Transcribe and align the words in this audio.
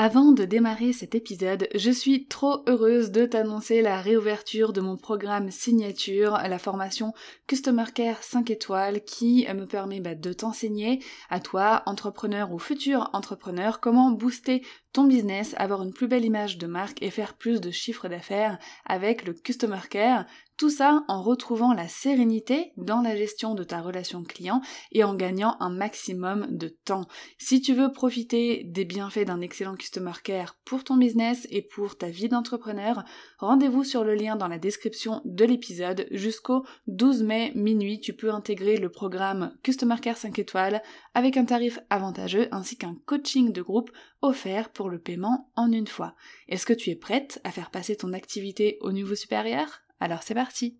Avant 0.00 0.30
de 0.30 0.44
démarrer 0.44 0.92
cet 0.92 1.16
épisode, 1.16 1.66
je 1.74 1.90
suis 1.90 2.26
trop 2.26 2.62
heureuse 2.68 3.10
de 3.10 3.26
t'annoncer 3.26 3.82
la 3.82 4.00
réouverture 4.00 4.72
de 4.72 4.80
mon 4.80 4.96
programme 4.96 5.50
signature, 5.50 6.34
la 6.34 6.60
formation 6.60 7.14
Customer 7.48 7.86
Care 7.92 8.22
5 8.22 8.48
étoiles 8.48 9.02
qui 9.02 9.44
me 9.52 9.64
permet 9.64 9.98
bah, 9.98 10.14
de 10.14 10.32
t'enseigner 10.32 11.02
à 11.30 11.40
toi, 11.40 11.82
entrepreneur 11.86 12.52
ou 12.52 12.60
futur 12.60 13.10
entrepreneur, 13.12 13.80
comment 13.80 14.12
booster 14.12 14.62
ton 14.92 15.02
business, 15.02 15.54
avoir 15.56 15.82
une 15.82 15.92
plus 15.92 16.06
belle 16.06 16.24
image 16.24 16.58
de 16.58 16.68
marque 16.68 17.02
et 17.02 17.10
faire 17.10 17.34
plus 17.34 17.60
de 17.60 17.72
chiffre 17.72 18.06
d'affaires 18.06 18.60
avec 18.86 19.26
le 19.26 19.32
Customer 19.32 19.80
Care, 19.90 20.26
tout 20.58 20.70
ça 20.70 21.04
en 21.06 21.22
retrouvant 21.22 21.72
la 21.72 21.86
sérénité 21.86 22.72
dans 22.76 23.00
la 23.00 23.16
gestion 23.16 23.54
de 23.54 23.62
ta 23.62 23.80
relation 23.80 24.24
client 24.24 24.60
et 24.90 25.04
en 25.04 25.14
gagnant 25.14 25.56
un 25.60 25.70
maximum 25.70 26.48
de 26.50 26.68
temps. 26.84 27.06
Si 27.38 27.60
tu 27.62 27.74
veux 27.74 27.92
profiter 27.92 28.64
des 28.64 28.84
bienfaits 28.84 29.24
d'un 29.24 29.40
excellent 29.40 29.76
Customer 29.76 30.12
Care 30.22 30.56
pour 30.64 30.82
ton 30.82 30.96
business 30.96 31.46
et 31.50 31.62
pour 31.62 31.96
ta 31.96 32.08
vie 32.08 32.28
d'entrepreneur, 32.28 33.04
rendez-vous 33.38 33.84
sur 33.84 34.02
le 34.02 34.16
lien 34.16 34.34
dans 34.34 34.48
la 34.48 34.58
description 34.58 35.22
de 35.24 35.44
l'épisode. 35.44 36.08
Jusqu'au 36.10 36.64
12 36.88 37.22
mai 37.22 37.52
minuit, 37.54 38.00
tu 38.00 38.12
peux 38.12 38.32
intégrer 38.32 38.78
le 38.78 38.90
programme 38.90 39.56
Customer 39.62 39.96
Care 40.02 40.16
5 40.16 40.36
étoiles 40.40 40.82
avec 41.14 41.36
un 41.36 41.44
tarif 41.44 41.78
avantageux 41.88 42.48
ainsi 42.50 42.76
qu'un 42.76 42.96
coaching 43.06 43.52
de 43.52 43.62
groupe 43.62 43.92
offert 44.22 44.70
pour 44.70 44.90
le 44.90 44.98
paiement 44.98 45.52
en 45.54 45.70
une 45.70 45.86
fois. 45.86 46.16
Est-ce 46.48 46.66
que 46.66 46.72
tu 46.72 46.90
es 46.90 46.96
prête 46.96 47.40
à 47.44 47.52
faire 47.52 47.70
passer 47.70 47.94
ton 47.94 48.12
activité 48.12 48.78
au 48.80 48.90
niveau 48.90 49.14
supérieur? 49.14 49.82
Alors 50.00 50.22
c'est 50.22 50.34
parti 50.34 50.78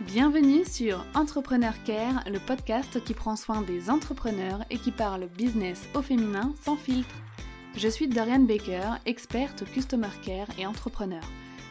Bienvenue 0.00 0.64
sur 0.64 1.04
Entrepreneur 1.14 1.72
Care, 1.84 2.24
le 2.26 2.40
podcast 2.40 3.04
qui 3.04 3.14
prend 3.14 3.36
soin 3.36 3.62
des 3.62 3.90
entrepreneurs 3.90 4.64
et 4.68 4.78
qui 4.78 4.90
parle 4.90 5.28
business 5.28 5.88
au 5.94 6.02
féminin 6.02 6.52
sans 6.64 6.76
filtre. 6.76 7.14
Je 7.76 7.86
suis 7.86 8.08
Dorian 8.08 8.40
Baker, 8.40 8.94
experte 9.06 9.64
Customer 9.72 10.08
Care 10.24 10.48
et 10.58 10.66
entrepreneur. 10.66 11.22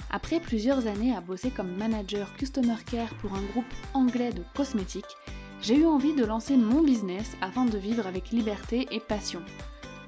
Après 0.09 0.39
plusieurs 0.39 0.87
années 0.87 1.13
à 1.13 1.19
bosser 1.19 1.51
comme 1.51 1.75
manager 1.75 2.33
Customer 2.37 2.77
Care 2.89 3.13
pour 3.15 3.33
un 3.33 3.41
groupe 3.41 3.65
anglais 3.93 4.31
de 4.31 4.43
cosmétiques, 4.55 5.17
j'ai 5.61 5.77
eu 5.77 5.85
envie 5.85 6.13
de 6.13 6.25
lancer 6.25 6.57
mon 6.57 6.81
business 6.81 7.35
afin 7.41 7.65
de 7.65 7.77
vivre 7.77 8.07
avec 8.07 8.29
liberté 8.31 8.87
et 8.91 8.99
passion. 8.99 9.41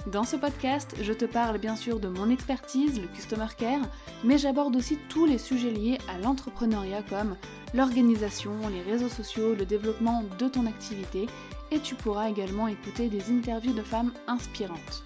Dans 0.08 0.24
ce 0.24 0.36
podcast, 0.36 0.96
je 1.02 1.14
te 1.14 1.26
parle 1.26 1.60
bien 1.60 1.76
sûr 1.76 2.00
de 2.00 2.08
mon 2.08 2.30
expertise, 2.30 3.00
le 3.00 3.08
Customer 3.08 3.48
Care, 3.56 3.88
mais 4.24 4.40
j'aborde 4.40 4.76
aussi 4.76 4.98
tous 5.10 5.26
les 5.26 5.38
sujets 5.38 5.70
liés 5.70 6.00
à 6.10 6.18
l'entrepreneuriat 6.18 7.04
comme 7.04 7.36
l'organisation, 7.74 8.54
les 8.74 8.82
réseaux 8.82 9.10
sociaux, 9.10 9.54
le 9.54 9.66
développement 9.66 10.24
de 10.40 10.48
ton 10.48 10.66
activité, 10.66 11.28
et 11.70 11.80
tu 11.80 11.94
pourras 11.96 12.30
également 12.30 12.68
écouter 12.68 13.10
des 13.10 13.32
interviews 13.32 13.74
de 13.74 13.84
femmes 13.84 14.12
inspirantes. 14.28 15.04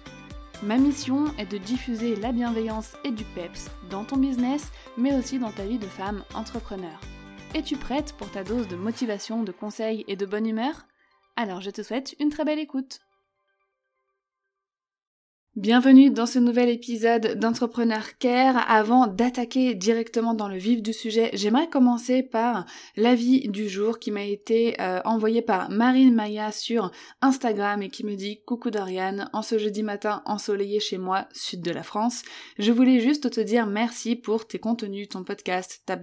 Ma 0.62 0.78
mission 0.78 1.26
est 1.38 1.50
de 1.50 1.58
diffuser 1.58 2.16
la 2.16 2.32
bienveillance 2.32 2.92
et 3.04 3.10
du 3.10 3.24
PEPS 3.24 3.70
dans 3.90 4.04
ton 4.04 4.16
business, 4.16 4.72
mais 4.96 5.14
aussi 5.14 5.38
dans 5.38 5.52
ta 5.52 5.66
vie 5.66 5.78
de 5.78 5.86
femme 5.86 6.24
entrepreneur. 6.34 6.98
Es-tu 7.56 7.78
prête 7.78 8.12
pour 8.18 8.30
ta 8.30 8.44
dose 8.44 8.68
de 8.68 8.76
motivation, 8.76 9.42
de 9.42 9.50
conseils 9.50 10.04
et 10.08 10.16
de 10.16 10.26
bonne 10.26 10.46
humeur? 10.46 10.86
Alors 11.36 11.62
je 11.62 11.70
te 11.70 11.82
souhaite 11.82 12.14
une 12.20 12.28
très 12.28 12.44
belle 12.44 12.58
écoute. 12.58 13.00
Bienvenue 15.56 16.10
dans 16.10 16.26
ce 16.26 16.38
nouvel 16.38 16.68
épisode 16.68 17.38
d'Entrepreneur 17.38 18.18
Care. 18.18 18.62
Avant 18.70 19.06
d'attaquer 19.06 19.74
directement 19.74 20.34
dans 20.34 20.48
le 20.48 20.58
vif 20.58 20.82
du 20.82 20.92
sujet, 20.92 21.30
j'aimerais 21.32 21.70
commencer 21.70 22.22
par 22.22 22.66
l'avis 22.94 23.48
du 23.48 23.66
jour 23.66 23.98
qui 23.98 24.10
m'a 24.10 24.24
été 24.24 24.78
euh, 24.82 25.00
envoyé 25.06 25.40
par 25.40 25.70
Marine 25.70 26.14
Maya 26.14 26.52
sur 26.52 26.90
Instagram 27.22 27.80
et 27.80 27.88
qui 27.88 28.04
me 28.04 28.16
dit 28.16 28.42
Coucou 28.44 28.70
Dorian, 28.70 29.30
en 29.32 29.40
ce 29.40 29.56
jeudi 29.56 29.82
matin 29.82 30.20
ensoleillé 30.26 30.78
chez 30.78 30.98
moi, 30.98 31.26
sud 31.32 31.62
de 31.62 31.70
la 31.70 31.82
France, 31.82 32.22
je 32.58 32.70
voulais 32.70 33.00
juste 33.00 33.30
te 33.30 33.40
dire 33.40 33.64
merci 33.66 34.14
pour 34.14 34.46
tes 34.46 34.58
contenus, 34.58 35.08
ton 35.08 35.24
podcast, 35.24 35.82
ta, 35.86 35.96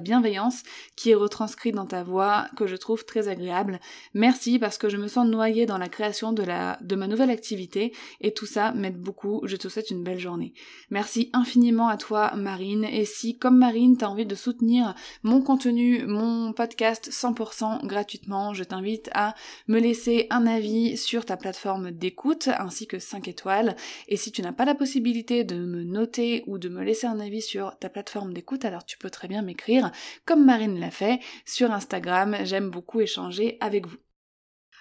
bienveillance 0.00 0.64
qui 0.96 1.12
est 1.12 1.14
retranscrite 1.14 1.76
dans 1.76 1.86
ta 1.86 2.02
voix 2.02 2.48
que 2.56 2.66
je 2.66 2.74
trouve 2.74 3.04
très 3.04 3.28
agréable. 3.28 3.78
Merci 4.14 4.58
parce 4.58 4.78
que 4.78 4.88
je 4.88 4.96
me 4.96 5.06
sens 5.06 5.28
noyée 5.28 5.64
dans 5.64 5.78
la 5.78 5.88
création 5.88 6.32
de, 6.32 6.42
de 6.82 6.96
ma 6.96 7.06
nouvelle 7.06 7.30
activité 7.30 7.94
et 8.20 8.34
tout 8.34 8.46
ça 8.46 8.72
m'aide 8.72 8.95
beaucoup, 8.96 9.42
je 9.44 9.56
te 9.56 9.68
souhaite 9.68 9.90
une 9.90 10.02
belle 10.02 10.18
journée. 10.18 10.52
Merci 10.90 11.30
infiniment 11.32 11.88
à 11.88 11.96
toi 11.96 12.34
Marine, 12.36 12.84
et 12.84 13.04
si 13.04 13.38
comme 13.38 13.58
Marine 13.58 13.96
t'as 13.96 14.06
envie 14.06 14.26
de 14.26 14.34
soutenir 14.34 14.94
mon 15.22 15.42
contenu, 15.42 16.04
mon 16.06 16.52
podcast 16.52 17.10
100% 17.10 17.86
gratuitement, 17.86 18.54
je 18.54 18.64
t'invite 18.64 19.10
à 19.14 19.34
me 19.68 19.78
laisser 19.78 20.26
un 20.30 20.46
avis 20.46 20.96
sur 20.96 21.24
ta 21.24 21.36
plateforme 21.36 21.90
d'écoute 21.90 22.48
ainsi 22.58 22.86
que 22.86 22.98
5 22.98 23.28
étoiles, 23.28 23.76
et 24.08 24.16
si 24.16 24.32
tu 24.32 24.42
n'as 24.42 24.52
pas 24.52 24.64
la 24.64 24.74
possibilité 24.74 25.44
de 25.44 25.56
me 25.56 25.84
noter 25.84 26.44
ou 26.46 26.58
de 26.58 26.68
me 26.68 26.82
laisser 26.82 27.06
un 27.06 27.20
avis 27.20 27.42
sur 27.42 27.76
ta 27.78 27.88
plateforme 27.88 28.32
d'écoute, 28.32 28.64
alors 28.64 28.84
tu 28.84 28.98
peux 28.98 29.10
très 29.10 29.28
bien 29.28 29.42
m'écrire 29.42 29.90
comme 30.24 30.44
Marine 30.44 30.78
l'a 30.78 30.90
fait 30.90 31.20
sur 31.44 31.72
Instagram, 31.72 32.36
j'aime 32.44 32.70
beaucoup 32.70 33.00
échanger 33.00 33.56
avec 33.60 33.86
vous. 33.86 34.05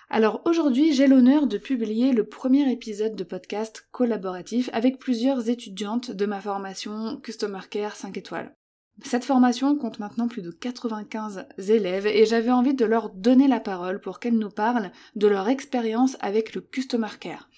Alors 0.10 0.42
aujourd'hui, 0.46 0.94
j'ai 0.94 1.08
l'honneur 1.08 1.48
de 1.48 1.58
publier 1.58 2.12
le 2.12 2.26
premier 2.26 2.72
épisode 2.72 3.16
de 3.16 3.24
podcast 3.24 3.88
collaboratif 3.92 4.70
avec 4.72 5.00
plusieurs 5.00 5.50
étudiantes 5.50 6.12
de 6.12 6.26
ma 6.26 6.40
formation 6.40 7.18
Customer 7.22 7.62
Care 7.70 7.96
5 7.96 8.16
étoiles. 8.18 8.56
Cette 9.04 9.26
formation 9.26 9.76
compte 9.76 10.00
maintenant 10.00 10.28
plus 10.28 10.42
de 10.42 10.52
95 10.52 11.48
élèves 11.68 12.08
et 12.08 12.26
j'avais 12.26 12.52
envie 12.52 12.76
de 12.76 12.86
leur 12.86 13.10
donner 13.10 13.48
la 13.48 13.60
parole 13.60 14.00
pour 14.00 14.20
qu'elles 14.20 14.38
nous 14.38 14.50
parlent 14.50 14.92
de 15.16 15.28
leur 15.28 15.50
expérience 15.50 16.16
avec 16.22 16.56
le 16.56 16.62
Customer 16.62 17.10
Care 17.20 17.50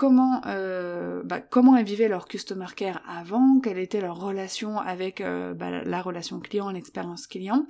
comment 0.00 0.40
euh, 0.46 1.22
bah, 1.24 1.42
comment 1.42 1.76
elles 1.76 1.84
vivaient 1.84 2.08
leur 2.08 2.26
customer 2.26 2.68
care 2.74 3.02
avant, 3.06 3.60
quelle 3.60 3.76
était 3.76 4.00
leur 4.00 4.18
relation 4.18 4.78
avec 4.78 5.20
euh, 5.20 5.52
bah, 5.52 5.84
la 5.84 6.00
relation 6.00 6.40
client, 6.40 6.70
l'expérience 6.70 7.26
client, 7.26 7.66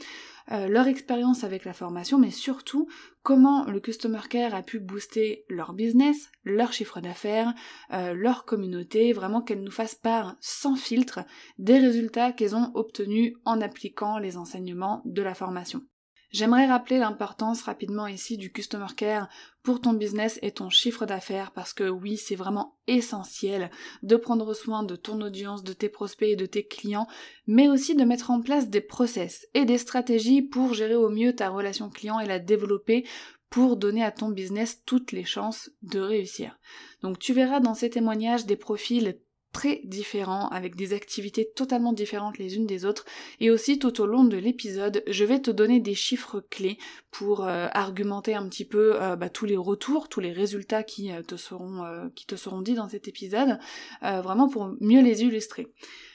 euh, 0.53 0.69
leur 0.69 0.87
expérience 0.87 1.43
avec 1.43 1.65
la 1.65 1.73
formation, 1.73 2.21
mais 2.21 2.31
surtout 2.31 2.87
comment 3.25 3.65
le 3.65 3.81
customer 3.81 4.21
care 4.31 4.55
a 4.55 4.63
pu 4.63 4.79
booster 4.79 5.45
leur 5.49 5.73
business, 5.73 6.31
leur 6.45 6.73
chiffre 6.73 7.01
d'affaires, 7.01 7.53
leur 7.91 8.45
communauté, 8.45 9.13
vraiment 9.13 9.43
qu'elles 9.43 9.65
nous 9.65 9.73
fassent 9.73 9.97
part 9.97 10.37
sans 10.41 10.77
filtre 10.77 11.21
des 11.59 11.79
résultats 11.79 12.31
qu'elles 12.31 12.55
ont 12.55 12.71
obtenus 12.75 13.35
en 13.45 13.61
appliquant 13.61 14.19
les 14.19 14.37
enseignements 14.37 15.03
de 15.05 15.23
la 15.23 15.35
formation. 15.35 15.83
J'aimerais 16.31 16.67
rappeler 16.67 16.99
l'importance 16.99 17.63
rapidement 17.63 18.07
ici 18.07 18.37
du 18.37 18.53
customer 18.53 18.87
care 18.97 19.29
pour 19.65 19.81
ton 19.81 19.93
business 19.93 20.39
et 20.43 20.53
ton 20.53 20.71
chiffre 20.71 21.05
d'affaires 21.05 21.51
parce 21.51 21.73
que 21.73 21.89
oui, 21.89 22.17
c'est 22.17 22.37
vraiment 22.37 22.79
essentiel 22.87 23.71
de 24.05 24.15
prendre 24.15 24.55
soin 24.55 24.85
de 24.85 24.95
ton 24.95 25.21
audience, 25.23 25.65
de 25.65 25.73
tes 25.73 25.89
prospects 25.89 26.29
et 26.29 26.37
de 26.37 26.47
tes 26.47 26.65
clients, 26.65 27.09
mais 27.49 27.69
aussi 27.69 27.97
de 27.97 28.05
mettre 28.05 28.31
en 28.31 28.41
place 28.43 28.69
des 28.69 28.81
process 28.81 29.49
et 29.55 29.65
des 29.65 29.79
stratégies 29.79 30.43
pour 30.43 30.73
gérer 30.73 30.95
au 30.95 31.11
mieux 31.11 31.35
ta 31.35 31.49
relation 31.49 31.91
client 31.91 32.21
et 32.21 32.27
la 32.27 32.39
développer 32.39 33.05
pour 33.51 33.77
donner 33.77 34.05
à 34.05 34.13
ton 34.13 34.29
business 34.29 34.85
toutes 34.87 35.11
les 35.11 35.25
chances 35.25 35.71
de 35.83 35.99
réussir. 35.99 36.61
Donc 37.03 37.19
tu 37.19 37.33
verras 37.33 37.59
dans 37.59 37.75
ces 37.75 37.91
témoignages 37.91 38.47
des 38.47 38.57
profils 38.57 39.19
très 39.53 39.81
différents, 39.85 40.49
avec 40.49 40.77
des 40.77 40.93
activités 40.93 41.51
totalement 41.55 41.93
différentes 41.93 42.39
les 42.39 42.57
unes 42.57 42.67
des 42.67 42.85
autres, 42.85 43.05
et 43.41 43.51
aussi 43.51 43.79
tout 43.79 44.01
au 44.01 44.07
long 44.07 44.25
de 44.25 44.37
l'épisode, 44.37 45.03
je 45.07 45.25
vais 45.25 45.41
te 45.41 45.51
donner 45.51 45.81
des 45.81 45.95
chiffres 45.95 46.41
clés 46.51 46.79
pour 47.11 47.45
euh, 47.45 47.69
argumenter 47.73 48.35
un 48.35 48.49
petit 48.49 48.65
peu 48.65 49.01
euh, 49.03 49.17
bah, 49.17 49.29
tous 49.29 49.47
les 49.47 49.57
retours, 49.57 50.09
tous 50.09 50.21
les 50.21 50.33
résultats 50.33 50.83
qui 50.83 51.13
euh, 51.13 51.23
te 51.23 51.37
seront 51.37 52.11
qui 52.15 52.27
te 52.27 52.37
seront 52.37 52.63
dits 52.63 52.75
dans 52.75 52.89
cet 52.89 53.09
épisode, 53.09 53.59
vraiment 54.03 54.49
pour 54.49 54.75
mieux 54.81 55.03
les 55.03 55.23
illustrer. 55.23 55.67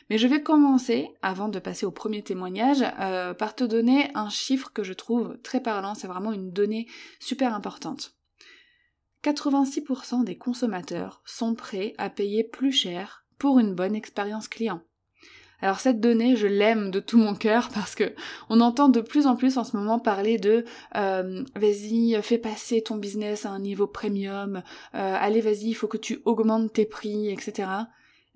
Mais 0.09 0.17
je 0.17 0.27
vais 0.27 0.41
commencer, 0.41 1.09
avant 1.21 1.49
de 1.49 1.59
passer 1.59 1.85
au 1.85 1.91
premier 1.91 2.21
témoignage, 2.21 2.83
par 3.37 3.55
te 3.55 3.63
donner 3.63 4.11
un 4.13 4.29
chiffre 4.29 4.71
que 4.73 4.83
je 4.83 4.93
trouve 4.93 5.37
très 5.43 5.61
parlant, 5.61 5.95
c'est 5.95 6.07
vraiment 6.07 6.31
une 6.31 6.51
donnée 6.51 6.87
super 7.19 7.53
importante. 7.53 8.15
86% 9.25 10.23
des 10.23 10.37
consommateurs 10.37 11.21
sont 11.25 11.55
prêts 11.55 11.95
à 11.97 12.09
payer 12.11 12.43
plus 12.43 12.71
cher 12.71 13.24
pour 13.37 13.59
une 13.59 13.73
bonne 13.73 13.95
expérience 13.95 14.47
client. 14.47 14.81
Alors 15.61 15.79
cette 15.79 15.99
donnée, 15.99 16.35
je 16.35 16.47
l'aime 16.47 16.91
de 16.91 16.99
tout 16.99 17.17
mon 17.17 17.33
cœur 17.33 17.69
parce 17.73 17.95
que 17.95 18.13
on 18.49 18.59
entend 18.61 18.89
de 18.89 19.01
plus 19.01 19.25
en 19.25 19.35
plus 19.35 19.57
en 19.57 19.63
ce 19.63 19.77
moment 19.77 19.99
parler 19.99 20.37
de 20.37 20.65
euh, 20.95 21.43
vas-y, 21.55 22.19
fais 22.21 22.37
passer 22.37 22.81
ton 22.81 22.97
business 22.97 23.45
à 23.45 23.51
un 23.51 23.59
niveau 23.59 23.87
premium, 23.87 24.61
euh, 24.93 25.17
allez 25.19 25.41
vas-y, 25.41 25.69
il 25.69 25.73
faut 25.73 25.87
que 25.87 25.97
tu 25.97 26.21
augmentes 26.25 26.73
tes 26.73 26.85
prix, 26.85 27.29
etc. 27.29 27.67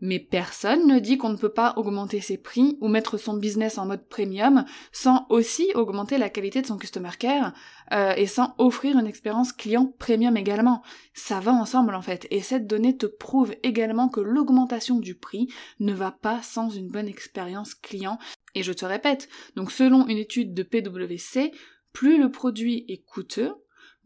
Mais 0.02 0.20
personne 0.20 0.88
ne 0.88 1.00
dit 1.00 1.18
qu'on 1.18 1.30
ne 1.30 1.38
peut 1.38 1.52
pas 1.52 1.74
augmenter 1.76 2.22
ses 2.22 2.38
prix 2.38 2.78
ou 2.82 2.88
mettre 2.88 3.18
son 3.18 3.36
business 3.36 3.78
en 3.78 3.86
mode 3.86 4.08
premium 4.08 4.66
sans 4.92 5.26
aussi 5.30 5.72
augmenter 5.76 6.18
la 6.18 6.30
qualité 6.30 6.62
de 6.62 6.68
son 6.68 6.78
customer 6.78 7.12
care 7.18 7.54
euh, 7.92 8.14
et 8.16 8.28
sans 8.28 8.56
offrir 8.58 8.98
une 8.98 9.08
expérience 9.08 9.52
client 9.52 9.94
premium 10.00 10.38
également. 10.38 10.82
Ça 11.14 11.40
va 11.40 11.52
ensemble 11.52 11.96
en 11.96 12.02
fait. 12.02 12.28
Et 12.32 12.42
cette 12.42 12.68
donnée 12.68 12.96
te 12.96 13.06
prouve 13.06 13.54
également 13.64 14.10
que 14.10 14.22
l'augmentation 14.22 15.00
du 15.00 15.16
prix 15.16 15.48
ne 15.80 15.94
va 15.94 16.12
pas 16.12 16.42
sans 16.42 16.70
une 16.70 16.90
bonne 16.90 17.08
expérience 17.08 17.76
client. 17.76 18.20
Et 18.56 18.64
je 18.64 18.74
te 18.74 18.86
répète, 18.86 19.30
donc 19.56 19.72
selon 19.72 20.08
une 20.08 20.18
étude 20.18 20.54
de 20.54 20.64
PwC, 20.64 21.52
plus 21.94 22.18
le 22.18 22.32
produit 22.32 22.86
est 22.88 23.04
coûteux, 23.04 23.54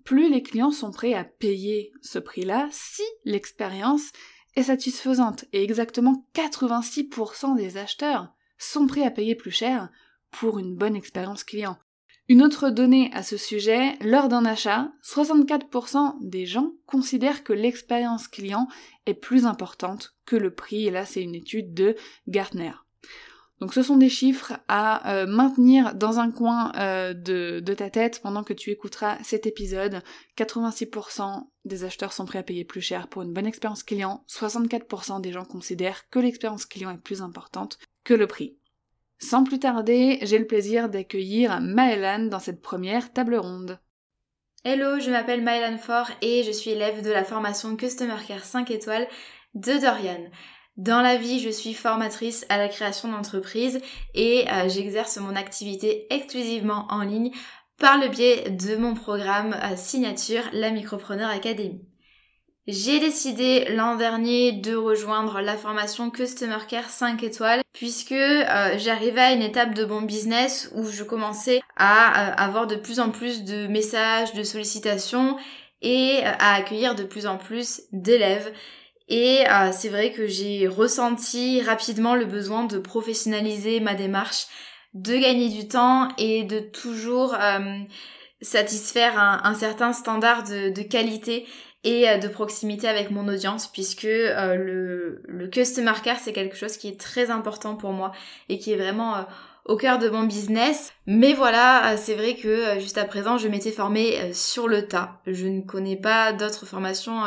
plus 0.04 0.30
les 0.30 0.42
clients 0.42 0.72
sont 0.72 0.92
prêts 0.92 1.14
à 1.14 1.24
payer 1.24 1.92
ce 2.02 2.20
prix-là 2.20 2.68
si 2.72 3.04
l'expérience 3.24 4.12
est 4.56 4.64
satisfaisante. 4.64 5.46
Et 5.54 5.64
exactement 5.64 6.26
86% 6.36 7.56
des 7.56 7.78
acheteurs 7.78 8.34
sont 8.58 8.88
prêts 8.88 9.06
à 9.06 9.12
payer 9.12 9.36
plus 9.36 9.52
cher 9.52 9.90
pour 10.32 10.60
une 10.60 10.76
bonne 10.76 10.96
expérience 10.96 11.44
client. 11.44 11.78
Une 12.30 12.42
autre 12.42 12.70
donnée 12.70 13.12
à 13.14 13.22
ce 13.22 13.36
sujet, 13.36 13.98
lors 14.00 14.30
d'un 14.30 14.46
achat, 14.46 14.92
64% 15.04 16.16
des 16.22 16.46
gens 16.46 16.72
considèrent 16.86 17.44
que 17.44 17.52
l'expérience 17.52 18.30
client 18.30 18.68
est 19.06 19.14
plus 19.14 19.46
importante 19.46 20.16
que 20.26 20.38
le 20.38 20.56
prix, 20.56 20.88
et 20.88 20.92
là 20.92 21.06
c'est 21.06 21.22
une 21.22 21.36
étude 21.36 21.74
de 21.74 21.96
Gartner. 22.28 22.72
Donc 23.64 23.74
ce 23.74 23.82
sont 23.82 23.96
des 23.96 24.10
chiffres 24.10 24.60
à 24.68 25.14
euh, 25.14 25.26
maintenir 25.26 25.96
dans 25.96 26.20
un 26.20 26.32
coin 26.32 26.74
euh, 26.76 27.14
de, 27.14 27.62
de, 27.62 27.74
ta 27.74 27.90
tête 27.90 28.20
pendant 28.22 28.44
que 28.44 28.52
tu 28.52 28.72
écouteras 28.72 29.18
cet 29.24 29.48
épisode. 29.48 30.04
86% 30.38 31.46
des 31.64 31.86
acheteurs 31.86 32.12
sont 32.12 32.26
prêts 32.26 32.40
à 32.40 32.44
payer 32.44 32.66
plus 32.66 32.82
cher 32.82 33.08
pour 33.08 33.22
une 33.22 33.32
bonne 33.32 33.46
expérience 33.46 33.84
client, 33.84 34.26
64% 34.28 35.22
des 35.22 35.32
gens 35.32 35.46
considèrent 35.46 36.10
que 36.10 36.20
l'expérience 36.20 36.66
client 36.66 36.92
est 36.92 36.98
plus 36.98 37.22
importante 37.22 37.80
que 38.04 38.14
le 38.14 38.28
prix. 38.28 38.58
Sans 39.18 39.46
plus 39.46 39.60
tarder, 39.60 40.20
j'ai 40.24 40.40
le 40.40 40.48
plaisir 40.48 40.90
d'accueillir 40.90 41.62
Maëlan 41.62 42.26
dans 42.26 42.40
cette 42.40 42.62
première 42.62 43.14
table 43.14 43.36
ronde. 43.38 43.80
Hello, 44.66 45.00
je 45.00 45.10
m'appelle 45.10 45.42
Maëlan 45.42 45.78
Faure 45.78 46.12
et 46.22 46.44
je 46.44 46.52
suis 46.52 46.72
élève 46.72 47.02
de 47.02 47.12
la 47.12 47.24
formation 47.24 47.78
Customer 47.78 48.18
Care 48.28 48.44
5 48.44 48.72
étoiles 48.72 49.08
de 49.54 49.80
Dorian. 49.80 50.30
Dans 50.78 51.02
la 51.02 51.18
vie, 51.18 51.40
je 51.40 51.50
suis 51.50 51.74
formatrice 51.74 52.46
à 52.50 52.58
la 52.58 52.68
création 52.68 53.10
d'entreprises 53.10 53.80
et 54.16 54.46
euh, 54.52 54.70
j'exerce 54.70 55.18
mon 55.18 55.36
activité 55.36 56.08
exclusivement 56.10 56.88
en 56.90 57.02
ligne 57.02 57.32
par 57.78 57.98
le 57.98 58.08
biais 58.08 58.50
de 58.50 58.76
mon 58.76 58.94
programme 58.94 59.54
à 59.62 59.76
signature, 59.76 60.44
la 60.54 60.72
Micropreneur 60.72 61.30
Academy. 61.30 61.82
J'ai 62.66 63.02
décidé 63.02 63.66
l'an 63.72 63.98
dernier 63.98 64.54
de 64.54 64.74
rejoindre 64.74 65.42
la 65.42 65.58
formation 65.58 66.10
Customer 66.10 66.60
Care 66.66 66.90
5 66.90 67.22
étoiles 67.22 67.62
puisque 67.74 68.14
euh, 68.14 68.78
j'arrivais 68.78 69.20
à 69.20 69.32
une 69.34 69.42
étape 69.42 69.74
de 69.74 69.84
mon 69.84 70.02
business 70.02 70.72
où 70.74 70.86
je 70.90 71.04
commençais 71.04 71.60
à 71.76 72.32
euh, 72.32 72.36
avoir 72.38 72.66
de 72.66 72.78
plus 72.78 73.02
en 73.02 73.10
plus 73.10 73.44
de 73.44 73.68
messages, 73.68 74.34
de 74.34 74.44
sollicitations 74.44 75.36
et 75.82 76.22
euh, 76.24 76.32
à 76.40 76.54
accueillir 76.54 76.96
de 76.96 77.04
plus 77.04 77.28
en 77.28 77.38
plus 77.38 77.82
d'élèves. 77.92 78.54
Et 79.10 79.44
c'est 79.74 79.90
vrai 79.90 80.12
que 80.12 80.28
j'ai 80.28 80.68
ressenti 80.68 81.62
rapidement 81.62 82.16
le 82.16 82.26
besoin 82.26 82.64
de 82.64 82.78
professionnaliser 82.80 83.80
ma 83.80 83.96
démarche, 83.96 84.48
de 84.94 85.16
gagner 85.18 85.50
du 85.50 85.68
temps 85.68 86.08
et 86.18 86.44
de 86.44 86.60
toujours 86.60 87.36
satisfaire 88.44 89.18
un, 89.18 89.54
certain 89.56 89.94
standard 89.94 90.44
de, 90.44 90.82
qualité 90.84 91.48
et 91.84 92.10
euh, 92.10 92.18
de 92.18 92.28
proximité 92.28 92.88
avec 92.88 93.12
mon 93.12 93.28
audience 93.28 93.68
puisque 93.68 94.06
euh, 94.06 94.56
le, 94.56 95.22
le 95.26 95.48
customer 95.48 95.94
care 96.04 96.20
c'est 96.20 96.34
quelque 96.34 96.56
chose 96.56 96.78
qui 96.78 96.88
est 96.88 97.00
très 97.00 97.30
important 97.30 97.76
pour 97.76 97.92
moi 97.92 98.12
et 98.50 98.58
qui 98.58 98.72
est 98.72 98.78
vraiment 98.78 99.18
euh, 99.18 99.22
au 99.66 99.78
cœur 99.78 100.00
de 100.00 100.10
mon 100.10 100.24
business. 100.24 100.92
Mais 101.06 101.34
voilà, 101.34 101.96
c'est 101.98 102.16
vrai 102.16 102.36
que 102.36 102.80
juste 102.80 102.98
à 102.98 103.06
présent, 103.06 103.38
je 103.38 103.48
m'étais 103.48 103.72
formée 103.72 104.34
sur 104.34 104.68
le 104.68 104.88
tas. 104.88 105.22
Je 105.26 105.48
ne 105.48 105.62
connais 105.62 105.96
pas 105.96 106.34
d'autres 106.34 106.66
formations 106.66 107.22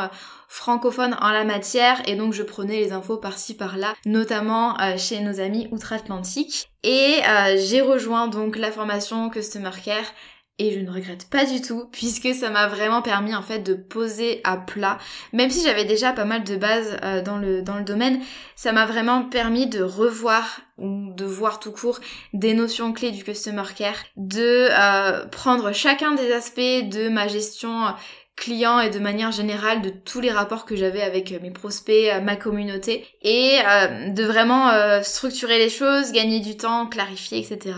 francophones 0.48 1.16
en 1.20 1.30
la 1.30 1.44
matière 1.44 2.00
et 2.08 2.14
donc 2.14 2.32
je 2.32 2.42
prenais 2.42 2.76
les 2.76 2.92
infos 2.92 3.16
par-ci 3.16 3.54
par-là, 3.54 3.94
notamment 4.04 4.76
chez 4.96 5.20
nos 5.20 5.40
amis 5.40 5.68
outre-Atlantique. 5.70 6.70
Et 6.84 7.20
j'ai 7.56 7.80
rejoint 7.80 8.28
donc 8.28 8.56
la 8.56 8.70
formation 8.70 9.30
Customer 9.30 9.70
Care 9.84 10.12
et 10.58 10.72
je 10.72 10.80
ne 10.80 10.90
regrette 10.90 11.28
pas 11.28 11.44
du 11.44 11.60
tout 11.60 11.88
puisque 11.92 12.34
ça 12.34 12.50
m'a 12.50 12.66
vraiment 12.66 13.02
permis 13.02 13.34
en 13.34 13.42
fait 13.42 13.58
de 13.58 13.74
poser 13.74 14.40
à 14.44 14.56
plat 14.56 14.98
même 15.32 15.50
si 15.50 15.62
j'avais 15.62 15.84
déjà 15.84 16.12
pas 16.12 16.24
mal 16.24 16.44
de 16.44 16.56
bases 16.56 16.96
euh, 17.02 17.22
dans 17.22 17.36
le 17.36 17.62
dans 17.62 17.76
le 17.76 17.84
domaine 17.84 18.20
ça 18.54 18.72
m'a 18.72 18.86
vraiment 18.86 19.22
permis 19.24 19.66
de 19.66 19.82
revoir 19.82 20.60
ou 20.78 21.12
de 21.14 21.24
voir 21.24 21.60
tout 21.60 21.72
court 21.72 22.00
des 22.32 22.54
notions 22.54 22.92
clés 22.92 23.10
du 23.10 23.22
customer 23.22 23.64
care 23.76 24.04
de 24.16 24.68
euh, 24.70 25.26
prendre 25.26 25.72
chacun 25.72 26.14
des 26.14 26.32
aspects 26.32 26.60
de 26.60 27.08
ma 27.08 27.28
gestion 27.28 27.94
client 28.34 28.80
et 28.80 28.90
de 28.90 28.98
manière 28.98 29.32
générale 29.32 29.80
de 29.80 29.88
tous 29.88 30.20
les 30.20 30.30
rapports 30.30 30.66
que 30.66 30.76
j'avais 30.76 31.00
avec 31.00 31.30
mes 31.40 31.50
prospects, 31.50 32.22
ma 32.22 32.36
communauté 32.36 33.06
et 33.22 33.56
euh, 33.66 34.10
de 34.10 34.24
vraiment 34.24 34.70
structurer 35.02 35.56
les 35.56 35.70
choses, 35.70 36.12
gagner 36.12 36.40
du 36.40 36.54
temps, 36.58 36.86
clarifier, 36.86 37.38
etc. 37.38 37.72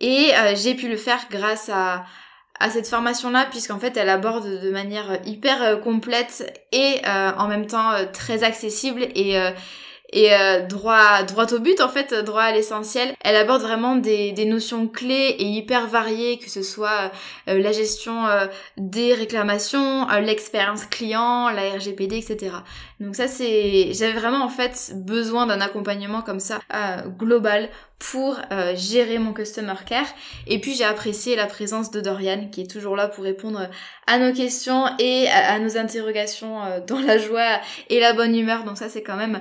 Et 0.00 0.32
euh, 0.34 0.54
j'ai 0.54 0.74
pu 0.74 0.88
le 0.88 0.96
faire 0.96 1.20
grâce 1.30 1.68
à, 1.68 2.04
à 2.58 2.70
cette 2.70 2.88
formation-là, 2.88 3.46
puisqu'en 3.50 3.78
fait, 3.78 3.96
elle 3.96 4.08
aborde 4.08 4.60
de 4.60 4.70
manière 4.70 5.18
hyper 5.26 5.62
euh, 5.62 5.76
complète 5.76 6.66
et 6.72 6.96
euh, 7.06 7.32
en 7.36 7.48
même 7.48 7.66
temps 7.66 7.92
très 8.12 8.42
accessible 8.42 9.02
et 9.14 9.38
et 10.12 10.34
euh, 10.34 10.60
droit 10.66 11.22
droit 11.22 11.52
au 11.52 11.58
but 11.58 11.80
en 11.80 11.88
fait 11.88 12.12
droit 12.24 12.42
à 12.42 12.52
l'essentiel 12.52 13.14
elle 13.22 13.36
aborde 13.36 13.62
vraiment 13.62 13.96
des, 13.96 14.32
des 14.32 14.44
notions 14.44 14.88
clés 14.88 15.36
et 15.38 15.44
hyper 15.44 15.86
variées 15.86 16.38
que 16.38 16.50
ce 16.50 16.62
soit 16.62 17.12
euh, 17.48 17.58
la 17.58 17.72
gestion 17.72 18.26
euh, 18.26 18.46
des 18.76 19.14
réclamations 19.14 20.06
l'expérience 20.20 20.84
client 20.84 21.48
la 21.50 21.76
RGPD 21.76 22.16
etc 22.16 22.52
donc 22.98 23.14
ça 23.14 23.28
c'est 23.28 23.92
j'avais 23.92 24.18
vraiment 24.18 24.44
en 24.44 24.48
fait 24.48 24.92
besoin 24.94 25.46
d'un 25.46 25.60
accompagnement 25.60 26.22
comme 26.22 26.40
ça 26.40 26.60
global 27.18 27.68
pour 27.98 28.38
gérer 28.74 29.18
mon 29.18 29.32
customer 29.32 29.74
care. 29.86 30.06
Et 30.46 30.58
puis 30.58 30.74
j'ai 30.74 30.84
apprécié 30.84 31.36
la 31.36 31.46
présence 31.46 31.90
de 31.90 32.00
Dorian 32.00 32.48
qui 32.50 32.62
est 32.62 32.70
toujours 32.70 32.96
là 32.96 33.08
pour 33.08 33.24
répondre 33.24 33.68
à 34.06 34.18
nos 34.18 34.34
questions 34.34 34.86
et 34.98 35.28
à 35.28 35.58
nos 35.58 35.76
interrogations 35.76 36.60
dans 36.86 36.98
la 36.98 37.18
joie 37.18 37.60
et 37.88 38.00
la 38.00 38.12
bonne 38.12 38.34
humeur. 38.34 38.64
Donc 38.64 38.78
ça 38.78 38.88
c'est 38.88 39.02
quand 39.02 39.16
même 39.16 39.40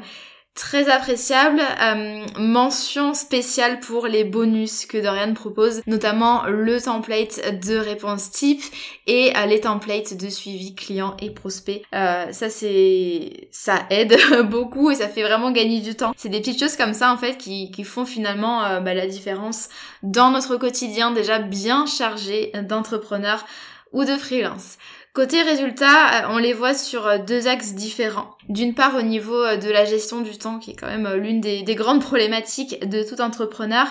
très 0.56 0.90
appréciable. 0.90 1.62
Euh, 1.82 2.26
mention 2.38 3.14
spéciale 3.14 3.80
pour 3.80 4.08
les 4.08 4.24
bonus 4.24 4.86
que 4.86 4.98
Dorian 4.98 5.34
propose, 5.34 5.82
notamment 5.88 6.44
le 6.48 6.82
template 6.82 7.60
de 7.66 7.78
réponse 7.78 8.32
type 8.32 8.62
et 9.08 9.32
euh, 9.36 9.46
les 9.46 9.62
templates 9.62 10.18
de 10.18 10.30
suivi 10.30 10.76
client 10.76 11.16
et 11.22 11.30
prospect. 11.30 11.84
Euh, 11.94 12.32
ça 12.32 12.50
c'est 12.50 13.50
ça 13.52 13.86
aide 13.90 14.18
beaucoup 14.50 14.92
et 14.92 14.96
ça 14.96 15.08
fait 15.08 15.24
vraiment 15.24 15.52
gagner 15.52 15.80
du 15.80 15.96
temps. 15.96 16.14
C'est 16.18 16.30
des 16.30 16.40
petites 16.40 16.60
choses 16.60 16.76
comme 16.76 16.94
ça 16.94 17.14
en 17.14 17.18
fait 17.18 17.38
qui, 17.38 17.70
font 17.84 18.06
finalement 18.06 18.82
bah, 18.82 18.94
la 18.94 19.08
différence 19.08 19.70
dans 20.04 20.32
notre 20.32 20.58
quotidien 20.58 21.12
déjà 21.12 21.40
bien 21.40 21.86
chargé 21.86 22.52
d'entrepreneurs 22.68 23.46
ou 23.94 24.04
de 24.04 24.18
freelance. 24.18 24.78
Côté 25.20 25.42
résultats, 25.42 26.24
euh, 26.24 26.28
on 26.30 26.38
les 26.38 26.54
voit 26.54 26.74
sur 26.74 27.06
euh, 27.06 27.18
deux 27.18 27.50
axes 27.50 27.74
différents. 27.74 28.38
D'une 28.48 28.74
part 28.74 28.96
au 28.96 29.02
niveau 29.02 29.36
euh, 29.36 29.58
de 29.58 29.70
la 29.70 29.84
gestion 29.84 30.22
du 30.22 30.38
temps, 30.38 30.60
qui 30.60 30.72
est 30.72 30.76
quand 30.76 30.88
même 30.88 31.14
l'une 31.16 31.42
des, 31.42 31.76
grandes 31.76 32.00
problématiques 32.00 32.88
de 32.88 33.04
tout 33.04 33.20
entrepreneur. 33.20 33.88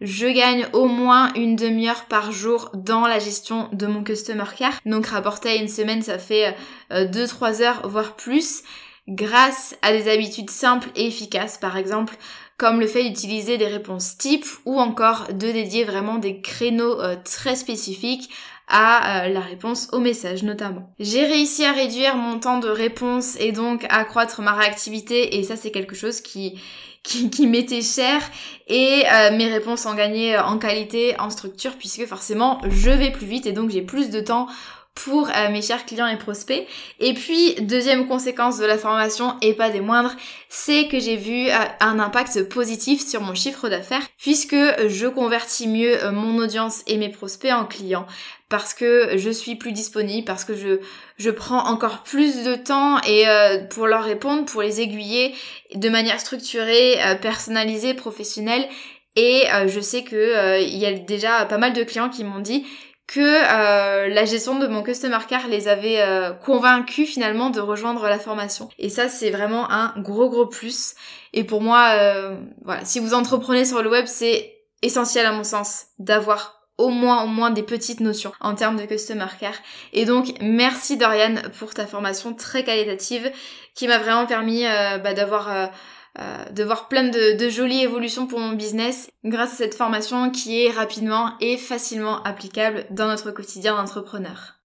Je 0.00 0.26
gagne 0.26 0.66
au 0.72 0.86
moins 0.86 1.34
une 1.34 1.54
demi-heure 1.54 2.06
par 2.06 2.32
jour 2.32 2.70
dans 2.72 3.06
la 3.06 3.18
gestion 3.18 3.68
de 3.74 3.86
mon 3.86 4.02
customer 4.02 4.46
care. 4.56 4.80
Donc 4.86 5.08
rapporté 5.08 5.50
à 5.50 5.54
une 5.56 5.68
semaine, 5.68 6.00
ça 6.00 6.16
fait 6.16 6.56
2-3 6.90 7.60
heures, 7.60 7.86
voire 7.86 8.16
plus, 8.16 8.62
grâce 9.06 9.76
à 9.82 9.92
des 9.92 10.10
habitudes 10.10 10.48
simples 10.48 10.88
et 10.96 11.06
efficaces. 11.06 11.58
Par 11.58 11.76
exemple, 11.76 12.16
comme 12.56 12.80
le 12.80 12.86
fait 12.86 13.04
d'utiliser 13.04 13.58
des 13.58 13.66
réponses 13.66 14.16
types 14.16 14.46
ou 14.64 14.80
encore 14.80 15.26
de 15.30 15.52
dédier 15.52 15.84
vraiment 15.84 16.16
des 16.16 16.40
créneaux 16.40 16.96
très 17.22 17.54
spécifiques 17.54 18.30
à 18.70 19.24
euh, 19.24 19.28
la 19.28 19.40
réponse 19.40 19.88
au 19.92 19.98
message 19.98 20.42
notamment. 20.42 20.92
J'ai 20.98 21.26
réussi 21.26 21.64
à 21.64 21.72
réduire 21.72 22.16
mon 22.16 22.38
temps 22.38 22.58
de 22.58 22.68
réponse 22.68 23.36
et 23.38 23.52
donc 23.52 23.84
accroître 23.90 24.40
ma 24.40 24.52
réactivité 24.52 25.38
et 25.38 25.42
ça 25.42 25.56
c'est 25.56 25.70
quelque 25.70 25.94
chose 25.94 26.20
qui 26.20 26.58
qui, 27.02 27.30
qui 27.30 27.46
m'était 27.46 27.82
cher 27.82 28.20
et 28.68 29.04
euh, 29.10 29.36
mes 29.36 29.48
réponses 29.48 29.86
ont 29.86 29.94
gagné 29.94 30.38
en 30.38 30.58
qualité, 30.58 31.18
en 31.18 31.30
structure 31.30 31.72
puisque 31.78 32.06
forcément 32.06 32.60
je 32.68 32.90
vais 32.90 33.10
plus 33.10 33.26
vite 33.26 33.46
et 33.46 33.52
donc 33.52 33.70
j'ai 33.70 33.82
plus 33.82 34.10
de 34.10 34.20
temps 34.20 34.46
pour 34.94 35.28
euh, 35.28 35.50
mes 35.50 35.62
chers 35.62 35.86
clients 35.86 36.06
et 36.06 36.16
prospects. 36.16 36.66
Et 36.98 37.14
puis, 37.14 37.54
deuxième 37.60 38.06
conséquence 38.06 38.58
de 38.58 38.66
la 38.66 38.76
formation, 38.76 39.34
et 39.40 39.54
pas 39.54 39.70
des 39.70 39.80
moindres, 39.80 40.14
c'est 40.48 40.88
que 40.88 40.98
j'ai 40.98 41.16
vu 41.16 41.48
euh, 41.48 41.54
un 41.80 41.98
impact 41.98 42.48
positif 42.48 43.06
sur 43.06 43.20
mon 43.20 43.34
chiffre 43.34 43.68
d'affaires, 43.68 44.06
puisque 44.18 44.56
je 44.88 45.06
convertis 45.06 45.68
mieux 45.68 46.04
euh, 46.04 46.12
mon 46.12 46.38
audience 46.38 46.82
et 46.86 46.98
mes 46.98 47.08
prospects 47.08 47.52
en 47.52 47.64
clients, 47.64 48.06
parce 48.48 48.74
que 48.74 49.16
je 49.16 49.30
suis 49.30 49.54
plus 49.54 49.72
disponible, 49.72 50.24
parce 50.24 50.44
que 50.44 50.54
je, 50.54 50.80
je 51.18 51.30
prends 51.30 51.66
encore 51.66 52.02
plus 52.02 52.42
de 52.42 52.56
temps 52.56 53.00
et 53.02 53.24
pour 53.70 53.86
leur 53.86 54.02
répondre, 54.02 54.44
pour 54.44 54.60
les 54.60 54.80
aiguiller 54.80 55.32
de 55.76 55.88
manière 55.88 56.18
structurée, 56.18 56.98
personnalisée, 57.22 57.94
professionnelle. 57.94 58.66
Et 59.14 59.44
je 59.68 59.78
sais 59.78 60.02
que 60.02 60.60
il 60.60 60.76
y 60.76 60.84
a 60.84 60.92
déjà 60.94 61.44
pas 61.44 61.58
mal 61.58 61.74
de 61.74 61.84
clients 61.84 62.08
qui 62.08 62.24
m'ont 62.24 62.40
dit 62.40 62.64
que 63.10 63.18
euh, 63.20 64.06
la 64.06 64.24
gestion 64.24 64.60
de 64.60 64.68
mon 64.68 64.84
customer 64.84 65.18
care 65.28 65.48
les 65.48 65.66
avait 65.66 66.00
euh, 66.00 66.30
convaincus 66.30 67.12
finalement 67.12 67.50
de 67.50 67.58
rejoindre 67.58 68.04
la 68.04 68.20
formation. 68.20 68.68
Et 68.78 68.88
ça 68.88 69.08
c'est 69.08 69.30
vraiment 69.30 69.68
un 69.68 69.92
gros 69.98 70.30
gros 70.30 70.46
plus. 70.46 70.94
Et 71.32 71.42
pour 71.42 71.60
moi, 71.60 71.88
euh, 71.94 72.36
voilà, 72.64 72.84
si 72.84 73.00
vous 73.00 73.12
entreprenez 73.12 73.64
sur 73.64 73.82
le 73.82 73.90
web, 73.90 74.06
c'est 74.06 74.54
essentiel 74.82 75.26
à 75.26 75.32
mon 75.32 75.42
sens 75.42 75.86
d'avoir 75.98 76.60
au 76.78 76.90
moins, 76.90 77.24
au 77.24 77.26
moins 77.26 77.50
des 77.50 77.64
petites 77.64 77.98
notions 77.98 78.32
en 78.40 78.54
termes 78.54 78.76
de 78.76 78.84
customer 78.84 79.26
care. 79.40 79.58
Et 79.92 80.04
donc, 80.04 80.34
merci 80.40 80.96
Dorian 80.96 81.34
pour 81.58 81.74
ta 81.74 81.86
formation 81.86 82.32
très 82.32 82.62
qualitative 82.62 83.32
qui 83.74 83.88
m'a 83.88 83.98
vraiment 83.98 84.26
permis 84.26 84.62
bah, 85.02 85.14
d'avoir 85.14 85.70
euh, 86.18 86.44
de 86.50 86.64
voir 86.64 86.88
plein 86.88 87.04
de, 87.04 87.36
de, 87.36 87.48
jolies 87.48 87.82
évolutions 87.82 88.26
pour 88.26 88.40
mon 88.40 88.52
business 88.52 89.10
grâce 89.24 89.52
à 89.52 89.56
cette 89.56 89.74
formation 89.74 90.30
qui 90.30 90.64
est 90.64 90.70
rapidement 90.70 91.34
et 91.40 91.56
facilement 91.56 92.22
applicable 92.24 92.86
dans 92.90 93.06
notre 93.06 93.30
quotidien 93.30 93.76
d'entrepreneur. 93.76 94.60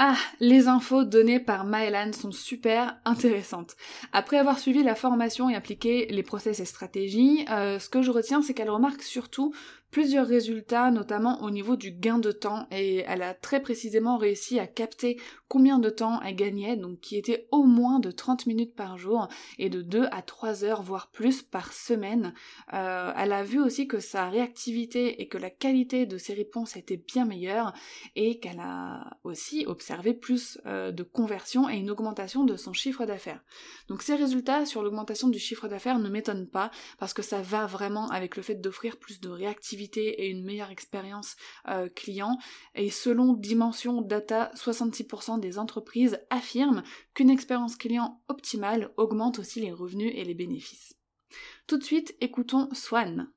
Ah, 0.00 0.16
les 0.38 0.68
infos 0.68 1.02
données 1.02 1.40
par 1.40 1.64
Maëlan 1.64 2.12
sont 2.12 2.30
super 2.30 2.96
intéressantes. 3.04 3.74
Après 4.12 4.38
avoir 4.38 4.60
suivi 4.60 4.84
la 4.84 4.94
formation 4.94 5.50
et 5.50 5.56
appliqué 5.56 6.06
les 6.10 6.22
process 6.22 6.60
et 6.60 6.64
stratégies, 6.64 7.44
euh, 7.50 7.80
ce 7.80 7.88
que 7.88 8.02
je 8.02 8.12
retiens, 8.12 8.40
c'est 8.40 8.54
qu'elle 8.54 8.70
remarque 8.70 9.02
surtout 9.02 9.52
plusieurs 9.90 10.26
résultats, 10.26 10.90
notamment 10.90 11.42
au 11.42 11.50
niveau 11.50 11.76
du 11.76 11.90
gain 11.92 12.18
de 12.18 12.30
temps, 12.30 12.66
et 12.70 13.04
elle 13.06 13.22
a 13.22 13.32
très 13.32 13.60
précisément 13.60 14.18
réussi 14.18 14.58
à 14.58 14.66
capter 14.66 15.18
combien 15.48 15.78
de 15.78 15.88
temps 15.88 16.20
elle 16.20 16.36
gagnait, 16.36 16.76
donc 16.76 17.00
qui 17.00 17.16
était 17.16 17.48
au 17.52 17.62
moins 17.64 17.98
de 17.98 18.10
30 18.10 18.46
minutes 18.46 18.74
par 18.74 18.98
jour 18.98 19.28
et 19.58 19.70
de 19.70 19.80
2 19.80 20.06
à 20.10 20.20
3 20.20 20.64
heures, 20.64 20.82
voire 20.82 21.10
plus 21.10 21.42
par 21.42 21.72
semaine. 21.72 22.34
Euh, 22.74 23.12
elle 23.16 23.32
a 23.32 23.42
vu 23.42 23.60
aussi 23.60 23.88
que 23.88 23.98
sa 23.98 24.28
réactivité 24.28 25.22
et 25.22 25.28
que 25.28 25.38
la 25.38 25.48
qualité 25.48 26.04
de 26.04 26.18
ses 26.18 26.34
réponses 26.34 26.76
était 26.76 26.98
bien 26.98 27.24
meilleure, 27.24 27.72
et 28.14 28.38
qu'elle 28.40 28.60
a 28.60 29.16
aussi 29.24 29.64
observé 29.66 30.12
plus 30.12 30.58
euh, 30.66 30.92
de 30.92 31.02
conversion 31.02 31.68
et 31.68 31.76
une 31.76 31.90
augmentation 31.90 32.44
de 32.44 32.56
son 32.56 32.74
chiffre 32.74 33.06
d'affaires. 33.06 33.42
Donc 33.88 34.02
ces 34.02 34.16
résultats 34.16 34.66
sur 34.66 34.82
l'augmentation 34.82 35.28
du 35.28 35.38
chiffre 35.38 35.66
d'affaires 35.66 35.98
ne 35.98 36.10
m'étonnent 36.10 36.48
pas, 36.48 36.70
parce 36.98 37.14
que 37.14 37.22
ça 37.22 37.40
va 37.40 37.64
vraiment 37.64 38.10
avec 38.10 38.36
le 38.36 38.42
fait 38.42 38.56
d'offrir 38.56 38.98
plus 38.98 39.20
de 39.20 39.30
réactivité 39.30 39.77
et 39.80 40.28
une 40.28 40.44
meilleure 40.44 40.70
expérience 40.70 41.36
euh, 41.68 41.88
client. 41.88 42.38
Et 42.74 42.90
selon 42.90 43.32
Dimension 43.32 44.02
Data, 44.02 44.50
66% 44.54 45.40
des 45.40 45.58
entreprises 45.58 46.20
affirment 46.30 46.82
qu'une 47.14 47.30
expérience 47.30 47.76
client 47.76 48.22
optimale 48.28 48.92
augmente 48.96 49.38
aussi 49.38 49.60
les 49.60 49.72
revenus 49.72 50.12
et 50.14 50.24
les 50.24 50.34
bénéfices. 50.34 50.94
Tout 51.66 51.78
de 51.78 51.84
suite, 51.84 52.16
écoutons 52.20 52.68
Swan. 52.72 53.30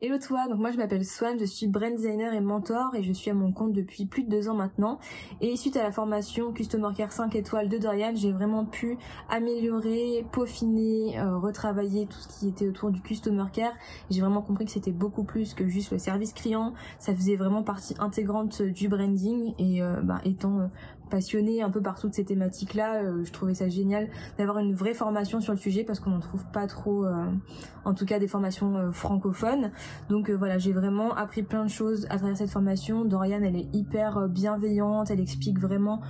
Hello 0.00 0.16
toi, 0.16 0.46
donc 0.46 0.60
moi 0.60 0.70
je 0.70 0.76
m'appelle 0.76 1.04
Swan, 1.04 1.36
je 1.40 1.44
suis 1.44 1.66
brand 1.66 1.92
designer 1.92 2.32
et 2.32 2.40
mentor 2.40 2.94
et 2.94 3.02
je 3.02 3.12
suis 3.12 3.32
à 3.32 3.34
mon 3.34 3.50
compte 3.50 3.72
depuis 3.72 4.06
plus 4.06 4.22
de 4.22 4.30
deux 4.30 4.48
ans 4.48 4.54
maintenant. 4.54 5.00
Et 5.40 5.56
suite 5.56 5.76
à 5.76 5.82
la 5.82 5.90
formation 5.90 6.52
Customer 6.52 6.90
Care 6.96 7.10
5 7.10 7.34
étoiles 7.34 7.68
de 7.68 7.78
Dorian, 7.78 8.12
j'ai 8.14 8.30
vraiment 8.30 8.64
pu 8.64 8.96
améliorer, 9.28 10.24
peaufiner, 10.30 11.18
euh, 11.18 11.36
retravailler 11.38 12.06
tout 12.06 12.20
ce 12.20 12.28
qui 12.28 12.46
était 12.46 12.68
autour 12.68 12.92
du 12.92 13.02
Customer 13.02 13.46
Care. 13.52 13.72
J'ai 14.08 14.20
vraiment 14.20 14.40
compris 14.40 14.66
que 14.66 14.70
c'était 14.70 14.92
beaucoup 14.92 15.24
plus 15.24 15.52
que 15.52 15.66
juste 15.66 15.90
le 15.90 15.98
service 15.98 16.32
client, 16.32 16.74
ça 17.00 17.12
faisait 17.12 17.34
vraiment 17.34 17.64
partie 17.64 17.96
intégrante 17.98 18.62
du 18.62 18.86
branding 18.88 19.54
et 19.58 19.82
euh, 19.82 20.00
bah, 20.00 20.20
étant 20.24 20.60
euh, 20.60 20.66
passionnée 21.08 21.62
un 21.62 21.70
peu 21.70 21.80
par 21.80 21.98
toutes 21.98 22.14
ces 22.14 22.24
thématiques-là. 22.24 23.02
Euh, 23.02 23.24
je 23.24 23.32
trouvais 23.32 23.54
ça 23.54 23.68
génial 23.68 24.08
d'avoir 24.38 24.58
une 24.58 24.74
vraie 24.74 24.94
formation 24.94 25.40
sur 25.40 25.52
le 25.52 25.58
sujet 25.58 25.84
parce 25.84 26.00
qu'on 26.00 26.10
n'en 26.10 26.20
trouve 26.20 26.44
pas 26.52 26.66
trop, 26.66 27.04
euh, 27.04 27.24
en 27.84 27.94
tout 27.94 28.06
cas 28.06 28.18
des 28.18 28.28
formations 28.28 28.76
euh, 28.76 28.90
francophones. 28.92 29.70
Donc 30.08 30.30
voilà, 30.30 30.58
j'ai 30.58 30.72
vraiment 30.72 31.14
appris 31.14 31.42
plein 31.42 31.64
de 31.64 31.70
choses 31.70 32.06
à 32.10 32.18
travers 32.18 32.36
cette 32.36 32.50
formation. 32.50 33.04
Dorian, 33.04 33.40
elle 33.42 33.56
est 33.56 33.68
hyper 33.74 34.28
bienveillante, 34.28 35.10
elle 35.10 35.20
explique 35.20 35.58
vraiment 35.58 36.00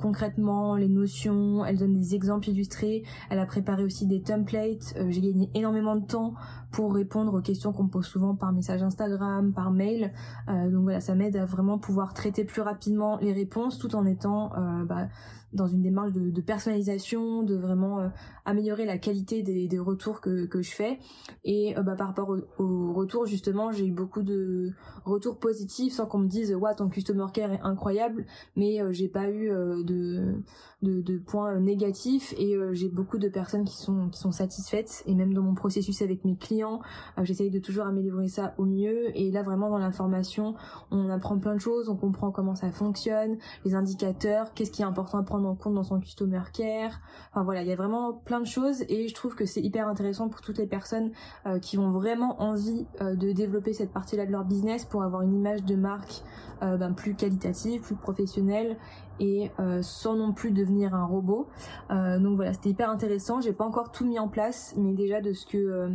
concrètement 0.00 0.76
les 0.76 0.88
notions, 0.88 1.64
elle 1.64 1.78
donne 1.78 1.94
des 1.94 2.14
exemples 2.14 2.48
illustrés, 2.48 3.02
elle 3.30 3.38
a 3.38 3.46
préparé 3.46 3.84
aussi 3.84 4.06
des 4.06 4.22
templates. 4.22 4.94
j'ai 5.08 5.20
gagné 5.20 5.50
énormément 5.54 5.96
de 5.96 6.06
temps 6.06 6.34
pour 6.76 6.92
répondre 6.92 7.32
aux 7.32 7.40
questions 7.40 7.72
qu'on 7.72 7.84
me 7.84 7.88
pose 7.88 8.04
souvent 8.04 8.34
par 8.34 8.52
message 8.52 8.82
Instagram, 8.82 9.54
par 9.54 9.70
mail. 9.70 10.12
donc 10.46 10.82
voilà, 10.82 11.00
ça 11.00 11.14
m'aide 11.14 11.36
à 11.36 11.46
vraiment 11.46 11.78
pouvoir 11.78 12.12
traiter 12.12 12.44
plus 12.44 12.60
rapidement 12.60 13.16
les 13.22 13.32
réponses 13.32 13.78
tout 13.78 13.94
en 13.94 14.04
étant 14.04 14.52
euh, 14.56 14.84
bah, 14.84 15.08
dans 15.52 15.66
une 15.66 15.80
démarche 15.80 16.12
de, 16.12 16.40
personnalisation, 16.40 17.42
de 17.42 17.54
vraiment 17.54 18.00
euh, 18.00 18.08
améliorer 18.44 18.84
la 18.84 18.98
qualité 18.98 19.42
des, 19.42 19.78
retours 19.78 20.20
que, 20.20 20.48
je 20.52 20.70
fais. 20.70 20.98
Et 21.44 21.76
euh, 21.78 21.82
bah, 21.82 21.94
par 21.96 22.08
rapport 22.08 22.36
aux 22.58 22.92
retours, 22.92 23.24
justement, 23.26 23.72
j'ai 23.72 23.86
eu 23.86 23.92
beaucoup 23.92 24.22
de 24.22 24.72
retours 25.04 25.38
positifs 25.38 25.94
sans 25.94 26.06
qu'on 26.06 26.18
me 26.18 26.28
dise 26.28 26.54
ouais 26.54 26.74
ton 26.74 26.88
customer 26.88 27.26
care 27.32 27.52
est 27.52 27.60
incroyable, 27.62 28.26
mais 28.54 28.80
j'ai 28.92 29.08
pas 29.08 29.30
eu 29.30 29.48
de, 29.48 30.42
de, 30.86 31.18
points 31.18 31.58
négatifs 31.58 32.34
et 32.38 32.56
j'ai 32.72 32.88
beaucoup 32.88 33.18
de 33.18 33.28
personnes 33.28 33.64
qui 33.64 33.76
sont 33.76 34.08
qui 34.10 34.18
sont 34.18 34.32
satisfaites 34.32 35.02
et 35.06 35.14
même 35.14 35.32
dans 35.32 35.42
mon 35.42 35.54
processus 35.54 36.02
avec 36.02 36.24
mes 36.24 36.36
clients, 36.36 36.80
j'essaye 37.22 37.50
de 37.50 37.58
toujours 37.58 37.86
améliorer 37.86 38.28
ça 38.28 38.54
au 38.58 38.64
mieux. 38.64 39.16
Et 39.18 39.30
là 39.30 39.42
vraiment 39.42 39.70
dans 39.70 39.78
l'information, 39.78 40.54
on 40.90 41.08
apprend 41.08 41.38
plein 41.38 41.54
de 41.54 41.60
choses, 41.60 41.88
on 41.88 41.96
comprend 41.96 42.30
comment 42.30 42.54
ça 42.54 42.70
fonctionne, 42.70 43.38
les 43.64 43.74
indicateurs 43.74 44.16
qu'est-ce 44.54 44.70
qui 44.70 44.82
est 44.82 44.86
important 44.86 45.18
à 45.18 45.22
prendre 45.22 45.48
en 45.48 45.54
compte 45.54 45.74
dans 45.74 45.82
son 45.82 46.00
customer 46.00 46.42
care. 46.52 47.00
Enfin 47.30 47.44
voilà, 47.44 47.62
il 47.62 47.68
y 47.68 47.72
a 47.72 47.76
vraiment 47.76 48.12
plein 48.12 48.40
de 48.40 48.46
choses 48.46 48.84
et 48.88 49.08
je 49.08 49.14
trouve 49.14 49.34
que 49.34 49.46
c'est 49.46 49.60
hyper 49.60 49.88
intéressant 49.88 50.28
pour 50.28 50.40
toutes 50.40 50.58
les 50.58 50.66
personnes 50.66 51.10
euh, 51.46 51.58
qui 51.58 51.78
ont 51.78 51.90
vraiment 51.90 52.40
envie 52.42 52.86
euh, 53.00 53.14
de 53.14 53.32
développer 53.32 53.72
cette 53.72 53.92
partie-là 53.92 54.26
de 54.26 54.32
leur 54.32 54.44
business 54.44 54.84
pour 54.84 55.02
avoir 55.02 55.22
une 55.22 55.34
image 55.34 55.64
de 55.64 55.76
marque 55.76 56.22
euh, 56.62 56.76
ben, 56.76 56.92
plus 56.92 57.14
qualitative, 57.14 57.82
plus 57.82 57.96
professionnelle 57.96 58.76
et 59.18 59.50
sans 59.80 60.14
non 60.14 60.34
plus 60.34 60.50
devenir 60.50 60.75
un 60.84 61.04
robot. 61.04 61.48
donc 61.90 62.36
voilà, 62.36 62.52
c'était 62.52 62.70
hyper 62.70 62.90
intéressant. 62.90 63.40
J'ai 63.40 63.52
pas 63.52 63.64
encore 63.64 63.90
tout 63.90 64.04
mis 64.04 64.18
en 64.18 64.28
place, 64.28 64.74
mais 64.76 64.92
déjà 64.92 65.20
de 65.20 65.32
ce 65.32 65.46
que 65.46 65.90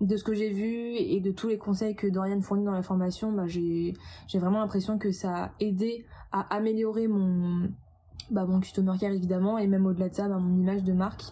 de 0.00 0.16
ce 0.16 0.24
que 0.24 0.34
j'ai 0.34 0.50
vu 0.50 0.94
et 0.94 1.20
de 1.20 1.30
tous 1.30 1.48
les 1.48 1.58
conseils 1.58 1.94
que 1.94 2.06
Dorian 2.06 2.40
fournit 2.40 2.64
dans 2.64 2.72
la 2.72 2.82
formation, 2.82 3.32
ben, 3.32 3.46
j'ai 3.46 3.94
j'ai 4.28 4.38
vraiment 4.38 4.60
l'impression 4.60 4.98
que 4.98 5.10
ça 5.10 5.44
a 5.44 5.50
aidé 5.60 6.06
à 6.32 6.54
améliorer 6.54 7.08
mon 7.08 7.70
bah, 8.30 8.44
mon 8.46 8.60
customer 8.60 8.92
care 8.98 9.12
évidemment 9.12 9.58
et 9.58 9.66
même 9.66 9.86
au-delà 9.86 10.08
de 10.08 10.14
ça 10.14 10.28
bah, 10.28 10.38
mon 10.38 10.58
image 10.58 10.82
de 10.84 10.92
marque. 10.92 11.24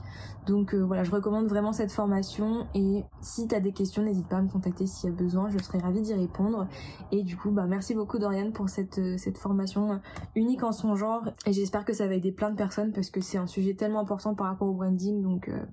Donc 0.46 0.74
euh, 0.74 0.78
voilà 0.78 1.04
je 1.04 1.10
recommande 1.10 1.46
vraiment 1.46 1.72
cette 1.72 1.92
formation 1.92 2.66
et 2.74 3.04
si 3.20 3.46
tu 3.46 3.60
des 3.60 3.72
questions 3.72 4.02
n'hésite 4.02 4.28
pas 4.28 4.36
à 4.36 4.42
me 4.42 4.48
contacter 4.48 4.86
s'il 4.86 5.10
y 5.10 5.12
a 5.12 5.16
besoin 5.16 5.50
je 5.50 5.58
serai 5.58 5.78
ravie 5.78 6.02
d'y 6.02 6.14
répondre. 6.14 6.66
Et 7.12 7.22
du 7.22 7.36
coup 7.36 7.50
bah 7.50 7.66
merci 7.66 7.94
beaucoup 7.94 8.18
Dorian 8.18 8.50
pour 8.50 8.68
cette, 8.68 8.98
euh, 8.98 9.16
formation 9.36 10.00
unique 10.34 10.62
en 10.62 10.72
son 10.72 10.96
genre. 10.96 11.22
Et 11.46 11.52
j'espère 11.52 11.84
que 11.84 11.92
ça 11.92 12.06
va 12.08 12.14
aider 12.14 12.32
plein 12.32 12.50
de 12.50 12.56
personnes 12.56 12.92
parce 12.92 13.10
que 13.10 13.20
c'est 13.20 13.38
un 13.38 13.46
sujet 13.46 13.74
tellement 13.74 14.00
important 14.00 14.34
par 14.34 14.46
rapport 14.46 14.68
au 14.68 14.74
branding. 14.74 15.22
Donc 15.22 15.48
euh, 15.48 15.64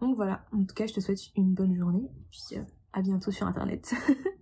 donc 0.00 0.16
voilà. 0.16 0.42
En 0.52 0.60
tout 0.60 0.74
cas 0.74 0.86
je 0.86 0.94
te 0.94 1.00
souhaite 1.00 1.20
une 1.36 1.54
bonne 1.54 1.74
journée. 1.74 2.04
Et 2.04 2.26
puis 2.30 2.60
à 2.92 3.02
bientôt 3.02 3.30
sur 3.30 3.46
internet 3.46 3.94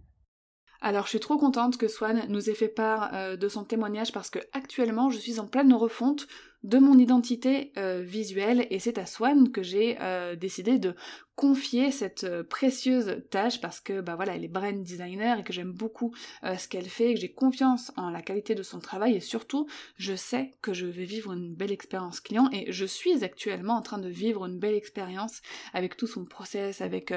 Alors 0.80 1.04
je 1.04 1.10
suis 1.10 1.20
trop 1.20 1.38
contente 1.38 1.78
que 1.78 1.88
Swan 1.88 2.24
nous 2.28 2.50
ait 2.50 2.54
fait 2.54 2.68
part 2.68 3.10
euh, 3.14 3.36
de 3.36 3.48
son 3.48 3.64
témoignage 3.64 4.12
parce 4.12 4.30
que 4.30 4.38
actuellement 4.52 5.10
je 5.10 5.18
suis 5.18 5.40
en 5.40 5.46
pleine 5.46 5.72
refonte 5.72 6.26
de 6.66 6.78
mon 6.78 6.98
identité 6.98 7.72
euh, 7.78 8.02
visuelle. 8.04 8.66
Et 8.70 8.80
c'est 8.80 8.98
à 8.98 9.06
Swan 9.06 9.50
que 9.52 9.62
j'ai 9.62 9.96
euh, 10.00 10.34
décidé 10.34 10.78
de 10.78 10.94
confier 11.36 11.92
cette 11.92 12.24
euh, 12.24 12.42
précieuse 12.42 13.22
tâche 13.30 13.60
parce 13.60 13.78
que 13.78 14.00
bah 14.00 14.16
voilà 14.16 14.34
elle 14.34 14.44
est 14.44 14.48
brand 14.48 14.82
designer 14.82 15.38
et 15.38 15.44
que 15.44 15.52
j'aime 15.52 15.72
beaucoup 15.72 16.14
ce 16.42 16.66
qu'elle 16.66 16.88
fait 16.88 17.10
et 17.10 17.14
que 17.14 17.20
j'ai 17.20 17.30
confiance 17.30 17.92
en 17.96 18.10
la 18.10 18.20
qualité 18.20 18.54
de 18.54 18.64
son 18.64 18.80
travail. 18.80 19.14
Et 19.14 19.20
surtout 19.20 19.68
je 19.96 20.16
sais 20.16 20.54
que 20.60 20.74
je 20.74 20.86
vais 20.86 21.04
vivre 21.04 21.32
une 21.32 21.54
belle 21.54 21.72
expérience 21.72 22.20
client 22.20 22.48
et 22.52 22.72
je 22.72 22.84
suis 22.84 23.22
actuellement 23.22 23.74
en 23.74 23.82
train 23.82 23.98
de 23.98 24.08
vivre 24.08 24.44
une 24.46 24.58
belle 24.58 24.74
expérience 24.74 25.42
avec 25.72 25.96
tout 25.96 26.06
son 26.06 26.24
process 26.24 26.80
avec 26.80 27.12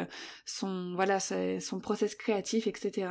son 0.46 0.94
voilà 0.96 1.20
son 1.20 1.80
process 1.80 2.14
créatif 2.16 2.68
etc 2.68 3.08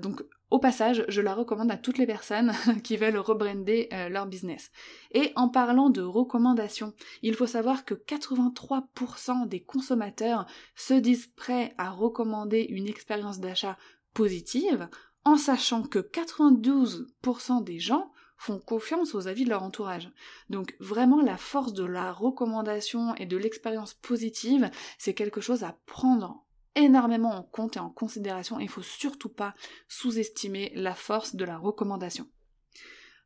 donc 0.00 0.22
au 0.52 0.58
passage, 0.58 1.06
je 1.08 1.22
la 1.22 1.34
recommande 1.34 1.70
à 1.70 1.78
toutes 1.78 1.96
les 1.96 2.06
personnes 2.06 2.52
qui 2.84 2.98
veulent 2.98 3.16
rebrander 3.16 3.88
euh, 3.90 4.10
leur 4.10 4.26
business. 4.26 4.70
Et 5.12 5.32
en 5.34 5.48
parlant 5.48 5.88
de 5.88 6.02
recommandations, 6.02 6.92
il 7.22 7.34
faut 7.34 7.46
savoir 7.46 7.86
que 7.86 7.94
83% 7.94 9.48
des 9.48 9.62
consommateurs 9.62 10.44
se 10.76 10.92
disent 10.92 11.28
prêts 11.36 11.74
à 11.78 11.88
recommander 11.88 12.66
une 12.68 12.86
expérience 12.86 13.40
d'achat 13.40 13.78
positive, 14.12 14.90
en 15.24 15.38
sachant 15.38 15.84
que 15.84 16.00
92% 16.00 17.64
des 17.64 17.78
gens 17.78 18.12
font 18.36 18.58
confiance 18.58 19.14
aux 19.14 19.28
avis 19.28 19.44
de 19.44 19.50
leur 19.50 19.62
entourage. 19.62 20.10
Donc 20.50 20.76
vraiment 20.80 21.22
la 21.22 21.38
force 21.38 21.72
de 21.72 21.84
la 21.84 22.12
recommandation 22.12 23.14
et 23.14 23.24
de 23.24 23.38
l'expérience 23.38 23.94
positive, 23.94 24.70
c'est 24.98 25.14
quelque 25.14 25.40
chose 25.40 25.64
à 25.64 25.78
prendre 25.86 26.44
énormément 26.74 27.30
en 27.30 27.42
compte 27.42 27.76
et 27.76 27.80
en 27.80 27.90
considération. 27.90 28.60
Il 28.60 28.68
faut 28.68 28.82
surtout 28.82 29.28
pas 29.28 29.54
sous-estimer 29.88 30.72
la 30.74 30.94
force 30.94 31.36
de 31.36 31.44
la 31.44 31.58
recommandation. 31.58 32.26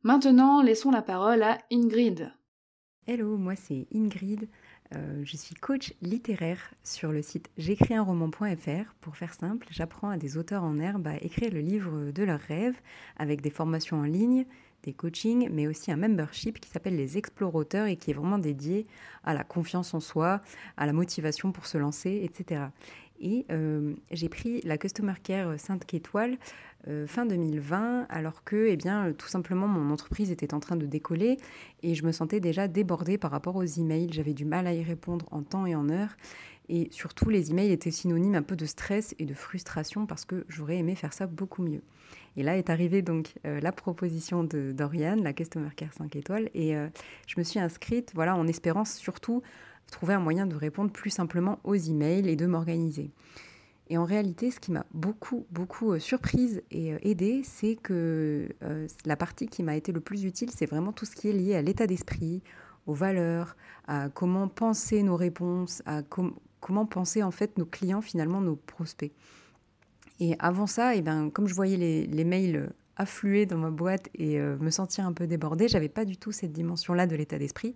Maintenant, 0.03 0.62
laissons 0.62 0.91
la 0.91 1.03
parole 1.03 1.43
à 1.43 1.59
Ingrid. 1.73 2.33
Hello, 3.07 3.37
moi 3.37 3.55
c'est 3.57 3.87
Ingrid. 3.95 4.49
Euh, 4.95 5.23
je 5.25 5.37
suis 5.37 5.55
coach 5.55 5.95
littéraire 6.00 6.73
sur 6.85 7.11
le 7.11 7.23
site 7.23 7.50
j'écrisunroman.fr. 7.57 8.95
Pour 9.00 9.17
faire 9.17 9.35
simple, 9.35 9.67
j'apprends 9.71 10.11
à 10.11 10.17
des 10.17 10.37
auteurs 10.37 10.62
en 10.62 10.79
herbe 10.79 11.09
à 11.09 11.17
écrire 11.17 11.53
le 11.53 11.61
livre 11.61 12.12
de 12.12 12.23
leurs 12.23 12.41
rêves 12.41 12.81
avec 13.17 13.41
des 13.41 13.50
formations 13.50 13.99
en 13.99 14.05
ligne, 14.05 14.47
des 14.85 14.93
coachings, 14.93 15.49
mais 15.50 15.67
aussi 15.67 15.91
un 15.91 15.97
membership 15.97 16.61
qui 16.61 16.69
s'appelle 16.69 16.97
les 16.97 17.19
Explorateurs 17.19 17.87
et 17.87 17.97
qui 17.97 18.12
est 18.12 18.15
vraiment 18.15 18.38
dédié 18.38 18.87
à 19.25 19.35
la 19.35 19.43
confiance 19.43 19.95
en 19.95 20.00
soi, 20.00 20.41
à 20.76 20.87
la 20.87 20.93
motivation 20.93 21.50
pour 21.50 21.67
se 21.67 21.79
lancer, 21.79 22.21
etc. 22.23 22.67
Et 23.20 23.46
j'ai 24.11 24.28
pris 24.28 24.61
la 24.62 24.78
Customer 24.78 25.14
Care 25.23 25.58
Sainte 25.58 25.92
Étoile 25.94 26.38
fin 27.06 27.26
2020, 27.26 28.06
alors 28.08 28.44
que, 28.44 28.68
eh 28.68 28.76
bien, 28.76 29.12
tout 29.12 29.26
simplement, 29.26 29.66
mon 29.66 29.92
entreprise 29.92 30.30
était 30.30 30.54
en 30.54 30.61
train 30.61 30.76
de 30.76 30.87
décoller 30.87 31.37
et 31.82 31.94
je 31.94 32.04
me 32.04 32.12
sentais 32.12 32.38
déjà 32.38 32.68
débordée 32.68 33.18
par 33.18 33.30
rapport 33.30 33.56
aux 33.56 33.64
emails. 33.64 34.12
J'avais 34.12 34.35
du 34.35 34.44
mal 34.44 34.66
à 34.66 34.75
y 34.75 34.82
répondre 34.82 35.26
en 35.30 35.42
temps 35.42 35.66
et 35.66 35.75
en 35.75 35.88
heure. 35.88 36.16
Et 36.68 36.88
surtout, 36.90 37.30
les 37.30 37.50
emails 37.50 37.70
étaient 37.70 37.90
synonymes 37.90 38.35
un 38.35 38.42
peu 38.42 38.56
de 38.56 38.66
stress 38.66 39.14
et 39.18 39.25
de 39.25 39.35
frustration 39.35 40.06
parce 40.06 40.25
que 40.25 40.44
j'aurais 40.49 40.76
aimé 40.76 40.94
faire 40.94 41.12
ça 41.12 41.26
beaucoup 41.26 41.62
mieux. 41.62 41.82
Et 42.37 42.42
là 42.42 42.58
est 42.58 42.70
arrivée 42.70 43.02
donc 43.02 43.35
euh, 43.46 43.61
la 43.61 43.73
proposition 43.73 44.44
de 44.44 44.73
Dorian, 44.73 45.16
la 45.16 45.32
Customer 45.32 45.70
Care 45.75 45.92
5 45.92 46.16
étoiles, 46.16 46.50
et 46.54 46.76
euh, 46.76 46.88
je 47.26 47.35
me 47.38 47.44
suis 47.44 47.58
inscrite, 47.58 48.12
voilà, 48.14 48.37
en 48.37 48.46
espérant 48.46 48.85
surtout 48.85 49.42
trouver 49.90 50.14
un 50.14 50.21
moyen 50.21 50.47
de 50.47 50.57
répondre 50.57 50.90
plus 50.90 51.11
simplement 51.11 51.59
aux 51.64 51.75
emails 51.75 52.28
et 52.28 52.37
de 52.37 52.47
m'organiser. 52.47 53.11
Et 53.88 53.99
en 53.99 54.05
réalité, 54.05 54.50
ce 54.50 54.59
qui 54.59 54.73
m'a 54.73 54.85
beaucoup, 54.93 55.47
beaucoup 55.50 55.93
euh, 55.93 55.99
surprise 56.00 56.62
et 56.73 56.95
aidée, 57.09 57.43
c'est 57.45 57.76
que 57.76 58.49
la 59.05 59.16
partie 59.16 59.47
qui 59.47 59.62
m'a 59.62 59.76
été 59.76 59.93
le 59.93 60.00
plus 60.00 60.25
utile, 60.25 60.50
c'est 60.50 60.66
vraiment 60.66 60.93
tout 60.93 61.05
ce 61.05 61.14
qui 61.14 61.28
est 61.28 61.33
lié 61.33 61.55
à 61.55 61.62
l'état 61.62 61.87
d'esprit, 61.87 62.43
aux 62.87 62.95
valeurs, 62.95 63.57
à 63.87 64.09
comment 64.09 64.49
penser 64.49 65.02
nos 65.02 65.16
réponses, 65.16 65.83
à 65.87 66.02
comment 66.02 66.87
penser 66.87 67.23
en 67.23 67.31
fait 67.31 67.59
nos 67.59 67.66
clients, 67.66 68.00
finalement 68.00 68.40
nos 68.40 68.57
prospects. 68.57 69.12
Et 70.21 70.35
avant 70.38 70.66
ça, 70.66 70.95
et 70.95 70.99
eh 70.99 71.02
ben, 71.02 71.31
comme 71.31 71.47
je 71.47 71.55
voyais 71.55 71.76
les, 71.76 72.25
mails 72.25 72.71
affluer 72.97 73.45
dans 73.45 73.59
ma 73.59 73.71
boîte 73.71 74.09
et 74.14 74.40
euh, 74.40 74.57
me 74.59 74.71
sentir 74.71 75.07
un 75.07 75.12
peu 75.12 75.26
débordée, 75.26 75.69
j'avais 75.69 75.90
pas 75.90 76.07
du 76.07 76.16
tout 76.16 76.33
cette 76.33 76.52
dimension-là 76.52 77.07
de 77.07 77.14
l'état 77.14 77.38
d'esprit. 77.38 77.75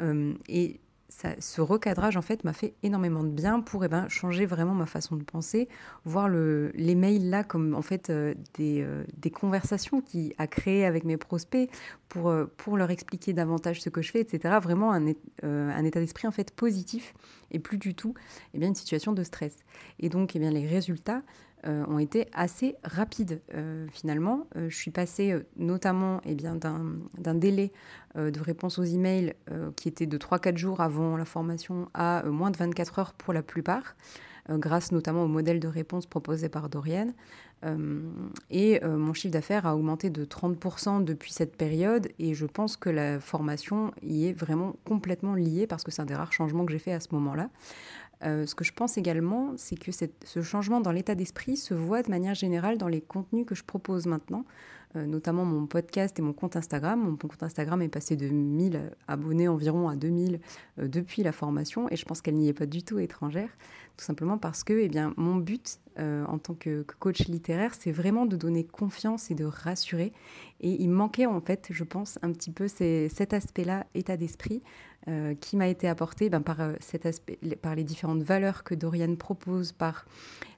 Euh, 0.00 0.34
et 0.48 0.80
ce 1.10 1.60
recadrage 1.62 2.16
en 2.16 2.22
fait 2.22 2.44
m'a 2.44 2.52
fait 2.52 2.74
énormément 2.82 3.24
de 3.24 3.30
bien 3.30 3.60
pour 3.60 3.84
eh 3.84 3.88
ben, 3.88 4.08
changer 4.08 4.44
vraiment 4.44 4.74
ma 4.74 4.84
façon 4.84 5.16
de 5.16 5.24
penser, 5.24 5.68
voir 6.04 6.28
le, 6.28 6.70
les 6.74 6.94
mails 6.94 7.30
là 7.30 7.44
comme 7.44 7.74
en 7.74 7.82
fait 7.82 8.10
euh, 8.10 8.34
des, 8.54 8.82
euh, 8.82 9.04
des, 9.16 9.30
conversations 9.30 10.02
qui 10.02 10.34
a 10.36 10.46
créé 10.46 10.84
avec 10.84 11.04
mes 11.04 11.16
prospects 11.16 11.70
pour, 12.08 12.28
euh, 12.28 12.44
pour 12.58 12.76
leur 12.76 12.90
expliquer 12.90 13.32
davantage 13.32 13.80
ce 13.80 13.88
que 13.88 14.02
je 14.02 14.10
fais, 14.10 14.20
etc. 14.20 14.58
Vraiment 14.62 14.92
un, 14.92 15.14
un 15.42 15.84
état 15.84 16.00
d'esprit 16.00 16.28
en 16.28 16.32
fait 16.32 16.50
positif 16.50 17.14
et 17.50 17.58
plus 17.58 17.78
du 17.78 17.94
tout 17.94 18.14
eh 18.52 18.58
bien, 18.58 18.68
une 18.68 18.74
situation 18.74 19.12
de 19.12 19.22
stress. 19.22 19.56
Et 20.00 20.10
donc 20.10 20.36
eh 20.36 20.38
bien, 20.38 20.50
les 20.50 20.66
résultats, 20.66 21.22
ont 21.64 21.98
été 21.98 22.26
assez 22.32 22.76
rapides 22.84 23.40
euh, 23.54 23.86
finalement. 23.92 24.46
Euh, 24.56 24.68
je 24.68 24.76
suis 24.76 24.90
passée 24.90 25.34
notamment 25.56 26.20
eh 26.24 26.34
bien, 26.34 26.54
d'un 26.56 27.34
délai 27.34 27.72
de 28.16 28.40
réponse 28.40 28.78
aux 28.78 28.84
emails 28.84 29.34
qui 29.76 29.86
était 29.86 30.06
de 30.06 30.18
3-4 30.18 30.56
jours 30.56 30.80
avant 30.80 31.16
la 31.16 31.24
formation 31.24 31.88
à 31.94 32.24
moins 32.24 32.50
de 32.50 32.56
24 32.56 32.98
heures 32.98 33.12
pour 33.12 33.32
la 33.32 33.42
plupart, 33.42 33.96
grâce 34.50 34.90
notamment 34.90 35.22
au 35.22 35.28
modèle 35.28 35.60
de 35.60 35.68
réponse 35.68 36.06
proposé 36.06 36.48
par 36.48 36.68
Dorian. 36.68 37.12
et 38.50 38.80
mon 38.84 39.12
chiffre 39.12 39.32
d'affaires 39.32 39.66
a 39.66 39.76
augmenté 39.76 40.10
de 40.10 40.24
30% 40.24 41.04
depuis 41.04 41.32
cette 41.32 41.54
période 41.54 42.08
et 42.18 42.34
je 42.34 42.46
pense 42.46 42.76
que 42.76 42.90
la 42.90 43.20
formation 43.20 43.92
y 44.02 44.26
est 44.26 44.32
vraiment 44.32 44.74
complètement 44.84 45.34
liée 45.34 45.68
parce 45.68 45.84
que 45.84 45.92
c'est 45.92 46.02
un 46.02 46.06
des 46.06 46.16
rares 46.16 46.32
changements 46.32 46.64
que 46.64 46.72
j'ai 46.72 46.80
fait 46.80 46.92
à 46.92 47.00
ce 47.00 47.08
moment-là. 47.12 47.50
Euh, 48.24 48.46
ce 48.46 48.54
que 48.54 48.64
je 48.64 48.72
pense 48.72 48.98
également, 48.98 49.52
c'est 49.56 49.76
que 49.76 49.92
ce 49.92 50.42
changement 50.42 50.80
dans 50.80 50.92
l'état 50.92 51.14
d'esprit 51.14 51.56
se 51.56 51.74
voit 51.74 52.02
de 52.02 52.10
manière 52.10 52.34
générale 52.34 52.78
dans 52.78 52.88
les 52.88 53.00
contenus 53.00 53.46
que 53.46 53.54
je 53.54 53.62
propose 53.62 54.06
maintenant, 54.06 54.44
euh, 54.96 55.06
notamment 55.06 55.44
mon 55.44 55.66
podcast 55.66 56.18
et 56.18 56.22
mon 56.22 56.32
compte 56.32 56.56
Instagram. 56.56 57.00
Mon 57.00 57.16
compte 57.16 57.42
Instagram 57.42 57.80
est 57.82 57.88
passé 57.88 58.16
de 58.16 58.26
1000 58.26 58.90
abonnés 59.06 59.46
environ 59.46 59.88
à 59.88 59.94
2000 59.94 60.40
euh, 60.78 60.88
depuis 60.88 61.22
la 61.22 61.32
formation 61.32 61.88
et 61.90 61.96
je 61.96 62.04
pense 62.04 62.20
qu'elle 62.20 62.34
n'y 62.34 62.48
est 62.48 62.54
pas 62.54 62.66
du 62.66 62.82
tout 62.82 62.98
étrangère, 62.98 63.50
tout 63.96 64.04
simplement 64.04 64.36
parce 64.36 64.64
que 64.64 64.72
eh 64.72 64.88
bien, 64.88 65.14
mon 65.16 65.36
but 65.36 65.78
en 66.00 66.38
tant 66.38 66.54
que, 66.54 66.86
coach 67.00 67.26
littéraire, 67.26 67.74
c'est 67.74 67.90
vraiment 67.90 68.24
de 68.24 68.36
donner 68.36 68.62
confiance 68.62 69.32
et 69.32 69.34
de 69.34 69.44
rassurer. 69.44 70.12
Et 70.60 70.80
il 70.80 70.90
manquait 70.90 71.26
en 71.26 71.40
fait, 71.40 71.66
je 71.72 71.82
pense, 71.82 72.20
un 72.22 72.30
petit 72.30 72.52
peu 72.52 72.68
cet 72.68 73.32
aspect-là, 73.32 73.84
état 73.96 74.16
d'esprit, 74.16 74.62
euh, 75.08 75.34
qui 75.34 75.56
m'a 75.56 75.68
été 75.68 75.88
apporté 75.88 76.28
ben, 76.28 76.42
par, 76.42 76.60
euh, 76.60 76.74
cet 76.80 77.06
aspect, 77.06 77.38
par 77.62 77.74
les 77.74 77.84
différentes 77.84 78.22
valeurs 78.22 78.62
que 78.62 78.74
Dorian 78.74 79.16
propose, 79.16 79.72
par 79.72 80.06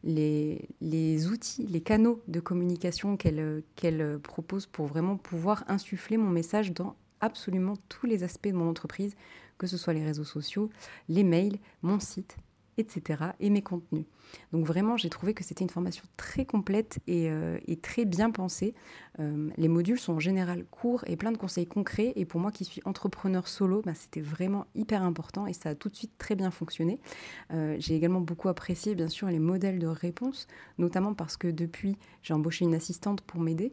les, 0.04 0.68
les 0.80 1.28
outils, 1.28 1.66
les 1.66 1.80
canaux 1.80 2.20
de 2.28 2.40
communication 2.40 3.16
qu'elle 3.16 3.62
qu'elle 3.76 4.18
propose 4.18 4.66
pour 4.66 4.86
vraiment 4.86 5.16
pouvoir 5.16 5.64
insuffler 5.68 6.16
mon 6.16 6.30
message 6.30 6.72
dans 6.72 6.96
absolument 7.20 7.74
tous 7.88 8.06
les 8.06 8.24
aspects 8.24 8.48
de 8.48 8.54
mon 8.54 8.68
entreprise, 8.68 9.14
que 9.58 9.66
ce 9.66 9.76
soit 9.76 9.92
les 9.92 10.04
réseaux 10.04 10.24
sociaux, 10.24 10.70
les 11.08 11.22
mails, 11.24 11.58
mon 11.82 12.00
site, 12.00 12.36
etc. 12.80 13.24
et 13.40 13.50
mes 13.50 13.62
contenus. 13.62 14.04
Donc 14.52 14.66
vraiment, 14.66 14.96
j'ai 14.96 15.10
trouvé 15.10 15.34
que 15.34 15.44
c'était 15.44 15.64
une 15.64 15.70
formation 15.70 16.04
très 16.16 16.44
complète 16.44 16.98
et, 17.06 17.30
euh, 17.30 17.58
très 17.82 18.04
bien 18.04 18.30
pensée. 18.30 18.74
Euh, 19.18 19.50
les 19.56 19.68
modules 19.68 19.98
sont 19.98 20.14
en 20.14 20.20
général 20.20 20.64
courts 20.70 21.04
et 21.06 21.16
plein 21.16 21.32
de 21.32 21.36
conseils 21.36 21.66
concrets. 21.66 22.12
Et 22.16 22.24
pour 22.24 22.40
moi 22.40 22.50
qui 22.50 22.64
suis 22.64 22.82
entrepreneur 22.84 23.48
solo, 23.48 23.82
bah, 23.84 23.94
c'était 23.94 24.20
vraiment 24.20 24.66
hyper 24.74 25.02
important 25.02 25.46
et 25.46 25.52
ça 25.52 25.70
a 25.70 25.74
tout 25.74 25.88
de 25.88 25.96
suite 25.96 26.12
très 26.18 26.34
bien 26.34 26.50
fonctionné. 26.50 27.00
Euh, 27.52 27.76
j'ai 27.78 27.94
également 27.94 28.20
beaucoup 28.20 28.48
apprécié, 28.48 28.94
bien 28.94 29.08
sûr, 29.08 29.28
les 29.28 29.38
modèles 29.38 29.78
de 29.78 29.86
réponse, 29.86 30.46
notamment 30.78 31.14
parce 31.14 31.36
que 31.36 31.48
depuis, 31.48 31.96
j'ai 32.22 32.34
embauché 32.34 32.64
une 32.64 32.74
assistante 32.74 33.20
pour 33.22 33.40
m'aider. 33.40 33.72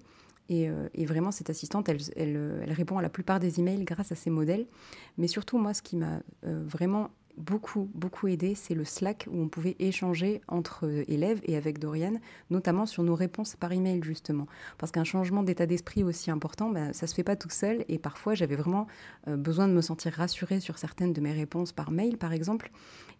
Et, 0.50 0.70
vraiment, 1.06 1.32
cette 1.32 1.50
assistante, 1.50 1.90
elle, 1.90 2.64
répond 2.70 2.98
à 2.98 3.02
la 3.02 3.10
plupart 3.10 3.42
des 3.42 3.60
emails 3.60 3.84
grâce 3.84 4.14
à 4.14 4.16
ces 4.16 4.30
modèles. 4.30 4.66
Mais 5.18 5.28
surtout, 5.28 5.58
moi, 5.58 5.74
ce 5.74 5.82
qui 5.82 5.98
m'a 5.98 6.22
vraiment 6.42 7.10
beaucoup, 7.38 7.90
beaucoup 7.94 8.28
aidé, 8.28 8.56
c'est 8.56 8.74
le 8.74 8.84
Slack 8.84 9.28
où 9.32 9.40
on 9.40 9.48
pouvait 9.48 9.76
échanger 9.80 10.42
entre 10.48 10.86
euh, 10.86 11.04
élèves 11.08 11.40
et 11.44 11.56
avec 11.56 11.80
Dorian, 11.80 12.14
notamment 12.50 12.86
sur 12.86 13.04
nos 13.04 13.16
réponses 13.16 13.56
par 13.56 13.72
email, 13.72 14.02
justement. 14.04 14.48
Parce 14.78 14.92
qu'un 14.92 15.04
changement 15.04 15.44
d'état 15.44 15.66
d'esprit 15.66 16.04
aussi 16.04 16.32
important, 16.32 16.70
ben, 16.70 16.94
ça 16.94 17.06
ne 17.06 17.10
se 17.10 17.16
fait 17.16 17.24
pas 17.24 17.36
tout 17.36 17.50
seul. 17.50 17.86
Et 17.88 18.00
parfois, 18.00 18.34
j'avais 18.34 18.56
vraiment 18.56 18.88
euh, 19.28 19.38
besoin 19.38 19.68
de 19.68 19.74
me 19.74 19.82
sentir 19.82 20.14
rassurée 20.14 20.60
sur 20.60 20.78
certaines 20.78 21.14
de 21.14 21.22
mes 21.22 21.32
réponses 21.32 21.72
par 21.72 21.92
mail, 21.92 22.18
par 22.18 22.34
exemple. 22.34 22.72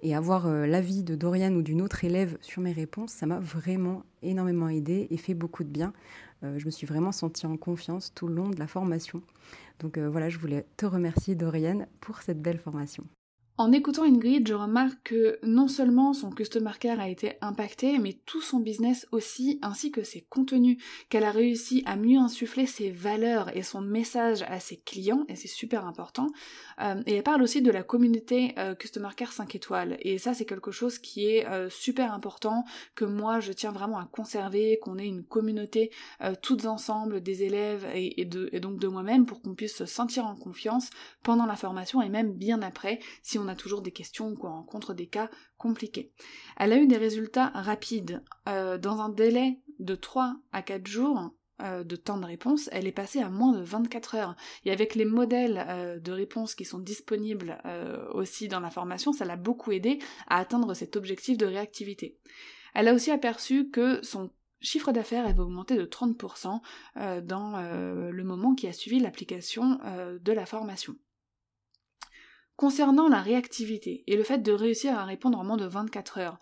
Et 0.02 0.16
avoir 0.16 0.48
euh, 0.48 0.66
l'avis 0.66 1.04
de 1.04 1.16
Dorian 1.16 1.54
ou 1.54 1.62
d'une 1.62 1.82
autre 1.82 2.04
élève 2.04 2.38
sur 2.42 2.62
mes 2.62 2.74
réponses, 2.74 3.12
ça 3.12 3.28
m'a 3.28 3.40
vraiment 3.40 4.04
énormément 4.24 4.70
aidé 4.70 5.08
et 5.12 5.18
fait 5.18 5.36
beaucoup 5.36 5.64
de 5.64 5.70
bien. 5.70 5.94
je 6.42 6.66
me 6.66 6.72
suis 6.72 6.88
vraiment 6.88 7.12
sentie 7.12 7.46
en 7.46 7.56
confiance 7.56 8.14
tout 8.16 8.28
le 8.28 8.34
long 8.34 8.50
de 8.50 8.58
la 8.58 8.68
formation. 8.68 9.22
Donc 9.80 10.00
voilà, 10.00 10.28
je 10.28 10.40
voulais 10.40 10.66
te 10.76 10.88
remercier, 10.88 11.36
Dorian, 11.36 11.86
pour 12.02 12.22
cette 12.24 12.42
belle 12.42 12.58
formation. 12.58 13.04
En 13.60 13.72
écoutant 13.72 14.04
Ingrid, 14.04 14.48
je 14.48 14.54
remarque 14.54 15.00
que 15.06 15.40
non 15.42 15.68
seulement 15.68 16.14
son 16.14 16.30
customer 16.30 16.74
care 16.80 17.00
a 17.00 17.10
été 17.10 17.38
impacté, 17.42 17.98
mais 17.98 18.14
tout 18.28 18.40
son 18.40 18.60
business 18.60 19.08
aussi, 19.12 19.58
ainsi 19.64 19.90
que 19.90 20.04
ses 20.04 20.22
contenus, 20.22 20.78
qu'elle 21.10 21.24
a 21.24 21.32
réussi 21.32 21.82
à 21.88 21.96
mieux 21.96 22.20
insuffler 22.20 22.68
ses 22.68 22.92
valeurs 22.92 23.58
et 23.58 23.64
son 23.64 23.82
message 23.82 24.44
à 24.44 24.60
ses 24.60 24.78
clients, 24.78 25.26
et 25.28 25.36
c'est 25.36 25.48
super 25.48 25.88
important. 25.88 26.28
Euh, 26.82 27.02
et 27.08 27.16
elle 27.16 27.24
parle 27.24 27.42
aussi 27.42 27.64
de 27.64 27.72
la 27.72 27.82
communauté 27.82 28.54
euh, 28.60 28.76
customer 28.76 29.10
care 29.18 29.32
5 29.32 29.56
étoiles, 29.56 29.98
et 30.02 30.20
ça 30.20 30.36
c'est 30.36 30.46
quelque 30.46 30.70
chose 30.70 31.00
qui 31.00 31.26
est 31.26 31.48
euh, 31.48 31.68
super 31.72 32.14
important, 32.14 32.64
que 32.94 33.06
moi 33.06 33.40
je 33.40 33.54
tiens 33.54 33.72
vraiment 33.72 33.98
à 33.98 34.06
conserver, 34.06 34.78
qu'on 34.84 35.00
ait 35.00 35.08
une 35.08 35.24
communauté 35.24 35.90
toutes 36.44 36.68
ensemble, 36.68 37.22
des 37.22 37.42
élèves 37.42 37.88
et, 37.96 38.22
et 38.22 38.60
donc 38.60 38.78
de 38.78 38.88
moi-même, 38.88 39.26
pour 39.26 39.42
qu'on 39.42 39.56
puisse 39.56 39.76
se 39.76 39.88
sentir 39.88 40.28
en 40.28 40.36
confiance 40.36 40.92
pendant 41.24 41.48
la 41.48 41.56
formation 41.56 42.04
et 42.04 42.10
même 42.10 42.34
bien 42.34 42.62
après, 42.62 43.00
si 43.24 43.40
on 43.40 43.47
a 43.48 43.56
toujours 43.56 43.82
des 43.82 43.92
questions 43.92 44.30
ou 44.30 44.36
qu'on 44.36 44.50
rencontre 44.50 44.94
des 44.94 45.08
cas 45.08 45.30
compliqués. 45.58 46.12
Elle 46.58 46.74
a 46.74 46.78
eu 46.78 46.88
des 46.88 46.98
résultats 46.98 47.52
rapides. 47.54 48.24
Euh, 48.48 48.78
dans 48.78 49.02
un 49.02 49.10
délai 49.10 49.60
de 49.80 49.96
3 49.96 50.36
à 50.52 50.62
4 50.62 50.88
jours, 50.88 51.32
euh, 51.62 51.84
de 51.84 51.96
temps 51.96 52.18
de 52.18 52.26
réponse, 52.26 52.70
elle 52.72 52.88
est 52.88 52.92
passée 52.92 53.20
à 53.20 53.30
moins 53.30 53.54
de 53.54 53.62
24 53.62 54.16
heures. 54.16 54.36
Et 54.66 54.72
avec 54.72 54.96
les 54.96 55.06
modèles 55.06 55.66
euh, 55.68 56.00
de 56.00 56.12
réponse 56.12 56.56
qui 56.56 56.66
sont 56.66 56.80
disponibles 56.80 57.58
aussi 58.14 58.48
dans 58.48 58.60
la 58.60 58.70
formation, 58.70 59.12
ça 59.12 59.26
l'a 59.26 59.38
beaucoup 59.38 59.72
aidé 59.72 60.00
à 60.28 60.38
atteindre 60.38 60.74
cet 60.74 60.96
objectif 60.96 61.38
de 61.38 61.46
réactivité. 61.46 62.18
Elle 62.74 62.88
a 62.88 62.94
aussi 62.94 63.12
aperçu 63.12 63.70
que 63.70 64.04
son 64.04 64.32
chiffre 64.60 64.92
d'affaires 64.92 65.26
avait 65.26 65.40
augmenté 65.40 65.76
de 65.76 65.86
30% 65.86 66.62
dans 67.24 67.58
le 68.12 68.24
moment 68.24 68.56
qui 68.56 68.68
a 68.68 68.74
suivi 68.74 69.00
l'application 69.00 69.80
de 70.20 70.32
la 70.32 70.46
formation. 70.46 70.96
Concernant 72.58 73.08
la 73.08 73.22
réactivité 73.22 74.04
et 74.08 74.18
le 74.18 74.24
fait 74.24 74.40
de 74.40 74.52
réussir 74.52 74.98
à 74.98 75.06
répondre 75.06 75.40
en 75.40 75.44
moins 75.44 75.58
de 75.58 75.66
24 75.66 76.18
heures, 76.18 76.40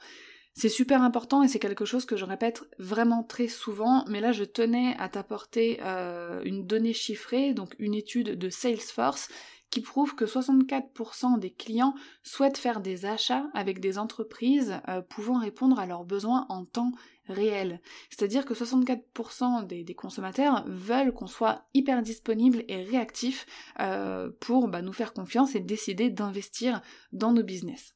c'est 0.54 0.70
super 0.70 1.02
important 1.02 1.44
et 1.44 1.50
c'est 1.50 1.60
quelque 1.60 1.84
chose 1.84 2.06
que 2.06 2.16
je 2.16 2.24
répète 2.24 2.64
vraiment 2.80 3.22
très 3.22 3.50
souvent, 3.50 4.06
mais 4.08 4.22
là 4.22 4.32
je 4.32 4.46
tenais 4.46 4.96
à 4.98 5.10
t'apporter 5.10 5.80
euh, 5.82 6.42
une 6.46 6.66
donnée 6.66 6.94
chiffrée, 6.94 7.54
donc 7.54 7.76
une 7.80 7.94
étude 7.94 8.40
de 8.40 8.50
Salesforce 8.50 9.28
qui 9.70 9.82
prouve 9.82 10.16
que 10.16 10.24
64% 10.24 11.38
des 11.38 11.52
clients 11.52 11.94
souhaitent 12.24 12.58
faire 12.58 12.80
des 12.80 13.06
achats 13.06 13.48
avec 13.54 13.82
des 13.82 13.98
entreprises 13.98 14.80
euh, 14.88 15.02
pouvant 15.02 15.40
répondre 15.40 15.78
à 15.78 15.86
leurs 15.86 16.06
besoins 16.06 16.46
en 16.48 16.64
temps 16.64 16.94
réel. 17.28 17.82
C'est-à-dire 18.10 18.46
que 18.46 18.54
64% 18.54 19.66
des, 19.66 19.96
consommateurs 19.96 20.64
veulent 20.68 21.14
qu'on 21.14 21.28
soit 21.28 21.66
hyper 21.74 22.02
disponible 22.02 22.64
et 22.68 22.84
réactif 22.84 23.46
euh, 23.80 24.30
pour 24.40 24.68
bah, 24.68 24.82
nous 24.82 24.94
faire 24.94 25.14
confiance 25.14 25.56
et 25.56 25.60
décider 25.60 26.10
d'investir 26.10 26.82
dans 27.12 27.32
nos 27.32 27.44
business. 27.44 27.96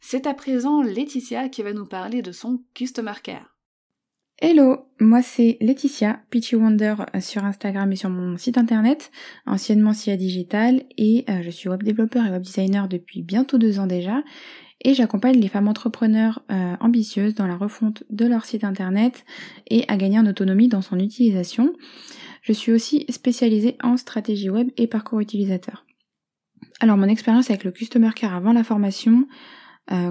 C'est 0.00 0.26
à 0.26 0.34
présent 0.34 0.82
Laetitia 0.82 1.48
qui 1.48 1.62
va 1.62 1.72
nous 1.72 1.86
parler 1.86 2.22
de 2.22 2.32
son 2.32 2.62
Customer 2.74 3.14
Care. 3.22 3.58
Hello, 4.40 4.86
moi 5.00 5.20
c'est 5.20 5.56
Laetitia, 5.60 6.20
Peachy 6.30 6.54
Wonder 6.54 6.94
sur 7.18 7.44
Instagram 7.44 7.90
et 7.90 7.96
sur 7.96 8.08
mon 8.08 8.36
site 8.36 8.56
internet, 8.56 9.10
anciennement 9.46 9.92
SIA 9.92 10.16
Digital, 10.16 10.84
et 10.96 11.24
euh, 11.28 11.42
je 11.42 11.50
suis 11.50 11.68
web 11.68 11.82
développeur 11.82 12.24
et 12.24 12.30
web 12.30 12.42
designer 12.42 12.86
depuis 12.86 13.22
bientôt 13.22 13.58
deux 13.58 13.80
ans 13.80 13.88
déjà, 13.88 14.22
et 14.82 14.94
j'accompagne 14.94 15.38
les 15.38 15.48
femmes 15.48 15.68
entrepreneurs 15.68 16.42
euh, 16.50 16.76
ambitieuses 16.80 17.34
dans 17.34 17.46
la 17.46 17.56
refonte 17.56 18.04
de 18.10 18.26
leur 18.26 18.44
site 18.44 18.64
internet 18.64 19.24
et 19.68 19.84
à 19.88 19.96
gagner 19.96 20.18
en 20.18 20.26
autonomie 20.26 20.68
dans 20.68 20.82
son 20.82 20.98
utilisation. 20.98 21.72
Je 22.42 22.52
suis 22.52 22.72
aussi 22.72 23.04
spécialisée 23.08 23.76
en 23.82 23.96
stratégie 23.96 24.50
web 24.50 24.70
et 24.76 24.86
parcours 24.86 25.20
utilisateur. 25.20 25.84
Alors 26.80 26.96
mon 26.96 27.08
expérience 27.08 27.50
avec 27.50 27.64
le 27.64 27.72
Customer 27.72 28.10
Care 28.14 28.34
avant 28.34 28.52
la 28.52 28.64
formation, 28.64 29.26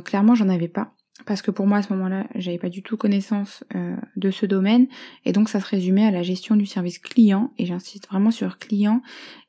clairement 0.03 0.35
j'en 0.35 0.49
avais 0.49 0.67
pas 0.67 0.97
parce 1.25 1.41
que 1.41 1.51
pour 1.51 1.67
moi 1.67 1.79
à 1.79 1.81
ce 1.81 1.93
moment-là, 1.93 2.27
j'avais 2.35 2.57
pas 2.57 2.69
du 2.69 2.83
tout 2.83 2.97
connaissance 2.97 3.63
euh, 3.75 3.95
de 4.15 4.31
ce 4.31 4.45
domaine 4.45 4.87
et 5.25 5.31
donc 5.31 5.49
ça 5.49 5.59
se 5.59 5.67
résumait 5.67 6.05
à 6.05 6.11
la 6.11 6.23
gestion 6.23 6.55
du 6.55 6.65
service 6.65 6.99
client 6.99 7.51
et 7.57 7.65
j'insiste 7.65 8.07
vraiment 8.07 8.31
sur 8.31 8.57
client 8.59 9.01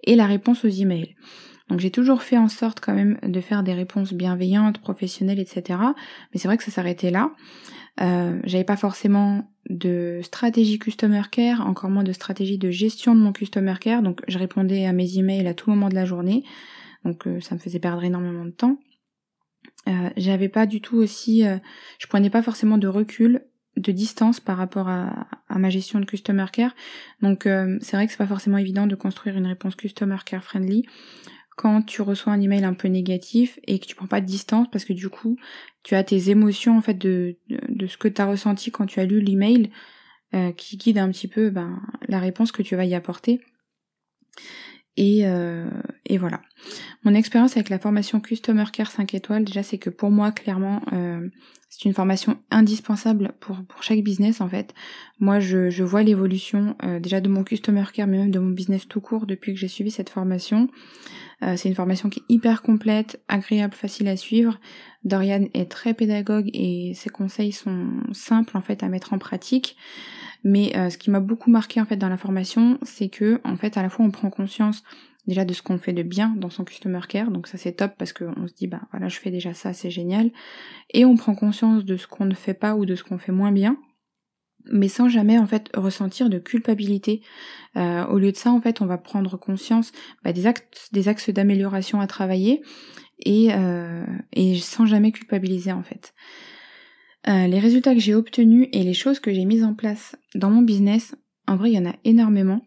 et 0.04 0.16
la 0.16 0.26
réponse 0.26 0.64
aux 0.64 0.68
emails. 0.68 1.14
Donc 1.68 1.80
j'ai 1.80 1.90
toujours 1.90 2.22
fait 2.22 2.38
en 2.38 2.48
sorte 2.48 2.80
quand 2.80 2.94
même 2.94 3.18
de 3.22 3.40
faire 3.40 3.62
des 3.62 3.74
réponses 3.74 4.12
bienveillantes, 4.12 4.78
professionnelles, 4.78 5.40
etc. 5.40 5.78
Mais 6.32 6.40
c'est 6.40 6.48
vrai 6.48 6.56
que 6.56 6.64
ça 6.64 6.70
s'arrêtait 6.70 7.10
là. 7.10 7.32
Euh, 8.00 8.40
j'avais 8.44 8.64
pas 8.64 8.76
forcément 8.76 9.50
de 9.68 10.20
stratégie 10.22 10.78
customer 10.78 11.22
care, 11.30 11.66
encore 11.66 11.90
moins 11.90 12.04
de 12.04 12.12
stratégie 12.12 12.58
de 12.58 12.70
gestion 12.70 13.14
de 13.14 13.20
mon 13.20 13.32
customer 13.32 13.74
care. 13.80 14.02
Donc 14.02 14.22
je 14.28 14.38
répondais 14.38 14.86
à 14.86 14.92
mes 14.92 15.18
emails 15.18 15.46
à 15.46 15.54
tout 15.54 15.70
moment 15.70 15.88
de 15.88 15.94
la 15.94 16.04
journée. 16.04 16.44
Donc 17.04 17.26
euh, 17.26 17.40
ça 17.40 17.54
me 17.54 17.60
faisait 17.60 17.80
perdre 17.80 18.02
énormément 18.04 18.44
de 18.44 18.50
temps. 18.50 18.78
Euh, 19.88 20.10
j'avais 20.16 20.48
pas 20.48 20.66
du 20.66 20.80
tout 20.80 20.96
aussi, 20.96 21.46
euh, 21.46 21.56
je 21.98 22.06
prenais 22.06 22.30
pas 22.30 22.42
forcément 22.42 22.78
de 22.78 22.88
recul, 22.88 23.42
de 23.76 23.92
distance 23.92 24.40
par 24.40 24.56
rapport 24.56 24.88
à, 24.88 25.28
ma 25.50 25.70
gestion 25.70 26.00
de 26.00 26.04
customer 26.04 26.46
care. 26.52 26.74
Donc 27.22 27.46
euh, 27.46 27.78
c'est 27.80 27.96
vrai 27.96 28.06
que 28.06 28.12
c'est 28.12 28.18
pas 28.18 28.26
forcément 28.26 28.58
évident 28.58 28.86
de 28.86 28.94
construire 28.94 29.36
une 29.36 29.46
réponse 29.46 29.76
customer 29.76 30.18
care 30.24 30.42
friendly 30.42 30.84
quand 31.58 31.82
tu 31.82 32.00
reçois 32.00 32.32
un 32.32 32.40
email 32.40 32.64
un 32.64 32.72
peu 32.72 32.88
négatif 32.88 33.58
et 33.66 33.78
que 33.78 33.86
tu 33.86 33.96
prends 33.96 34.06
pas 34.06 34.20
de 34.20 34.26
distance 34.26 34.68
parce 34.70 34.84
que 34.84 34.92
du 34.92 35.08
coup 35.08 35.36
tu 35.82 35.94
as 35.96 36.04
tes 36.04 36.30
émotions 36.30 36.78
en 36.78 36.80
fait 36.80 36.94
de, 36.94 37.36
de, 37.48 37.86
ce 37.86 37.98
que 37.98 38.08
tu 38.08 38.22
as 38.22 38.26
ressenti 38.26 38.70
quand 38.70 38.86
tu 38.86 39.00
as 39.00 39.04
lu 39.04 39.20
l'email 39.20 39.70
qui 40.56 40.76
guide 40.76 40.98
un 40.98 41.10
petit 41.10 41.26
peu 41.26 41.50
ben, 41.50 41.82
la 42.06 42.20
réponse 42.20 42.52
que 42.52 42.62
tu 42.62 42.76
vas 42.76 42.84
y 42.84 42.94
apporter. 42.94 43.40
Et, 45.00 45.20
euh, 45.22 45.70
et 46.06 46.18
voilà. 46.18 46.42
Mon 47.04 47.14
expérience 47.14 47.56
avec 47.56 47.68
la 47.68 47.78
formation 47.78 48.18
Customer 48.18 48.64
Care 48.72 48.90
5 48.90 49.14
étoiles, 49.14 49.44
déjà, 49.44 49.62
c'est 49.62 49.78
que 49.78 49.90
pour 49.90 50.10
moi, 50.10 50.32
clairement, 50.32 50.82
euh, 50.92 51.28
c'est 51.68 51.84
une 51.84 51.94
formation 51.94 52.36
indispensable 52.50 53.32
pour, 53.38 53.58
pour 53.68 53.84
chaque 53.84 54.02
business, 54.02 54.40
en 54.40 54.48
fait. 54.48 54.74
Moi, 55.20 55.38
je, 55.38 55.70
je 55.70 55.84
vois 55.84 56.02
l'évolution 56.02 56.74
euh, 56.82 56.98
déjà 56.98 57.20
de 57.20 57.28
mon 57.28 57.44
Customer 57.44 57.84
Care, 57.94 58.08
mais 58.08 58.18
même 58.18 58.32
de 58.32 58.40
mon 58.40 58.50
business 58.50 58.88
tout 58.88 59.00
court 59.00 59.26
depuis 59.26 59.54
que 59.54 59.60
j'ai 59.60 59.68
suivi 59.68 59.92
cette 59.92 60.10
formation. 60.10 60.68
Euh, 61.44 61.54
c'est 61.56 61.68
une 61.68 61.76
formation 61.76 62.08
qui 62.10 62.18
est 62.18 62.34
hyper 62.34 62.62
complète, 62.62 63.22
agréable, 63.28 63.74
facile 63.74 64.08
à 64.08 64.16
suivre. 64.16 64.58
Dorian 65.04 65.44
est 65.54 65.70
très 65.70 65.94
pédagogue 65.94 66.50
et 66.52 66.92
ses 66.96 67.10
conseils 67.10 67.52
sont 67.52 67.86
simples, 68.10 68.56
en 68.56 68.62
fait, 68.62 68.82
à 68.82 68.88
mettre 68.88 69.12
en 69.12 69.18
pratique. 69.18 69.76
Mais 70.44 70.76
euh, 70.76 70.90
ce 70.90 70.98
qui 70.98 71.10
m'a 71.10 71.20
beaucoup 71.20 71.50
marqué 71.50 71.80
en 71.80 71.84
fait 71.84 71.96
dans 71.96 72.08
la 72.08 72.16
formation, 72.16 72.78
c'est 72.82 73.08
que 73.08 73.40
en 73.44 73.56
fait 73.56 73.76
à 73.76 73.82
la 73.82 73.88
fois 73.88 74.04
on 74.04 74.10
prend 74.10 74.30
conscience 74.30 74.84
déjà 75.26 75.44
de 75.44 75.52
ce 75.52 75.62
qu'on 75.62 75.78
fait 75.78 75.92
de 75.92 76.02
bien 76.02 76.34
dans 76.36 76.48
son 76.48 76.64
customer 76.64 77.00
care, 77.08 77.30
donc 77.30 77.48
ça 77.48 77.58
c'est 77.58 77.72
top 77.72 77.92
parce 77.98 78.12
qu'on 78.12 78.46
se 78.46 78.54
dit 78.54 78.66
bah 78.66 78.80
voilà 78.92 79.08
je 79.08 79.18
fais 79.18 79.30
déjà 79.30 79.52
ça, 79.52 79.72
c'est 79.72 79.90
génial, 79.90 80.30
et 80.94 81.04
on 81.04 81.16
prend 81.16 81.34
conscience 81.34 81.84
de 81.84 81.96
ce 81.96 82.06
qu'on 82.06 82.24
ne 82.24 82.34
fait 82.34 82.54
pas 82.54 82.74
ou 82.74 82.86
de 82.86 82.94
ce 82.94 83.04
qu'on 83.04 83.18
fait 83.18 83.32
moins 83.32 83.52
bien, 83.52 83.76
mais 84.70 84.88
sans 84.88 85.08
jamais 85.08 85.38
en 85.38 85.46
fait 85.46 85.70
ressentir 85.74 86.30
de 86.30 86.38
culpabilité. 86.38 87.22
Euh, 87.76 88.06
au 88.06 88.18
lieu 88.18 88.32
de 88.32 88.36
ça, 88.36 88.50
en 88.50 88.60
fait, 88.60 88.80
on 88.80 88.86
va 88.86 88.98
prendre 88.98 89.36
conscience 89.36 89.92
bah, 90.24 90.32
des, 90.32 90.46
actes, 90.46 90.88
des 90.92 91.08
axes 91.08 91.30
d'amélioration 91.30 92.00
à 92.00 92.06
travailler 92.06 92.62
et, 93.20 93.48
euh, 93.52 94.04
et 94.32 94.56
sans 94.56 94.86
jamais 94.86 95.12
culpabiliser 95.12 95.72
en 95.72 95.82
fait. 95.82 96.14
Euh, 97.28 97.46
les 97.46 97.58
résultats 97.58 97.94
que 97.94 98.00
j'ai 98.00 98.14
obtenus 98.14 98.68
et 98.72 98.82
les 98.82 98.94
choses 98.94 99.20
que 99.20 99.32
j'ai 99.32 99.44
mises 99.44 99.64
en 99.64 99.74
place 99.74 100.16
dans 100.34 100.50
mon 100.50 100.62
business, 100.62 101.14
en 101.46 101.56
vrai, 101.56 101.70
il 101.70 101.74
y 101.74 101.78
en 101.78 101.86
a 101.86 101.94
énormément, 102.04 102.64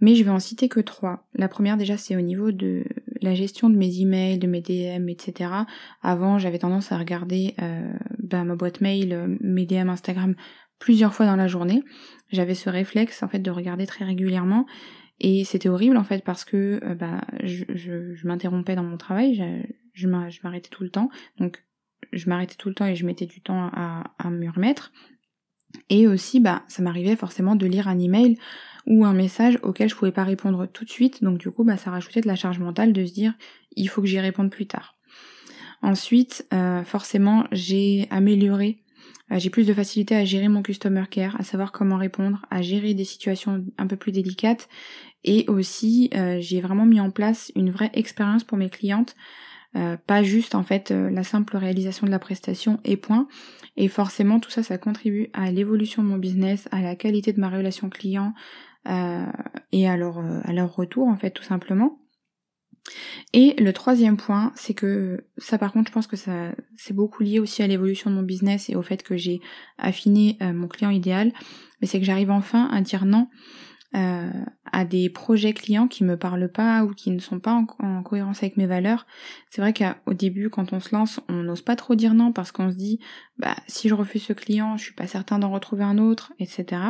mais 0.00 0.14
je 0.14 0.24
vais 0.24 0.30
en 0.30 0.38
citer 0.38 0.68
que 0.68 0.80
trois. 0.80 1.28
La 1.34 1.48
première, 1.48 1.76
déjà, 1.76 1.98
c'est 1.98 2.16
au 2.16 2.22
niveau 2.22 2.50
de 2.50 2.84
la 3.20 3.34
gestion 3.34 3.68
de 3.68 3.76
mes 3.76 4.00
emails, 4.00 4.38
de 4.38 4.46
mes 4.46 4.62
DM, 4.62 5.08
etc. 5.10 5.50
Avant, 6.00 6.38
j'avais 6.38 6.58
tendance 6.58 6.90
à 6.90 6.98
regarder 6.98 7.54
euh, 7.60 7.92
bah, 8.18 8.44
ma 8.44 8.56
boîte 8.56 8.80
mail, 8.80 9.12
euh, 9.12 9.36
mes 9.40 9.66
DM 9.66 9.90
Instagram 9.90 10.34
plusieurs 10.78 11.12
fois 11.12 11.26
dans 11.26 11.36
la 11.36 11.48
journée. 11.48 11.82
J'avais 12.30 12.54
ce 12.54 12.70
réflexe, 12.70 13.22
en 13.22 13.28
fait, 13.28 13.40
de 13.40 13.50
regarder 13.50 13.86
très 13.86 14.04
régulièrement. 14.04 14.64
Et 15.20 15.44
c'était 15.44 15.68
horrible 15.68 15.96
en 15.96 16.04
fait 16.04 16.22
parce 16.22 16.44
que 16.44 16.80
bah, 16.94 17.22
je, 17.42 18.24
m'interrompais 18.24 18.76
dans 18.76 18.84
mon 18.84 18.96
travail, 18.96 19.66
je, 19.92 20.06
m'arrêtais 20.06 20.68
tout 20.70 20.84
le 20.84 20.90
temps. 20.90 21.10
Je 22.12 22.28
m'arrêtais 22.28 22.56
tout 22.56 22.68
le 22.68 22.74
temps 22.74 22.86
et 22.86 22.96
je 22.96 23.06
mettais 23.06 23.26
du 23.26 23.40
temps 23.40 23.70
à, 23.72 24.30
me 24.30 24.50
remettre. 24.50 24.92
Et 25.90 26.06
aussi, 26.06 26.40
bah, 26.40 26.62
ça 26.68 26.82
m'arrivait 26.82 27.16
forcément 27.16 27.56
de 27.56 27.66
lire 27.66 27.88
un 27.88 27.98
email 27.98 28.38
ou 28.86 29.04
un 29.04 29.12
message 29.12 29.58
auquel 29.62 29.88
je 29.88 29.94
pouvais 29.94 30.12
pas 30.12 30.24
répondre 30.24 30.66
tout 30.66 30.84
de 30.84 30.90
suite. 30.90 31.22
Donc 31.22 31.38
du 31.38 31.50
coup, 31.50 31.64
bah, 31.64 31.76
ça 31.76 31.90
rajoutait 31.90 32.20
de 32.20 32.26
la 32.26 32.36
charge 32.36 32.58
mentale 32.58 32.92
de 32.92 33.04
se 33.04 33.12
dire, 33.12 33.34
il 33.76 33.88
faut 33.88 34.00
que 34.00 34.08
j'y 34.08 34.20
réponde 34.20 34.50
plus 34.50 34.66
tard. 34.66 34.96
Ensuite, 35.82 36.46
euh, 36.52 36.82
forcément, 36.82 37.44
j'ai 37.52 38.08
amélioré, 38.10 38.82
euh, 39.30 39.38
j'ai 39.38 39.50
plus 39.50 39.66
de 39.66 39.74
facilité 39.74 40.16
à 40.16 40.24
gérer 40.24 40.48
mon 40.48 40.62
customer 40.62 41.04
care, 41.10 41.38
à 41.38 41.44
savoir 41.44 41.70
comment 41.70 41.96
répondre, 41.96 42.44
à 42.50 42.62
gérer 42.62 42.94
des 42.94 43.04
situations 43.04 43.64
un 43.76 43.86
peu 43.86 43.96
plus 43.96 44.12
délicates. 44.12 44.68
Et 45.24 45.44
aussi, 45.48 46.10
euh, 46.14 46.38
j'ai 46.40 46.60
vraiment 46.60 46.86
mis 46.86 47.00
en 47.00 47.10
place 47.10 47.52
une 47.54 47.70
vraie 47.70 47.90
expérience 47.92 48.44
pour 48.44 48.58
mes 48.58 48.70
clientes 48.70 49.14
euh, 49.76 49.96
pas 50.06 50.22
juste 50.22 50.54
en 50.54 50.62
fait 50.62 50.90
euh, 50.90 51.10
la 51.10 51.22
simple 51.22 51.56
réalisation 51.56 52.06
de 52.06 52.10
la 52.10 52.18
prestation 52.18 52.80
et 52.84 52.96
point. 52.96 53.28
Et 53.76 53.88
forcément 53.88 54.40
tout 54.40 54.50
ça, 54.50 54.62
ça 54.62 54.78
contribue 54.78 55.28
à 55.34 55.50
l'évolution 55.50 56.02
de 56.02 56.08
mon 56.08 56.16
business, 56.16 56.68
à 56.72 56.80
la 56.80 56.96
qualité 56.96 57.32
de 57.32 57.40
ma 57.40 57.50
relation 57.50 57.90
client 57.90 58.32
euh, 58.88 59.26
et 59.72 59.88
à 59.88 59.96
leur, 59.96 60.18
à 60.18 60.52
leur 60.52 60.74
retour 60.74 61.06
en 61.06 61.16
fait 61.16 61.30
tout 61.30 61.42
simplement. 61.42 61.98
Et 63.34 63.54
le 63.58 63.74
troisième 63.74 64.16
point, 64.16 64.52
c'est 64.54 64.72
que 64.72 65.26
ça 65.36 65.58
par 65.58 65.72
contre 65.74 65.88
je 65.88 65.92
pense 65.92 66.06
que 66.06 66.16
ça 66.16 66.52
c'est 66.76 66.94
beaucoup 66.94 67.22
lié 67.22 67.38
aussi 67.38 67.62
à 67.62 67.66
l'évolution 67.66 68.10
de 68.10 68.16
mon 68.16 68.22
business 68.22 68.70
et 68.70 68.76
au 68.76 68.82
fait 68.82 69.02
que 69.02 69.18
j'ai 69.18 69.40
affiné 69.76 70.38
mon 70.40 70.68
client 70.68 70.88
idéal, 70.88 71.32
mais 71.80 71.86
c'est 71.86 71.98
que 71.98 72.06
j'arrive 72.06 72.30
enfin 72.30 72.70
à 72.72 72.80
dire 72.80 73.04
non 73.04 73.28
euh, 73.94 74.30
à 74.70 74.84
des 74.84 75.08
projets 75.08 75.54
clients 75.54 75.88
qui 75.88 76.04
me 76.04 76.18
parlent 76.18 76.52
pas 76.52 76.84
ou 76.84 76.92
qui 76.92 77.10
ne 77.10 77.20
sont 77.20 77.40
pas 77.40 77.52
en, 77.54 78.02
cohérence 78.02 78.42
avec 78.42 78.58
mes 78.58 78.66
valeurs. 78.66 79.06
C'est 79.50 79.62
vrai 79.62 79.72
qu'au 79.72 80.12
début, 80.12 80.50
quand 80.50 80.74
on 80.74 80.80
se 80.80 80.94
lance, 80.94 81.20
on 81.28 81.42
n'ose 81.42 81.62
pas 81.62 81.74
trop 81.74 81.94
dire 81.94 82.12
non 82.12 82.32
parce 82.32 82.52
qu'on 82.52 82.70
se 82.70 82.76
dit, 82.76 83.00
bah 83.38 83.56
si 83.66 83.88
je 83.88 83.94
refuse 83.94 84.22
ce 84.22 84.34
client, 84.34 84.76
je 84.76 84.84
suis 84.84 84.94
pas 84.94 85.06
certain 85.06 85.38
d'en 85.38 85.50
retrouver 85.50 85.84
un 85.84 85.96
autre, 85.96 86.34
etc. 86.38 86.82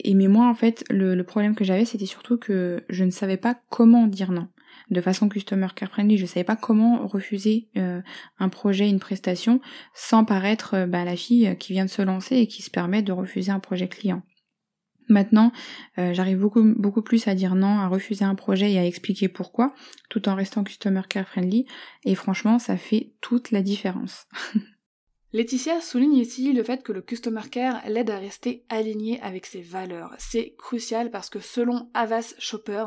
Et 0.00 0.14
mais 0.14 0.26
moi, 0.26 0.48
en 0.48 0.54
fait, 0.54 0.84
le, 0.90 1.20
problème 1.22 1.54
que 1.54 1.64
j'avais, 1.64 1.84
c'était 1.84 2.06
surtout 2.06 2.36
que 2.36 2.84
je 2.88 3.04
ne 3.04 3.10
savais 3.10 3.36
pas 3.36 3.56
comment 3.70 4.06
dire 4.06 4.32
non 4.32 4.48
de 4.90 5.00
façon 5.00 5.28
customer 5.28 5.68
care 5.74 5.88
friendly. 5.88 6.18
Je 6.18 6.26
savais 6.26 6.44
pas 6.44 6.56
comment 6.56 7.06
refuser 7.06 7.68
euh, 7.76 8.00
un 8.38 8.48
projet, 8.48 8.88
une 8.88 9.00
prestation, 9.00 9.60
sans 9.94 10.24
paraître 10.24 10.74
euh, 10.74 10.86
bah, 10.86 11.04
la 11.04 11.16
fille 11.16 11.56
qui 11.58 11.72
vient 11.72 11.84
de 11.84 11.90
se 11.90 12.02
lancer 12.02 12.36
et 12.36 12.46
qui 12.46 12.62
se 12.62 12.70
permet 12.70 13.02
de 13.02 13.12
refuser 13.12 13.50
un 13.50 13.60
projet 13.60 13.88
client. 13.88 14.22
Maintenant, 15.08 15.52
euh, 15.98 16.14
j'arrive 16.14 16.38
beaucoup, 16.38 16.62
beaucoup 16.76 17.02
plus 17.02 17.28
à 17.28 17.34
dire 17.34 17.54
non, 17.54 17.78
à 17.78 17.88
refuser 17.88 18.24
un 18.24 18.34
projet 18.34 18.72
et 18.72 18.78
à 18.78 18.86
expliquer 18.86 19.28
pourquoi, 19.28 19.74
tout 20.08 20.28
en 20.28 20.34
restant 20.34 20.64
customer 20.64 21.02
care 21.08 21.28
friendly. 21.28 21.66
Et 22.04 22.14
franchement, 22.14 22.58
ça 22.58 22.76
fait 22.76 23.12
toute 23.20 23.50
la 23.50 23.62
différence. 23.62 24.26
Laetitia 25.36 25.82
souligne 25.82 26.16
ici 26.16 26.54
le 26.54 26.62
fait 26.62 26.82
que 26.82 26.92
le 26.92 27.02
Customer 27.02 27.42
Care 27.50 27.82
l'aide 27.86 28.08
à 28.08 28.16
rester 28.16 28.64
aligné 28.70 29.20
avec 29.20 29.44
ses 29.44 29.60
valeurs. 29.60 30.14
C'est 30.16 30.54
crucial 30.56 31.10
parce 31.10 31.28
que 31.28 31.40
selon 31.40 31.90
Avas 31.92 32.32
Shopper, 32.38 32.86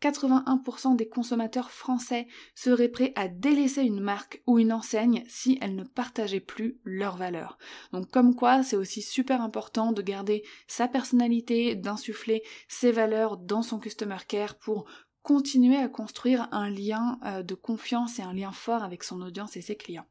81% 0.00 0.94
des 0.94 1.08
consommateurs 1.08 1.72
français 1.72 2.28
seraient 2.54 2.88
prêts 2.88 3.12
à 3.16 3.26
délaisser 3.26 3.82
une 3.82 3.98
marque 3.98 4.44
ou 4.46 4.60
une 4.60 4.72
enseigne 4.72 5.24
si 5.26 5.58
elle 5.60 5.74
ne 5.74 5.82
partageait 5.82 6.38
plus 6.38 6.78
leurs 6.84 7.16
valeurs. 7.16 7.58
Donc 7.92 8.08
comme 8.12 8.36
quoi, 8.36 8.62
c'est 8.62 8.76
aussi 8.76 9.02
super 9.02 9.42
important 9.42 9.90
de 9.90 10.00
garder 10.00 10.44
sa 10.68 10.86
personnalité, 10.86 11.74
d'insuffler 11.74 12.44
ses 12.68 12.92
valeurs 12.92 13.38
dans 13.38 13.62
son 13.62 13.80
Customer 13.80 14.18
Care 14.28 14.54
pour 14.54 14.84
continuer 15.22 15.78
à 15.78 15.88
construire 15.88 16.46
un 16.52 16.70
lien 16.70 17.18
euh, 17.24 17.42
de 17.42 17.56
confiance 17.56 18.20
et 18.20 18.22
un 18.22 18.34
lien 18.34 18.52
fort 18.52 18.84
avec 18.84 19.02
son 19.02 19.20
audience 19.20 19.56
et 19.56 19.62
ses 19.62 19.74
clients. 19.74 20.06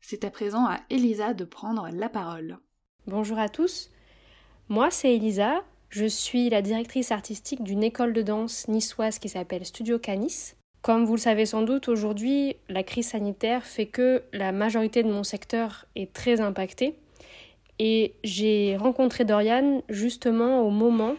C'est 0.00 0.24
à 0.24 0.30
présent 0.30 0.66
à 0.66 0.80
Elisa 0.90 1.34
de 1.34 1.44
prendre 1.44 1.88
la 1.92 2.08
parole. 2.08 2.58
Bonjour 3.06 3.38
à 3.38 3.48
tous. 3.48 3.90
Moi, 4.68 4.90
c'est 4.90 5.14
Elisa. 5.14 5.62
Je 5.90 6.06
suis 6.06 6.50
la 6.50 6.62
directrice 6.62 7.12
artistique 7.12 7.62
d'une 7.62 7.82
école 7.82 8.12
de 8.12 8.22
danse 8.22 8.68
niçoise 8.68 9.18
qui 9.18 9.28
s'appelle 9.28 9.64
Studio 9.64 9.98
Canis. 9.98 10.54
Comme 10.82 11.04
vous 11.04 11.14
le 11.14 11.20
savez 11.20 11.46
sans 11.46 11.62
doute, 11.62 11.88
aujourd'hui, 11.88 12.56
la 12.68 12.82
crise 12.82 13.08
sanitaire 13.08 13.64
fait 13.64 13.86
que 13.86 14.22
la 14.32 14.52
majorité 14.52 15.02
de 15.02 15.10
mon 15.10 15.24
secteur 15.24 15.86
est 15.96 16.12
très 16.12 16.40
impactée. 16.40 16.94
Et 17.78 18.14
j'ai 18.24 18.76
rencontré 18.76 19.24
Dorian 19.24 19.82
justement 19.88 20.62
au 20.62 20.70
moment 20.70 21.14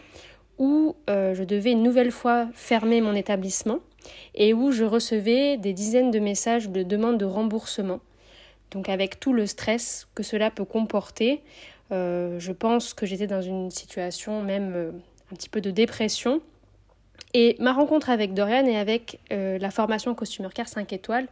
où 0.58 0.94
euh, 1.08 1.34
je 1.34 1.44
devais 1.44 1.72
une 1.72 1.82
nouvelle 1.82 2.12
fois 2.12 2.48
fermer 2.54 3.00
mon 3.00 3.14
établissement 3.14 3.80
et 4.34 4.54
où 4.54 4.72
je 4.72 4.84
recevais 4.84 5.56
des 5.56 5.72
dizaines 5.72 6.10
de 6.10 6.18
messages 6.18 6.68
de 6.68 6.82
demandes 6.82 7.18
de 7.18 7.24
remboursement. 7.24 8.00
Donc 8.70 8.88
avec 8.88 9.20
tout 9.20 9.32
le 9.32 9.46
stress 9.46 10.08
que 10.14 10.22
cela 10.22 10.50
peut 10.50 10.64
comporter, 10.64 11.42
euh, 11.92 12.38
je 12.38 12.52
pense 12.52 12.94
que 12.94 13.06
j'étais 13.06 13.26
dans 13.26 13.42
une 13.42 13.70
situation 13.70 14.42
même 14.42 14.72
euh, 14.74 14.90
un 15.32 15.36
petit 15.36 15.48
peu 15.48 15.60
de 15.60 15.70
dépression. 15.70 16.40
Et 17.34 17.56
ma 17.60 17.72
rencontre 17.72 18.10
avec 18.10 18.34
Dorian 18.34 18.66
et 18.66 18.76
avec 18.76 19.20
la 19.30 19.70
formation 19.70 20.16
Costumer 20.16 20.48
Care 20.52 20.66
5 20.66 20.92
étoiles 20.92 21.28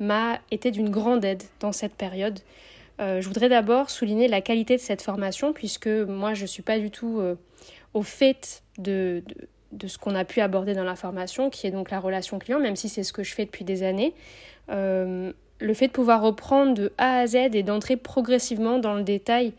m'a 0.00 0.40
été 0.50 0.72
d'une 0.72 0.90
grande 0.90 1.24
aide 1.24 1.44
dans 1.60 1.70
cette 1.70 1.94
période. 1.94 2.40
je 2.98 3.24
voudrais 3.24 3.48
d'abord 3.48 3.88
souligner 3.88 4.26
la 4.26 4.40
qualité 4.40 4.74
de 4.74 4.80
cette 4.80 5.02
formation 5.02 5.52
puisque 5.52 5.86
moi 5.86 6.34
je 6.34 6.42
ne 6.42 6.46
suis 6.48 6.62
pas 6.62 6.80
du 6.80 6.90
tout 6.90 7.22
au 7.94 8.02
fait 8.02 8.62
de, 8.78 9.22
ce 9.86 9.98
qu'on 9.98 10.14
a 10.14 10.24
pu 10.24 10.40
aborder 10.40 10.74
dans 10.74 10.84
la 10.84 10.96
formation, 10.96 11.48
qui 11.48 11.66
est 11.66 11.70
donc 11.70 11.90
la 11.90 12.00
relation 12.00 12.38
client, 12.38 12.60
même 12.60 12.76
si 12.76 12.88
c'est 12.88 13.02
ce 13.02 13.12
que 13.12 13.22
je 13.22 13.32
fais 13.34 13.44
depuis 13.44 13.64
des 13.64 13.82
années. 13.82 14.14
Le 15.58 15.72
fait 15.74 15.88
de 15.88 15.92
pouvoir 15.92 16.22
reprendre 16.22 16.74
de 16.74 16.92
A 16.98 17.18
à 17.20 17.26
Z 17.26 17.36
et 17.54 17.62
d'entrer 17.62 17.96
progressivement 17.96 18.78
dans 18.78 18.94
le 18.94 19.02
détail 19.02 19.52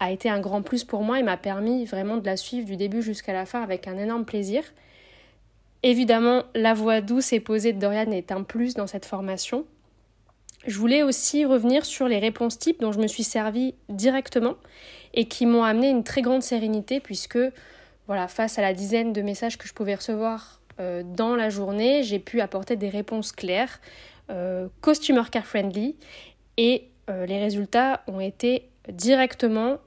a 0.00 0.12
été 0.12 0.28
un 0.28 0.40
grand 0.40 0.62
plus 0.62 0.84
pour 0.84 1.02
moi 1.02 1.18
et 1.18 1.22
m'a 1.22 1.36
permis 1.36 1.84
vraiment 1.84 2.16
de 2.18 2.26
la 2.26 2.36
suivre 2.36 2.66
du 2.66 2.76
début 2.76 3.02
jusqu'à 3.02 3.32
la 3.32 3.46
fin 3.46 3.62
avec 3.62 3.88
un 3.88 3.96
énorme 3.96 4.24
plaisir. 4.24 4.62
Évidemment, 5.82 6.42
la 6.54 6.74
voix 6.74 7.00
douce 7.00 7.32
et 7.32 7.40
posée 7.40 7.72
de 7.72 7.78
Dorian 7.78 8.10
est 8.10 8.32
un 8.32 8.42
plus 8.42 8.74
dans 8.74 8.86
cette 8.86 9.04
formation. 9.04 9.64
Je 10.66 10.76
voulais 10.76 11.02
aussi 11.02 11.44
revenir 11.44 11.84
sur 11.84 12.08
les 12.08 12.18
réponses 12.18 12.58
types 12.58 12.80
dont 12.80 12.92
je 12.92 12.98
me 12.98 13.06
suis 13.06 13.22
servi 13.22 13.74
directement 13.88 14.54
et 15.14 15.26
qui 15.26 15.46
m'ont 15.46 15.62
amené 15.62 15.88
une 15.88 16.04
très 16.04 16.20
grande 16.20 16.42
sérénité 16.42 17.00
puisque 17.00 17.38
voilà, 18.06 18.26
face 18.26 18.58
à 18.58 18.62
la 18.62 18.74
dizaine 18.74 19.12
de 19.12 19.22
messages 19.22 19.56
que 19.56 19.68
je 19.68 19.74
pouvais 19.74 19.94
recevoir 19.94 20.60
euh, 20.80 21.02
dans 21.04 21.36
la 21.36 21.48
journée, 21.48 22.02
j'ai 22.02 22.18
pu 22.18 22.40
apporter 22.40 22.76
des 22.76 22.88
réponses 22.88 23.32
claires, 23.32 23.80
customer 24.82 25.22
care 25.30 25.46
friendly 25.46 25.96
et 26.56 26.88
euh, 27.08 27.26
les 27.26 27.38
résultats 27.38 28.02
ont 28.06 28.20
été 28.20 28.68
directement 28.88 29.78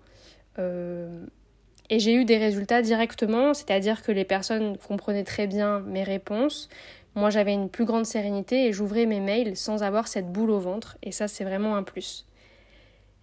et 1.91 1.99
j'ai 1.99 2.15
eu 2.15 2.23
des 2.23 2.37
résultats 2.37 2.81
directement, 2.81 3.53
c'est-à-dire 3.53 4.01
que 4.01 4.13
les 4.13 4.23
personnes 4.23 4.77
comprenaient 4.77 5.25
très 5.25 5.45
bien 5.45 5.81
mes 5.81 6.03
réponses. 6.03 6.69
Moi, 7.15 7.29
j'avais 7.29 7.53
une 7.53 7.69
plus 7.69 7.83
grande 7.83 8.05
sérénité 8.05 8.65
et 8.65 8.71
j'ouvrais 8.71 9.05
mes 9.05 9.19
mails 9.19 9.57
sans 9.57 9.83
avoir 9.83 10.07
cette 10.07 10.31
boule 10.31 10.51
au 10.51 10.59
ventre 10.59 10.97
et 11.03 11.11
ça, 11.11 11.27
c'est 11.27 11.43
vraiment 11.43 11.75
un 11.75 11.83
plus. 11.83 12.25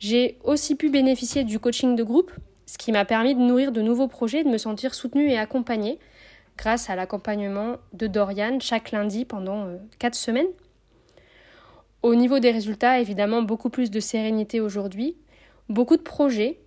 J'ai 0.00 0.36
aussi 0.44 0.74
pu 0.74 0.90
bénéficier 0.90 1.44
du 1.44 1.58
coaching 1.58 1.96
de 1.96 2.02
groupe, 2.02 2.30
ce 2.66 2.76
qui 2.76 2.92
m'a 2.92 3.06
permis 3.06 3.34
de 3.34 3.40
nourrir 3.40 3.72
de 3.72 3.80
nouveaux 3.80 4.06
projets, 4.06 4.44
de 4.44 4.50
me 4.50 4.58
sentir 4.58 4.94
soutenue 4.94 5.30
et 5.30 5.38
accompagnée 5.38 5.98
grâce 6.58 6.90
à 6.90 6.94
l'accompagnement 6.94 7.76
de 7.94 8.06
Dorian 8.06 8.58
chaque 8.60 8.90
lundi 8.90 9.24
pendant 9.24 9.64
euh, 9.64 9.76
quatre 9.98 10.14
semaines. 10.14 10.48
Au 12.02 12.14
niveau 12.14 12.38
des 12.38 12.50
résultats, 12.50 13.00
évidemment, 13.00 13.42
beaucoup 13.42 13.70
plus 13.70 13.90
de 13.90 14.00
sérénité 14.00 14.60
aujourd'hui, 14.60 15.16
beaucoup 15.68 15.96
de 15.96 16.02
projets. 16.02 16.58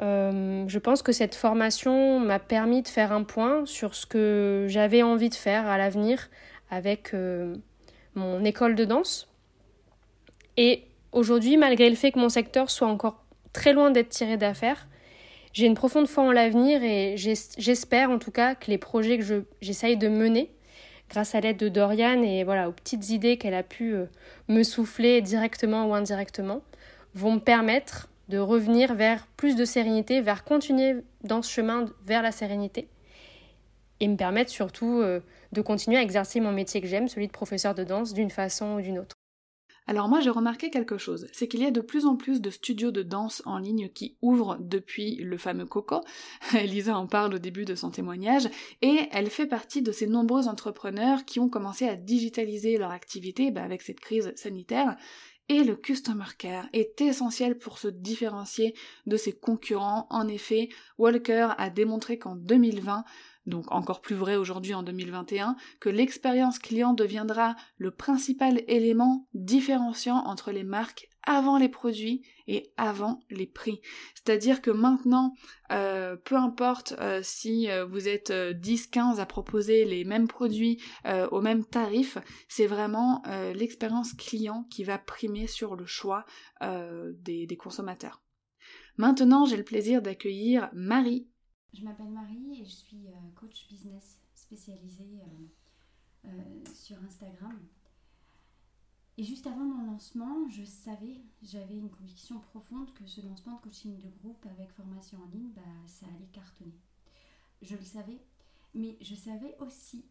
Euh, 0.00 0.64
je 0.68 0.78
pense 0.78 1.02
que 1.02 1.12
cette 1.12 1.34
formation 1.34 2.20
m'a 2.20 2.38
permis 2.38 2.82
de 2.82 2.88
faire 2.88 3.12
un 3.12 3.24
point 3.24 3.66
sur 3.66 3.94
ce 3.94 4.06
que 4.06 4.66
j'avais 4.68 5.02
envie 5.02 5.28
de 5.28 5.34
faire 5.34 5.66
à 5.66 5.76
l'avenir 5.76 6.28
avec 6.70 7.14
euh, 7.14 7.56
mon 8.14 8.44
école 8.44 8.74
de 8.74 8.84
danse. 8.84 9.28
Et 10.56 10.88
Aujourd'hui, 11.12 11.56
malgré 11.56 11.88
le 11.88 11.96
fait 11.96 12.12
que 12.12 12.18
mon 12.18 12.28
secteur 12.28 12.70
soit 12.70 12.86
encore 12.86 13.24
très 13.52 13.72
loin 13.72 13.90
d'être 13.90 14.10
tiré 14.10 14.36
d'affaires, 14.36 14.88
j'ai 15.52 15.66
une 15.66 15.74
profonde 15.74 16.06
foi 16.06 16.22
en 16.24 16.32
l'avenir 16.32 16.82
et 16.82 17.16
j'espère 17.16 18.10
en 18.10 18.18
tout 18.18 18.30
cas 18.30 18.54
que 18.54 18.70
les 18.70 18.78
projets 18.78 19.18
que 19.18 19.44
j'essaye 19.60 19.96
de 19.96 20.08
mener, 20.08 20.50
grâce 21.10 21.34
à 21.34 21.40
l'aide 21.40 21.56
de 21.56 21.68
Dorian 21.68 22.22
et 22.22 22.44
voilà 22.44 22.68
aux 22.68 22.72
petites 22.72 23.10
idées 23.10 23.36
qu'elle 23.36 23.54
a 23.54 23.62
pu 23.62 23.94
euh, 23.94 24.06
me 24.48 24.62
souffler 24.62 25.20
directement 25.22 25.86
ou 25.86 25.94
indirectement, 25.94 26.62
vont 27.14 27.34
me 27.34 27.40
permettre 27.40 28.08
de 28.28 28.38
revenir 28.38 28.94
vers 28.94 29.26
plus 29.36 29.56
de 29.56 29.64
sérénité, 29.64 30.20
vers 30.20 30.44
continuer 30.44 30.96
dans 31.24 31.42
ce 31.42 31.50
chemin 31.50 31.86
vers 32.04 32.22
la 32.22 32.32
sérénité 32.32 32.88
et 34.00 34.08
me 34.08 34.16
permettre 34.16 34.50
surtout 34.50 35.00
euh, 35.00 35.20
de 35.52 35.60
continuer 35.60 35.96
à 35.96 36.02
exercer 36.02 36.40
mon 36.40 36.52
métier 36.52 36.80
que 36.80 36.86
j'aime, 36.86 37.08
celui 37.08 37.26
de 37.26 37.32
professeur 37.32 37.74
de 37.74 37.84
danse, 37.84 38.14
d'une 38.14 38.30
façon 38.30 38.76
ou 38.76 38.80
d'une 38.80 38.98
autre. 38.98 39.17
Alors 39.88 40.10
moi 40.10 40.20
j'ai 40.20 40.28
remarqué 40.28 40.68
quelque 40.68 40.98
chose, 40.98 41.28
c'est 41.32 41.48
qu'il 41.48 41.60
y 41.60 41.64
a 41.64 41.70
de 41.70 41.80
plus 41.80 42.04
en 42.04 42.16
plus 42.16 42.42
de 42.42 42.50
studios 42.50 42.90
de 42.90 43.02
danse 43.02 43.40
en 43.46 43.56
ligne 43.56 43.88
qui 43.88 44.18
ouvrent 44.20 44.58
depuis 44.60 45.16
le 45.16 45.38
fameux 45.38 45.64
Coco. 45.64 46.02
Elisa 46.54 46.94
en 46.94 47.06
parle 47.06 47.34
au 47.34 47.38
début 47.38 47.64
de 47.64 47.74
son 47.74 47.90
témoignage, 47.90 48.50
et 48.82 49.08
elle 49.12 49.30
fait 49.30 49.46
partie 49.46 49.80
de 49.80 49.90
ces 49.90 50.06
nombreux 50.06 50.46
entrepreneurs 50.46 51.24
qui 51.24 51.40
ont 51.40 51.48
commencé 51.48 51.88
à 51.88 51.96
digitaliser 51.96 52.76
leur 52.76 52.90
activité 52.90 53.50
bah, 53.50 53.62
avec 53.62 53.80
cette 53.80 54.00
crise 54.00 54.30
sanitaire. 54.36 54.94
Et 55.48 55.64
le 55.64 55.76
customer 55.76 56.26
care 56.36 56.68
est 56.74 57.00
essentiel 57.00 57.56
pour 57.56 57.78
se 57.78 57.88
différencier 57.88 58.74
de 59.06 59.16
ses 59.16 59.32
concurrents. 59.32 60.06
En 60.10 60.28
effet, 60.28 60.68
Walker 60.98 61.48
a 61.56 61.70
démontré 61.70 62.18
qu'en 62.18 62.36
2020, 62.36 63.04
donc 63.48 63.70
encore 63.72 64.00
plus 64.00 64.14
vrai 64.14 64.36
aujourd'hui 64.36 64.74
en 64.74 64.82
2021, 64.82 65.56
que 65.80 65.88
l'expérience 65.88 66.58
client 66.58 66.92
deviendra 66.92 67.56
le 67.78 67.90
principal 67.90 68.62
élément 68.68 69.26
différenciant 69.34 70.18
entre 70.18 70.52
les 70.52 70.64
marques 70.64 71.08
avant 71.28 71.58
les 71.58 71.68
produits 71.68 72.22
et 72.46 72.72
avant 72.78 73.20
les 73.28 73.46
prix. 73.46 73.82
C'est-à-dire 74.14 74.62
que 74.62 74.70
maintenant, 74.70 75.34
euh, 75.72 76.16
peu 76.16 76.36
importe 76.36 76.94
euh, 77.00 77.20
si 77.22 77.68
euh, 77.68 77.84
vous 77.84 78.08
êtes 78.08 78.30
10-15 78.30 79.18
à 79.18 79.26
proposer 79.26 79.84
les 79.84 80.04
mêmes 80.04 80.26
produits 80.26 80.82
au 81.30 81.40
même 81.40 81.64
tarif, 81.64 82.18
c'est 82.48 82.66
vraiment 82.66 83.22
l'expérience 83.54 84.12
client 84.12 84.66
qui 84.70 84.84
va 84.84 84.98
primer 84.98 85.46
sur 85.46 85.76
le 85.76 85.86
choix 85.86 86.24
des, 86.60 87.46
des 87.46 87.56
consommateurs. 87.56 88.22
Maintenant, 88.96 89.46
j'ai 89.46 89.56
le 89.56 89.64
plaisir 89.64 90.02
d'accueillir 90.02 90.70
Marie 90.72 91.28
je 91.72 91.84
m'appelle 91.84 92.10
Marie 92.10 92.52
et 92.52 92.64
je 92.64 92.70
suis 92.70 93.08
euh, 93.08 93.30
coach 93.34 93.68
business 93.68 94.18
spécialisée 94.34 95.20
euh, 95.20 96.28
euh, 96.28 96.64
sur 96.74 96.96
Instagram. 97.04 97.58
Et 99.16 99.24
juste 99.24 99.46
avant 99.46 99.64
mon 99.64 99.90
lancement, 99.90 100.48
je 100.48 100.64
savais, 100.64 101.20
j'avais 101.42 101.76
une 101.76 101.90
conviction 101.90 102.38
profonde 102.38 102.92
que 102.94 103.06
ce 103.06 103.20
lancement 103.20 103.56
de 103.56 103.60
coaching 103.62 103.98
de 103.98 104.08
groupe 104.20 104.46
avec 104.46 104.70
formation 104.70 105.18
en 105.20 105.26
ligne, 105.26 105.50
bah, 105.56 105.62
ça 105.86 106.06
allait 106.06 106.28
cartonner. 106.32 106.78
Je 107.62 107.74
le 107.74 107.84
savais, 107.84 108.20
mais 108.74 108.96
je 109.00 109.16
savais 109.16 109.56
aussi 109.58 110.04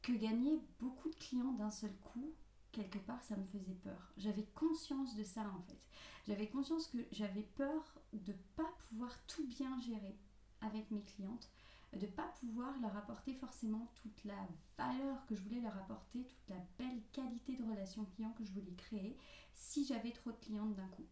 que 0.00 0.12
gagner 0.12 0.58
beaucoup 0.78 1.10
de 1.10 1.16
clients 1.16 1.52
d'un 1.52 1.70
seul 1.70 1.92
coup, 1.96 2.32
quelque 2.72 2.98
part, 2.98 3.22
ça 3.22 3.36
me 3.36 3.44
faisait 3.44 3.74
peur. 3.82 4.12
J'avais 4.16 4.44
conscience 4.54 5.16
de 5.16 5.24
ça 5.24 5.42
en 5.42 5.62
fait. 5.62 5.80
J'avais 6.26 6.48
conscience 6.48 6.88
que 6.88 6.98
j'avais 7.12 7.42
peur 7.42 7.94
de 8.12 8.32
ne 8.32 8.38
pas 8.56 8.70
pouvoir 8.88 9.10
tout 9.26 9.46
bien 9.46 9.78
gérer 9.80 10.16
avec 10.60 10.90
mes 10.90 11.02
clientes, 11.02 11.50
de 11.92 12.06
ne 12.06 12.10
pas 12.10 12.28
pouvoir 12.40 12.78
leur 12.80 12.96
apporter 12.96 13.34
forcément 13.34 13.90
toute 13.94 14.24
la 14.24 14.48
valeur 14.76 15.24
que 15.26 15.34
je 15.34 15.42
voulais 15.42 15.60
leur 15.60 15.76
apporter, 15.76 16.24
toute 16.24 16.48
la 16.48 16.60
belle 16.78 17.02
qualité 17.12 17.56
de 17.56 17.64
relation 17.64 18.04
client 18.04 18.32
que 18.32 18.44
je 18.44 18.52
voulais 18.52 18.74
créer 18.74 19.16
si 19.54 19.84
j'avais 19.84 20.12
trop 20.12 20.32
de 20.32 20.36
clientes 20.36 20.74
d'un 20.74 20.88
coup. 20.88 21.06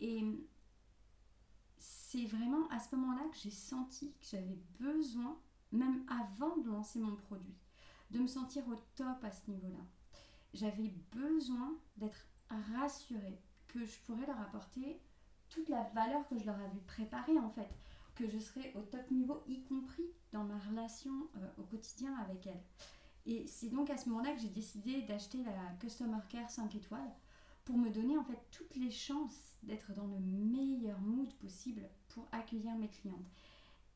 Et 0.00 0.24
c'est 1.76 2.24
vraiment 2.24 2.68
à 2.68 2.80
ce 2.80 2.94
moment-là 2.96 3.28
que 3.30 3.36
j'ai 3.36 3.50
senti 3.50 4.12
que 4.12 4.26
j'avais 4.30 4.58
besoin, 4.80 5.38
même 5.72 6.04
avant 6.08 6.56
de 6.56 6.70
lancer 6.70 6.98
mon 6.98 7.14
produit, 7.16 7.54
de 8.10 8.18
me 8.18 8.26
sentir 8.26 8.66
au 8.68 8.76
top 8.96 9.22
à 9.22 9.30
ce 9.30 9.50
niveau-là. 9.50 9.84
J'avais 10.58 10.92
besoin 11.12 11.78
d'être 11.98 12.26
rassurée 12.74 13.40
que 13.68 13.84
je 13.84 13.96
pourrais 14.00 14.26
leur 14.26 14.40
apporter 14.40 15.00
toute 15.50 15.68
la 15.68 15.84
valeur 15.94 16.26
que 16.26 16.36
je 16.36 16.44
leur 16.44 16.56
avais 16.56 16.80
préparée 16.84 17.38
en 17.38 17.48
fait, 17.50 17.68
que 18.16 18.28
je 18.28 18.40
serais 18.40 18.72
au 18.74 18.82
top 18.82 19.08
niveau, 19.12 19.44
y 19.46 19.62
compris 19.62 20.10
dans 20.32 20.42
ma 20.42 20.58
relation 20.58 21.28
euh, 21.36 21.46
au 21.58 21.62
quotidien 21.62 22.12
avec 22.16 22.48
elles. 22.48 22.62
Et 23.24 23.46
c'est 23.46 23.68
donc 23.68 23.88
à 23.88 23.96
ce 23.96 24.08
moment-là 24.08 24.32
que 24.32 24.40
j'ai 24.40 24.48
décidé 24.48 25.02
d'acheter 25.02 25.44
la 25.44 25.76
Customer 25.78 26.18
Care 26.28 26.50
5 26.50 26.74
étoiles 26.74 27.14
pour 27.64 27.76
me 27.76 27.90
donner 27.90 28.18
en 28.18 28.24
fait 28.24 28.40
toutes 28.50 28.74
les 28.74 28.90
chances 28.90 29.54
d'être 29.62 29.92
dans 29.92 30.08
le 30.08 30.18
meilleur 30.18 30.98
mood 31.00 31.32
possible 31.34 31.88
pour 32.08 32.26
accueillir 32.32 32.74
mes 32.74 32.88
clientes. 32.88 33.30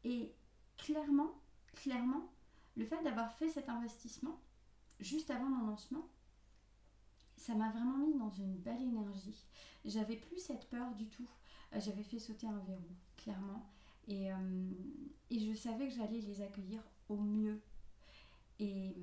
Et 0.04 0.32
clairement, 0.76 1.32
clairement, 1.74 2.30
le 2.76 2.84
fait 2.84 3.02
d'avoir 3.02 3.32
fait 3.32 3.48
cet 3.48 3.68
investissement 3.68 4.38
juste 5.00 5.30
avant 5.30 5.48
mon 5.48 5.66
lancement, 5.66 6.08
ça 7.42 7.54
m'a 7.54 7.70
vraiment 7.70 7.98
mis 7.98 8.16
dans 8.16 8.30
une 8.30 8.56
belle 8.56 8.80
énergie. 8.80 9.44
J'avais 9.84 10.16
plus 10.16 10.38
cette 10.38 10.68
peur 10.68 10.94
du 10.94 11.08
tout. 11.08 11.28
Euh, 11.74 11.80
j'avais 11.80 12.04
fait 12.04 12.20
sauter 12.20 12.46
un 12.46 12.60
verrou, 12.60 12.94
clairement. 13.16 13.68
Et, 14.06 14.32
euh, 14.32 14.70
et 15.28 15.40
je 15.40 15.54
savais 15.54 15.88
que 15.88 15.94
j'allais 15.94 16.20
les 16.20 16.40
accueillir 16.40 16.80
au 17.08 17.16
mieux. 17.16 17.60
Et 18.60 18.94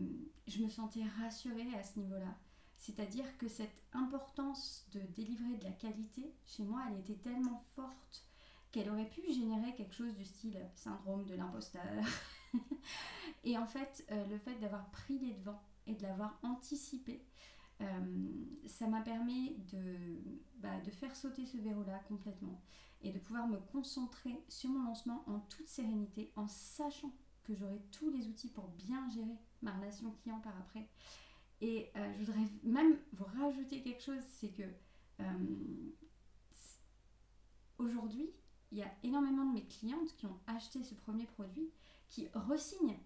je 0.47 0.63
me 0.63 0.69
sentais 0.69 1.04
rassurée 1.21 1.67
à 1.78 1.84
ce 1.84 1.99
niveau-là. 1.99 2.38
C'est-à-dire 2.78 3.25
que 3.38 3.49
cette 3.49 3.75
importance 3.91 4.88
de 4.93 5.02
délivrer 5.17 5.58
de 5.58 5.65
la 5.65 5.71
qualité, 5.71 6.34
chez 6.45 6.63
moi, 6.63 6.82
elle 6.89 6.99
était 6.99 7.21
tellement 7.21 7.58
forte 7.75 8.25
qu'elle 8.71 8.89
aurait 8.89 9.10
pu 9.10 9.21
générer 9.34 9.75
quelque 9.75 9.95
chose 9.95 10.15
du 10.15 10.23
style 10.23 10.58
syndrome 10.75 11.25
de 11.25 11.36
l'imposteur. 11.36 11.84
et 13.43 13.58
en 13.58 13.65
fait, 13.65 14.06
euh, 14.12 14.25
le 14.28 14.38
fait 14.38 14.56
d'avoir 14.60 14.89
pris 14.91 15.19
les 15.19 15.34
devants 15.34 15.62
et 15.88 15.95
de 15.95 16.04
l'avoir 16.04 16.39
anticipé, 16.43 17.21
ça 18.65 18.88
m'a 18.88 19.02
permis 19.02 19.56
de, 19.72 19.96
bah, 20.58 20.80
de 20.86 20.92
faire 20.92 21.15
sauter 21.15 21.46
ce 21.46 21.58
verrou-là 21.58 22.00
complètement 22.08 22.62
et 23.02 23.12
de 23.12 23.20
pouvoir 23.20 23.48
me 23.48 23.58
concentrer 23.72 24.44
sur 24.50 24.70
mon 24.70 24.84
lancement 24.84 25.24
en 25.28 25.39
toute 25.39 25.68
sérénité, 25.68 26.34
en 26.36 26.48
sachant 26.48 27.13
que 27.44 27.56
j'aurai 27.56 27.82
tous 27.92 28.10
les 28.10 28.28
outils 28.28 28.50
pour 28.50 28.68
bien 28.70 29.10
gérer 29.10 29.38
ma 29.62 29.72
relation 29.74 30.12
client 30.12 30.39
par 30.39 30.58
après. 30.58 30.89
Et 31.62 31.89
euh, 31.96 32.13
je 32.13 32.26
voudrais 32.26 32.48
même 32.63 32.98
vous 33.13 33.26
rajouter 33.42 33.82
quelque 33.82 34.04
chose, 34.04 34.22
c'est 34.22 34.50
que 34.50 34.63
aujourd'hui, 37.78 38.30
il 38.72 38.78
y 38.78 38.84
a 38.84 38.92
énormément 39.04 39.46
de 39.46 39.54
mes 39.54 39.65
clientes 39.65 40.15
qui 40.18 40.26
ont 40.26 40.39
acheté 40.48 40.84
ce 40.84 40.94
premier 40.94 41.26
produit, 41.26 41.72
qui 42.08 42.28
resignent 42.34 43.00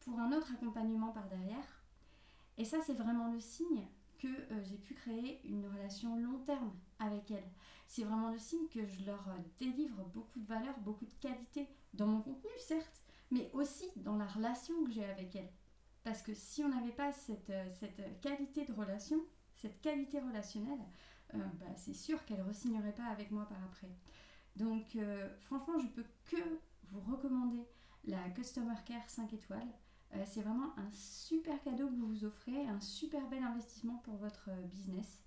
pour 0.00 0.18
un 0.18 0.32
autre 0.32 0.52
accompagnement 0.52 1.12
par 1.12 1.28
derrière. 1.28 1.81
Et 2.58 2.64
ça, 2.64 2.78
c'est 2.84 2.94
vraiment 2.94 3.32
le 3.32 3.40
signe 3.40 3.86
que 4.22 4.28
euh, 4.28 4.62
j'ai 4.62 4.76
pu 4.76 4.94
créer 4.94 5.40
une 5.44 5.66
relation 5.66 6.16
long 6.16 6.38
terme 6.44 6.72
avec 7.00 7.30
elles. 7.30 7.50
C'est 7.88 8.04
vraiment 8.04 8.30
le 8.30 8.38
signe 8.38 8.68
que 8.68 8.86
je 8.86 9.04
leur 9.04 9.28
euh, 9.28 9.38
délivre 9.58 10.04
beaucoup 10.14 10.38
de 10.38 10.46
valeur, 10.46 10.78
beaucoup 10.80 11.06
de 11.06 11.14
qualité 11.20 11.68
dans 11.92 12.06
mon 12.06 12.20
contenu, 12.20 12.50
certes, 12.58 13.02
mais 13.30 13.50
aussi 13.52 13.90
dans 13.96 14.16
la 14.16 14.26
relation 14.26 14.84
que 14.84 14.92
j'ai 14.92 15.04
avec 15.04 15.34
elles. 15.34 15.52
Parce 16.04 16.22
que 16.22 16.34
si 16.34 16.62
on 16.62 16.68
n'avait 16.68 16.92
pas 16.92 17.12
cette, 17.12 17.50
euh, 17.50 17.68
cette, 17.80 18.20
qualité 18.20 18.64
de 18.64 18.72
relation, 18.72 19.20
cette 19.56 19.80
qualité 19.80 20.20
relationnelle, 20.20 20.80
bah, 21.34 21.66
c'est 21.76 21.94
sûr 21.94 22.22
qu'elles 22.26 22.40
ne 22.40 22.48
resigneraient 22.48 22.94
pas 22.94 23.06
avec 23.06 23.30
moi 23.30 23.48
par 23.48 23.56
après. 23.64 23.88
Donc 24.56 24.98
franchement, 25.38 25.78
je 25.78 25.86
peux 25.86 26.04
que 26.26 26.36
vous 26.90 27.00
recommander 27.00 27.66
la 28.04 28.28
Customer 28.30 28.74
Care 28.84 29.08
5 29.08 29.32
étoiles. 29.32 29.72
Euh, 30.14 30.22
c'est 30.26 30.42
vraiment 30.42 30.76
un 30.78 30.90
super 30.92 31.60
cadeau 31.62 31.88
que 31.88 31.94
vous 31.94 32.06
vous 32.06 32.24
offrez, 32.24 32.66
un 32.66 32.80
super 32.80 33.26
bel 33.28 33.42
investissement 33.42 33.96
pour 34.04 34.16
votre 34.16 34.50
euh, 34.50 34.62
business. 34.66 35.20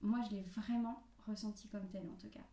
Moi, 0.00 0.20
je 0.28 0.36
l'ai 0.36 0.42
vraiment 0.42 1.02
ressenti 1.26 1.68
comme 1.68 1.88
tel 1.88 2.08
en 2.08 2.16
tout 2.16 2.30
cas. 2.30 2.44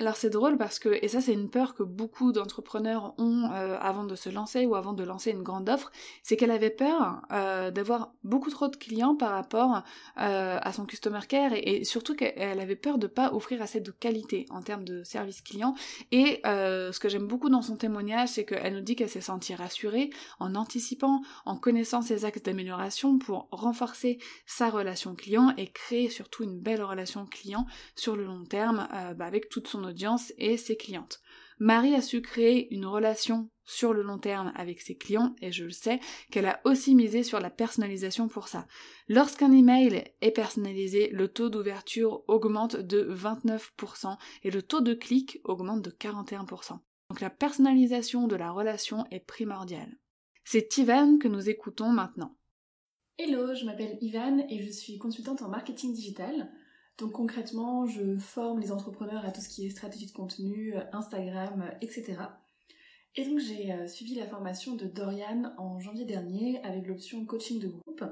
Alors 0.00 0.16
c'est 0.16 0.30
drôle 0.30 0.58
parce 0.58 0.80
que, 0.80 0.88
et 0.88 1.06
ça 1.06 1.20
c'est 1.20 1.32
une 1.32 1.48
peur 1.48 1.72
que 1.72 1.84
beaucoup 1.84 2.32
d'entrepreneurs 2.32 3.14
ont 3.16 3.48
euh, 3.52 3.78
avant 3.80 4.02
de 4.02 4.16
se 4.16 4.28
lancer 4.28 4.66
ou 4.66 4.74
avant 4.74 4.92
de 4.92 5.04
lancer 5.04 5.30
une 5.30 5.44
grande 5.44 5.68
offre, 5.68 5.92
c'est 6.24 6.36
qu'elle 6.36 6.50
avait 6.50 6.70
peur 6.70 7.22
euh, 7.30 7.70
d'avoir 7.70 8.12
beaucoup 8.24 8.50
trop 8.50 8.66
de 8.66 8.74
clients 8.74 9.14
par 9.14 9.30
rapport 9.30 9.84
euh, 10.18 10.58
à 10.60 10.72
son 10.72 10.84
customer 10.84 11.20
care 11.28 11.52
et, 11.54 11.84
surtout 11.84 12.16
qu'elle 12.16 12.58
avait 12.58 12.74
peur 12.74 12.98
de 12.98 13.06
pas 13.06 13.32
offrir 13.32 13.62
assez 13.62 13.80
de 13.80 13.92
qualité 13.92 14.46
en 14.50 14.62
termes 14.62 14.82
de 14.82 15.04
service 15.04 15.42
client. 15.42 15.76
Et 16.10 16.40
ce 16.44 16.98
que 16.98 17.08
j'aime 17.08 17.28
beaucoup 17.28 17.48
dans 17.48 17.62
son 17.62 17.76
témoignage, 17.76 18.30
c'est 18.30 18.44
qu'elle 18.44 18.74
nous 18.74 18.80
dit 18.80 18.96
qu'elle 18.96 19.08
s'est 19.08 19.20
sentie 19.20 19.54
rassurée 19.54 20.10
en 20.40 20.56
anticipant, 20.56 21.22
en 21.44 21.56
connaissant 21.56 22.02
ses 22.02 22.24
axes 22.24 22.42
d'amélioration 22.42 23.18
pour 23.18 23.48
renforcer 23.52 24.18
sa 24.46 24.70
relation 24.70 25.14
client 25.14 25.54
et 25.56 25.68
créer 25.68 26.08
surtout 26.08 26.42
une 26.42 26.58
belle 26.58 26.82
relation 26.82 27.26
client 27.26 27.66
sur 27.94 28.16
le 28.16 28.24
long 28.24 28.44
terme 28.44 28.88
bah, 29.16 29.26
avec 29.26 29.48
toute 29.48 29.68
son 29.68 29.83
audience 29.84 30.32
et 30.38 30.56
ses 30.56 30.76
clientes. 30.76 31.20
Marie 31.58 31.94
a 31.94 32.02
su 32.02 32.20
créer 32.20 32.72
une 32.74 32.86
relation 32.86 33.48
sur 33.64 33.92
le 33.92 34.02
long 34.02 34.18
terme 34.18 34.52
avec 34.56 34.80
ses 34.80 34.96
clients 34.96 35.34
et 35.40 35.52
je 35.52 35.64
le 35.64 35.70
sais 35.70 36.00
qu'elle 36.30 36.46
a 36.46 36.60
aussi 36.64 36.94
misé 36.94 37.22
sur 37.22 37.40
la 37.40 37.50
personnalisation 37.50 38.28
pour 38.28 38.48
ça. 38.48 38.66
Lorsqu'un 39.08 39.52
email 39.52 40.04
est 40.20 40.30
personnalisé, 40.32 41.08
le 41.10 41.28
taux 41.28 41.48
d'ouverture 41.48 42.24
augmente 42.28 42.76
de 42.76 43.08
29% 43.14 44.16
et 44.42 44.50
le 44.50 44.62
taux 44.62 44.80
de 44.80 44.94
clic 44.94 45.40
augmente 45.44 45.82
de 45.82 45.90
41%. 45.90 46.78
Donc 47.10 47.20
la 47.20 47.30
personnalisation 47.30 48.26
de 48.26 48.36
la 48.36 48.50
relation 48.50 49.04
est 49.10 49.24
primordiale. 49.24 49.96
C'est 50.44 50.76
Ivan 50.76 51.18
que 51.18 51.28
nous 51.28 51.48
écoutons 51.48 51.88
maintenant. 51.88 52.36
Hello, 53.16 53.54
je 53.54 53.64
m'appelle 53.64 53.96
Ivan 54.00 54.44
et 54.50 54.62
je 54.62 54.70
suis 54.70 54.98
consultante 54.98 55.40
en 55.42 55.48
marketing 55.48 55.94
digital. 55.94 56.50
Donc 56.98 57.12
concrètement, 57.12 57.86
je 57.86 58.16
forme 58.18 58.60
les 58.60 58.70
entrepreneurs 58.70 59.24
à 59.24 59.32
tout 59.32 59.40
ce 59.40 59.48
qui 59.48 59.66
est 59.66 59.70
stratégie 59.70 60.06
de 60.06 60.12
contenu, 60.12 60.74
Instagram, 60.92 61.70
etc. 61.80 62.16
Et 63.16 63.24
donc 63.24 63.38
j'ai 63.38 63.72
euh, 63.72 63.86
suivi 63.86 64.16
la 64.16 64.26
formation 64.26 64.74
de 64.74 64.86
Dorian 64.86 65.52
en 65.56 65.78
janvier 65.78 66.04
dernier 66.04 66.60
avec 66.64 66.86
l'option 66.86 67.24
coaching 67.24 67.60
de 67.60 67.68
groupe. 67.68 68.04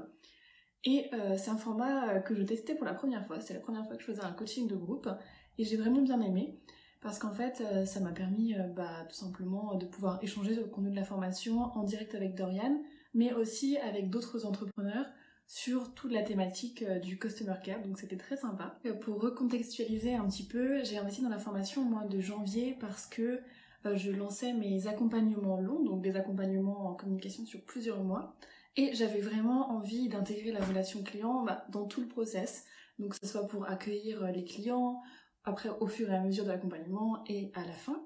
Et 0.85 1.09
euh, 1.13 1.37
c'est 1.37 1.49
un 1.49 1.57
format 1.57 2.09
euh, 2.09 2.19
que 2.19 2.33
je 2.33 2.43
testais 2.43 2.75
pour 2.75 2.85
la 2.85 2.93
première 2.93 3.25
fois. 3.25 3.41
C'est 3.41 3.53
la 3.53 3.59
première 3.59 3.85
fois 3.85 3.95
que 3.95 4.01
je 4.01 4.07
faisais 4.07 4.23
un 4.23 4.31
coaching 4.31 4.67
de 4.67 4.75
groupe 4.75 5.09
et 5.57 5.65
j'ai 5.65 5.75
vraiment 5.75 6.01
bien 6.01 6.21
aimé 6.21 6.57
parce 7.01 7.19
qu'en 7.19 7.33
fait 7.33 7.61
ça 7.85 7.99
m'a 7.99 8.13
permis 8.13 8.55
bah, 8.77 9.05
tout 9.09 9.15
simplement 9.15 9.75
de 9.75 9.85
pouvoir 9.85 10.23
échanger 10.23 10.53
sur 10.53 10.63
le 10.63 10.69
contenu 10.69 10.89
de 10.89 10.95
la 10.95 11.03
formation 11.03 11.59
en 11.59 11.83
direct 11.83 12.15
avec 12.15 12.33
Dorian, 12.33 12.81
mais 13.13 13.33
aussi 13.33 13.77
avec 13.77 14.09
d'autres 14.09 14.45
entrepreneurs 14.45 15.05
sur 15.47 15.93
toute 15.93 16.11
la 16.11 16.23
thématique 16.23 16.83
euh, 16.83 16.99
du 16.99 17.19
customer 17.19 17.55
care, 17.63 17.81
donc 17.81 17.99
c'était 17.99 18.17
très 18.17 18.37
sympa. 18.37 18.79
Euh, 18.85 18.93
pour 18.93 19.21
recontextualiser 19.21 20.15
un 20.15 20.27
petit 20.27 20.47
peu, 20.47 20.83
j'ai 20.83 20.97
investi 20.97 21.21
dans 21.21 21.29
la 21.29 21.39
formation 21.39 21.81
au 21.81 21.85
mois 21.85 22.05
de 22.05 22.19
janvier 22.19 22.77
parce 22.79 23.05
que 23.05 23.41
euh, 23.85 23.95
je 23.95 24.11
lançais 24.11 24.53
mes 24.53 24.87
accompagnements 24.87 25.59
longs, 25.59 25.83
donc 25.83 26.01
des 26.01 26.15
accompagnements 26.15 26.87
en 26.89 26.95
communication 26.95 27.45
sur 27.45 27.61
plusieurs 27.65 28.03
mois, 28.03 28.35
et 28.75 28.95
j'avais 28.95 29.21
vraiment 29.21 29.71
envie 29.71 30.09
d'intégrer 30.09 30.51
la 30.51 30.63
relation 30.63 31.03
client 31.03 31.43
bah, 31.43 31.65
dans 31.69 31.85
tout 31.85 32.01
le 32.01 32.07
process, 32.07 32.65
donc 32.97 33.11
que 33.11 33.17
ce 33.21 33.31
soit 33.31 33.47
pour 33.47 33.69
accueillir 33.69 34.25
les 34.31 34.45
clients, 34.45 35.01
après 35.43 35.69
au 35.81 35.87
fur 35.87 36.09
et 36.09 36.15
à 36.15 36.21
mesure 36.21 36.45
de 36.45 36.49
l'accompagnement 36.49 37.23
et 37.27 37.51
à 37.53 37.65
la 37.65 37.73
fin. 37.73 38.03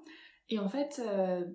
Et 0.50 0.58
en 0.58 0.68
fait, 0.68 1.00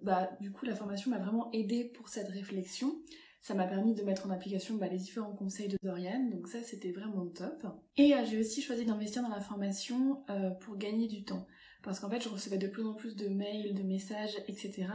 bah, 0.03 0.29
du 0.39 0.51
coup, 0.51 0.65
la 0.65 0.75
formation 0.75 1.11
m'a 1.11 1.17
vraiment 1.17 1.51
aidé 1.51 1.83
pour 1.83 2.09
cette 2.09 2.29
réflexion. 2.29 2.95
Ça 3.43 3.55
m'a 3.55 3.67
permis 3.67 3.93
de 3.93 4.03
mettre 4.03 4.25
en 4.25 4.29
application 4.29 4.75
bah, 4.75 4.87
les 4.87 4.97
différents 4.97 5.35
conseils 5.35 5.67
de 5.67 5.77
Dorian, 5.83 6.29
donc 6.31 6.47
ça 6.47 6.63
c'était 6.63 6.93
vraiment 6.93 7.27
top. 7.27 7.67
Et 7.97 8.15
euh, 8.15 8.23
j'ai 8.23 8.39
aussi 8.39 8.61
choisi 8.61 8.85
d'investir 8.85 9.21
dans 9.21 9.27
la 9.27 9.41
formation 9.41 10.23
euh, 10.29 10.51
pour 10.51 10.77
gagner 10.77 11.09
du 11.09 11.25
temps. 11.25 11.45
Parce 11.83 11.99
qu'en 11.99 12.09
fait 12.09 12.21
je 12.21 12.29
recevais 12.29 12.57
de 12.57 12.67
plus 12.67 12.85
en 12.85 12.93
plus 12.93 13.17
de 13.17 13.27
mails, 13.27 13.75
de 13.75 13.83
messages, 13.83 14.37
etc. 14.47 14.87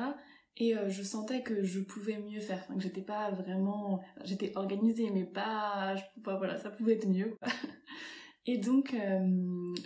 Et 0.57 0.75
euh, 0.75 0.89
je 0.89 1.03
sentais 1.03 1.43
que 1.43 1.63
je 1.63 1.81
pouvais 1.81 2.19
mieux 2.21 2.41
faire. 2.41 2.67
que 2.69 2.81
j'étais 2.81 3.03
pas 3.03 3.31
vraiment... 3.33 4.01
J'étais 4.25 4.57
organisée 4.57 5.11
mais 5.11 5.25
pas... 5.25 5.97
voilà, 6.17 6.57
ça 6.57 6.71
pouvait 6.71 6.95
être 6.95 7.07
mieux. 7.07 7.37
Et 8.47 8.57
donc, 8.57 8.97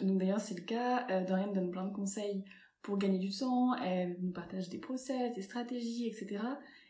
donc 0.00 0.18
d'ailleurs 0.18 0.38
c'est 0.38 0.54
le 0.54 0.62
cas, 0.62 1.24
Dorian 1.24 1.52
donne 1.52 1.72
plein 1.72 1.84
de 1.84 1.92
conseils 1.92 2.44
pour 2.80 2.96
gagner 2.96 3.18
du 3.18 3.30
temps, 3.30 3.74
elle 3.74 4.16
nous 4.20 4.30
partage 4.30 4.68
des 4.68 4.78
process, 4.78 5.34
des 5.34 5.42
stratégies, 5.42 6.06
etc. 6.06 6.38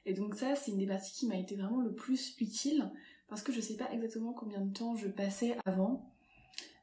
Et 0.04 0.14
donc 0.14 0.34
ça, 0.34 0.54
c'est 0.56 0.72
une 0.72 0.78
des 0.78 0.86
parties 0.86 1.12
qui 1.12 1.26
m'a 1.26 1.36
été 1.36 1.56
vraiment 1.56 1.80
le 1.80 1.94
plus 1.94 2.34
utile 2.40 2.90
parce 3.28 3.42
que 3.42 3.52
je 3.52 3.60
sais 3.60 3.76
pas 3.76 3.90
exactement 3.92 4.32
combien 4.32 4.60
de 4.60 4.72
temps 4.72 4.94
je 4.94 5.08
passais 5.08 5.56
avant. 5.64 6.12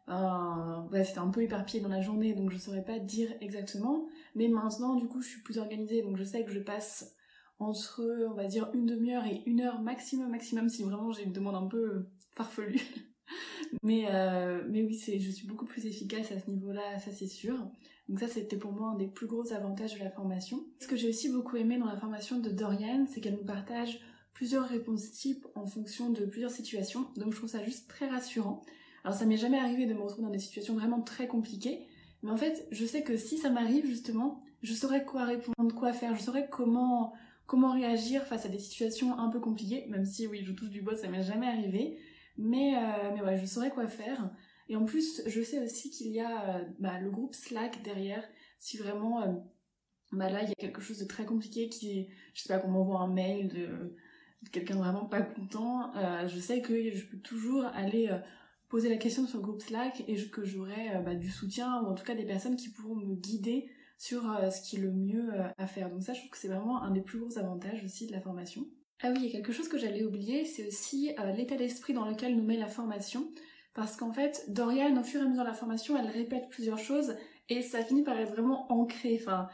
Euh, 0.10 1.04
c'était 1.04 1.20
un 1.20 1.30
peu 1.30 1.44
éparpillé 1.44 1.82
dans 1.82 1.90
la 1.90 2.02
journée, 2.02 2.34
donc 2.34 2.52
je 2.52 2.58
saurais 2.58 2.84
pas 2.84 2.98
dire 3.00 3.30
exactement. 3.42 4.08
Mais 4.36 4.48
maintenant, 4.48 4.96
du 4.96 5.08
coup, 5.08 5.22
je 5.22 5.28
suis 5.28 5.42
plus 5.42 5.60
organisée, 5.60 6.02
donc 6.02 6.18
je 6.18 6.24
sais 6.24 6.44
que 6.44 6.52
je 6.52 6.60
passe 6.60 7.16
entre, 7.60 8.02
on 8.30 8.34
va 8.34 8.46
dire, 8.46 8.70
une 8.74 8.86
demi-heure 8.86 9.26
et 9.26 9.44
une 9.46 9.62
heure 9.62 9.82
maximum, 9.82 10.32
maximum, 10.32 10.70
si 10.70 10.84
vraiment 10.84 11.12
j'ai 11.12 11.24
une 11.24 11.34
demande 11.34 11.56
un 11.56 11.68
peu 11.68 12.08
farfelue. 12.32 12.82
mais, 13.84 14.06
euh, 14.10 14.64
mais 14.70 14.84
oui, 14.84 14.98
je 14.98 15.30
suis 15.30 15.46
beaucoup 15.48 15.66
plus 15.66 15.86
efficace 15.86 16.32
à 16.32 16.40
ce 16.40 16.50
niveau-là, 16.50 16.98
ça 17.00 17.12
c'est 17.12 17.28
sûr. 17.28 17.56
Donc 18.10 18.20
ça, 18.20 18.28
c'était 18.28 18.58
pour 18.58 18.72
moi 18.72 18.90
un 18.90 18.96
des 18.96 19.08
plus 19.08 19.28
gros 19.28 19.54
avantages 19.54 19.94
de 19.94 20.00
la 20.00 20.10
formation. 20.10 20.66
Ce 20.80 20.88
que 20.88 20.96
j'ai 20.96 21.10
aussi 21.10 21.30
beaucoup 21.30 21.58
aimé 21.58 21.78
dans 21.78 21.86
la 21.86 21.96
formation 21.96 22.40
de 22.40 22.50
Dorian, 22.50 23.06
c'est 23.08 23.22
qu'elle 23.22 23.36
nous 23.36 23.46
partage 23.46 24.00
plusieurs 24.34 24.68
réponses 24.68 25.12
types 25.12 25.46
en 25.54 25.68
fonction 25.68 26.10
de 26.10 26.26
plusieurs 26.26 26.50
situations. 26.50 27.08
Donc 27.18 27.34
je 27.34 27.38
trouve 27.38 27.50
ça 27.50 27.64
juste 27.64 27.88
très 27.88 28.08
rassurant. 28.08 28.64
Alors 29.04 29.16
ça 29.16 29.26
m'est 29.26 29.38
jamais 29.38 29.60
arrivé 29.60 29.86
de 29.86 29.94
me 29.94 30.02
retrouver 30.02 30.24
dans 30.24 30.32
des 30.32 30.40
situations 30.40 30.74
vraiment 30.74 31.02
très 31.02 31.28
compliquées, 31.28 31.86
mais 32.24 32.32
en 32.32 32.38
fait, 32.38 32.68
je 32.72 32.86
sais 32.86 33.04
que 33.04 33.16
si 33.16 33.38
ça 33.38 33.50
m'arrive 33.50 33.86
justement, 33.86 34.42
je 34.64 34.74
saurais 34.74 35.06
quoi 35.06 35.26
répondre, 35.26 35.74
quoi 35.76 35.94
faire, 35.94 36.16
je 36.16 36.22
saurais 36.22 36.50
comment 36.50 37.14
comment 37.46 37.74
réagir 37.74 38.24
face 38.26 38.46
à 38.46 38.50
des 38.50 38.60
situations 38.60 39.18
un 39.18 39.30
peu 39.30 39.40
compliquées, 39.40 39.88
même 39.90 40.06
si 40.06 40.28
oui, 40.28 40.44
je 40.44 40.52
touche 40.52 40.70
du 40.70 40.82
bois, 40.82 40.96
ça 40.96 41.08
m'est 41.08 41.24
jamais 41.24 41.48
arrivé, 41.48 41.98
mais 42.38 42.76
euh, 42.76 43.12
mais 43.14 43.22
ouais, 43.22 43.38
je 43.40 43.46
saurais 43.46 43.72
quoi 43.72 43.88
faire. 43.88 44.30
Et 44.70 44.76
en 44.76 44.86
plus, 44.86 45.24
je 45.26 45.42
sais 45.42 45.60
aussi 45.64 45.90
qu'il 45.90 46.12
y 46.12 46.22
a 46.22 46.58
euh, 46.58 46.64
bah, 46.78 47.00
le 47.00 47.10
groupe 47.10 47.34
Slack 47.34 47.82
derrière, 47.82 48.24
si 48.60 48.78
vraiment, 48.78 49.24
euh, 49.24 49.34
bah 50.12 50.30
là, 50.30 50.44
il 50.44 50.50
y 50.50 50.52
a 50.52 50.56
quelque 50.56 50.80
chose 50.80 51.00
de 51.00 51.06
très 51.06 51.26
compliqué 51.26 51.70
qui, 51.70 52.08
je 52.36 52.44
sais 52.44 52.54
pas, 52.54 52.60
qu'on 52.60 52.70
m'envoie 52.70 53.00
un 53.00 53.12
mail 53.12 53.48
de, 53.48 53.98
quelqu'un 54.52 54.76
vraiment 54.76 55.06
pas 55.06 55.24
content, 55.24 55.92
euh, 55.96 56.28
je 56.28 56.40
sais 56.40 56.62
que 56.62 56.92
je 56.92 57.06
peux 57.08 57.18
toujours 57.18 57.66
aller 57.66 58.10
poser 58.70 58.90
la 58.90 58.98
question 58.98 59.26
sur 59.26 59.40
le 59.40 59.44
groupe 59.44 59.62
Slack 59.62 60.04
et 60.08 60.16
que 60.28 60.46
j'aurai 60.46 61.02
bah, 61.04 61.16
du 61.16 61.32
soutien 61.32 61.82
ou 61.82 61.88
en 61.88 61.96
tout 61.96 62.06
cas 62.06 62.14
des 62.14 62.26
personnes 62.26 62.56
qui 62.56 62.70
pourront 62.70 62.96
me 62.96 63.16
guider 63.16 63.72
sur 63.98 64.22
ce 64.22 64.62
qui 64.62 64.78
est 64.78 64.80
le 64.80 64.92
mieux 64.92 65.32
à 65.58 65.66
faire. 65.66 65.90
Donc 65.90 66.04
ça, 66.04 66.14
je 66.14 66.20
trouve 66.20 66.30
que 66.30 66.38
c'est 66.38 66.48
vraiment 66.48 66.82
un 66.84 66.92
des 66.92 67.02
plus 67.02 67.20
gros 67.20 67.38
avantages 67.40 67.84
aussi 67.84 68.06
de 68.06 68.12
la 68.12 68.22
formation. 68.22 68.66
Ah 69.02 69.12
oui, 69.12 69.18
il 69.22 69.26
y 69.26 69.30
a 69.30 69.32
quelque 69.32 69.52
chose 69.52 69.68
que 69.68 69.80
j'allais 69.80 70.04
oublier, 70.04 70.46
c'est 70.46 70.68
aussi 70.68 71.12
l'état 71.36 71.58
d'esprit 71.58 71.94
dans 71.94 72.08
lequel 72.08 72.38
nous 72.38 72.44
met 72.44 72.58
la 72.58 72.68
formation. 72.68 73.30
Parce 73.74 73.96
qu'en 73.96 74.12
fait, 74.12 74.46
Dorian, 74.48 74.96
au 75.00 75.04
fur 75.04 75.22
et 75.22 75.24
à 75.24 75.28
mesure 75.28 75.44
de 75.44 75.48
la 75.48 75.54
formation, 75.54 75.98
elle 75.98 76.10
répète 76.10 76.50
plusieurs 76.50 76.80
choses 76.80 77.16
et 77.50 77.62
ça 77.62 77.84
finit 77.84 78.04
par 78.04 78.18
être 78.18 78.32
vraiment 78.32 78.72
ancré. 78.72 79.18
Enfin, 79.22 79.48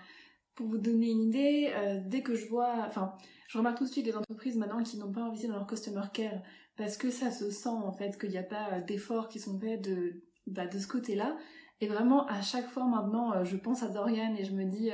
pour 0.55 0.67
vous 0.67 0.77
donner 0.77 1.09
une 1.11 1.21
idée, 1.21 1.71
euh, 1.75 1.99
dès 2.05 2.21
que 2.21 2.35
je 2.35 2.47
vois, 2.47 2.73
enfin, 2.87 3.13
je 3.47 3.57
remarque 3.57 3.77
tout 3.77 3.85
de 3.85 3.89
suite 3.89 4.05
des 4.05 4.15
entreprises 4.15 4.57
maintenant 4.57 4.81
qui 4.83 4.97
n'ont 4.97 5.11
pas 5.11 5.21
investi 5.21 5.47
dans 5.47 5.55
leur 5.55 5.67
customer 5.67 6.01
care 6.13 6.41
parce 6.77 6.97
que 6.97 7.09
ça 7.09 7.31
se 7.31 7.51
sent 7.51 7.69
en 7.69 7.91
fait 7.91 8.19
qu'il 8.19 8.29
n'y 8.29 8.37
a 8.37 8.43
pas 8.43 8.69
euh, 8.73 8.81
d'efforts 8.81 9.27
qui 9.27 9.39
sont 9.39 9.59
faits 9.59 9.81
de, 9.81 10.23
bah, 10.47 10.65
de 10.67 10.79
ce 10.79 10.87
côté-là. 10.87 11.37
Et 11.81 11.87
vraiment, 11.87 12.25
à 12.27 12.41
chaque 12.41 12.69
fois 12.69 12.85
maintenant, 12.85 13.33
euh, 13.33 13.43
je 13.43 13.57
pense 13.57 13.83
à 13.83 13.89
Dorian 13.89 14.33
et 14.37 14.45
je 14.45 14.53
me 14.53 14.63
dis, 14.63 14.91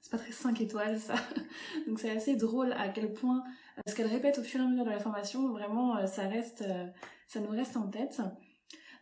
c'est 0.00 0.10
pas 0.10 0.18
très 0.18 0.32
5 0.32 0.60
étoiles 0.62 0.98
ça. 0.98 1.14
Donc 1.86 2.00
c'est 2.00 2.10
assez 2.10 2.36
drôle 2.36 2.72
à 2.72 2.88
quel 2.88 3.12
point 3.12 3.44
ce 3.86 3.94
qu'elle 3.94 4.06
répète 4.06 4.38
au 4.38 4.42
fur 4.42 4.60
et 4.60 4.64
à 4.64 4.66
mesure 4.66 4.84
de 4.84 4.90
la 4.90 4.98
formation, 4.98 5.50
vraiment, 5.50 6.06
ça 6.06 6.26
reste, 6.28 6.64
ça 7.26 7.40
nous 7.40 7.50
reste 7.50 7.76
en 7.76 7.88
tête. 7.88 8.20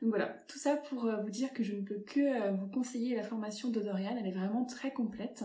Donc 0.01 0.11
voilà, 0.11 0.28
tout 0.48 0.59
ça 0.59 0.76
pour 0.76 1.11
vous 1.22 1.30
dire 1.30 1.53
que 1.53 1.62
je 1.62 1.74
ne 1.74 1.82
peux 1.82 2.01
que 2.01 2.51
vous 2.53 2.68
conseiller 2.68 3.16
la 3.16 3.22
formation 3.22 3.70
de 3.70 3.80
Dorian, 3.80 4.16
elle 4.18 4.26
est 4.26 4.32
vraiment 4.32 4.64
très 4.64 4.92
complète. 4.92 5.44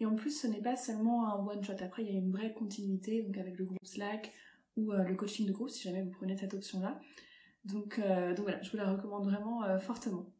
Et 0.00 0.06
en 0.06 0.14
plus, 0.14 0.30
ce 0.30 0.46
n'est 0.46 0.62
pas 0.62 0.76
seulement 0.76 1.28
un 1.28 1.44
one-shot. 1.44 1.74
Après, 1.80 2.04
il 2.04 2.12
y 2.12 2.14
a 2.14 2.18
une 2.18 2.30
vraie 2.30 2.52
continuité, 2.52 3.26
avec 3.38 3.58
le 3.58 3.64
groupe 3.64 3.78
Slack 3.82 4.32
ou 4.76 4.92
euh, 4.92 5.02
le 5.02 5.14
coaching 5.14 5.46
de 5.46 5.52
groupe, 5.52 5.70
si 5.70 5.82
jamais 5.82 6.02
vous 6.02 6.10
prenez 6.10 6.36
cette 6.36 6.54
option-là. 6.54 7.00
Donc, 7.64 7.98
euh, 7.98 8.34
voilà, 8.38 8.62
je 8.62 8.70
vous 8.70 8.76
la 8.76 8.92
recommande 8.92 9.24
vraiment 9.24 9.64
euh, 9.64 9.78
fortement. 9.78 10.32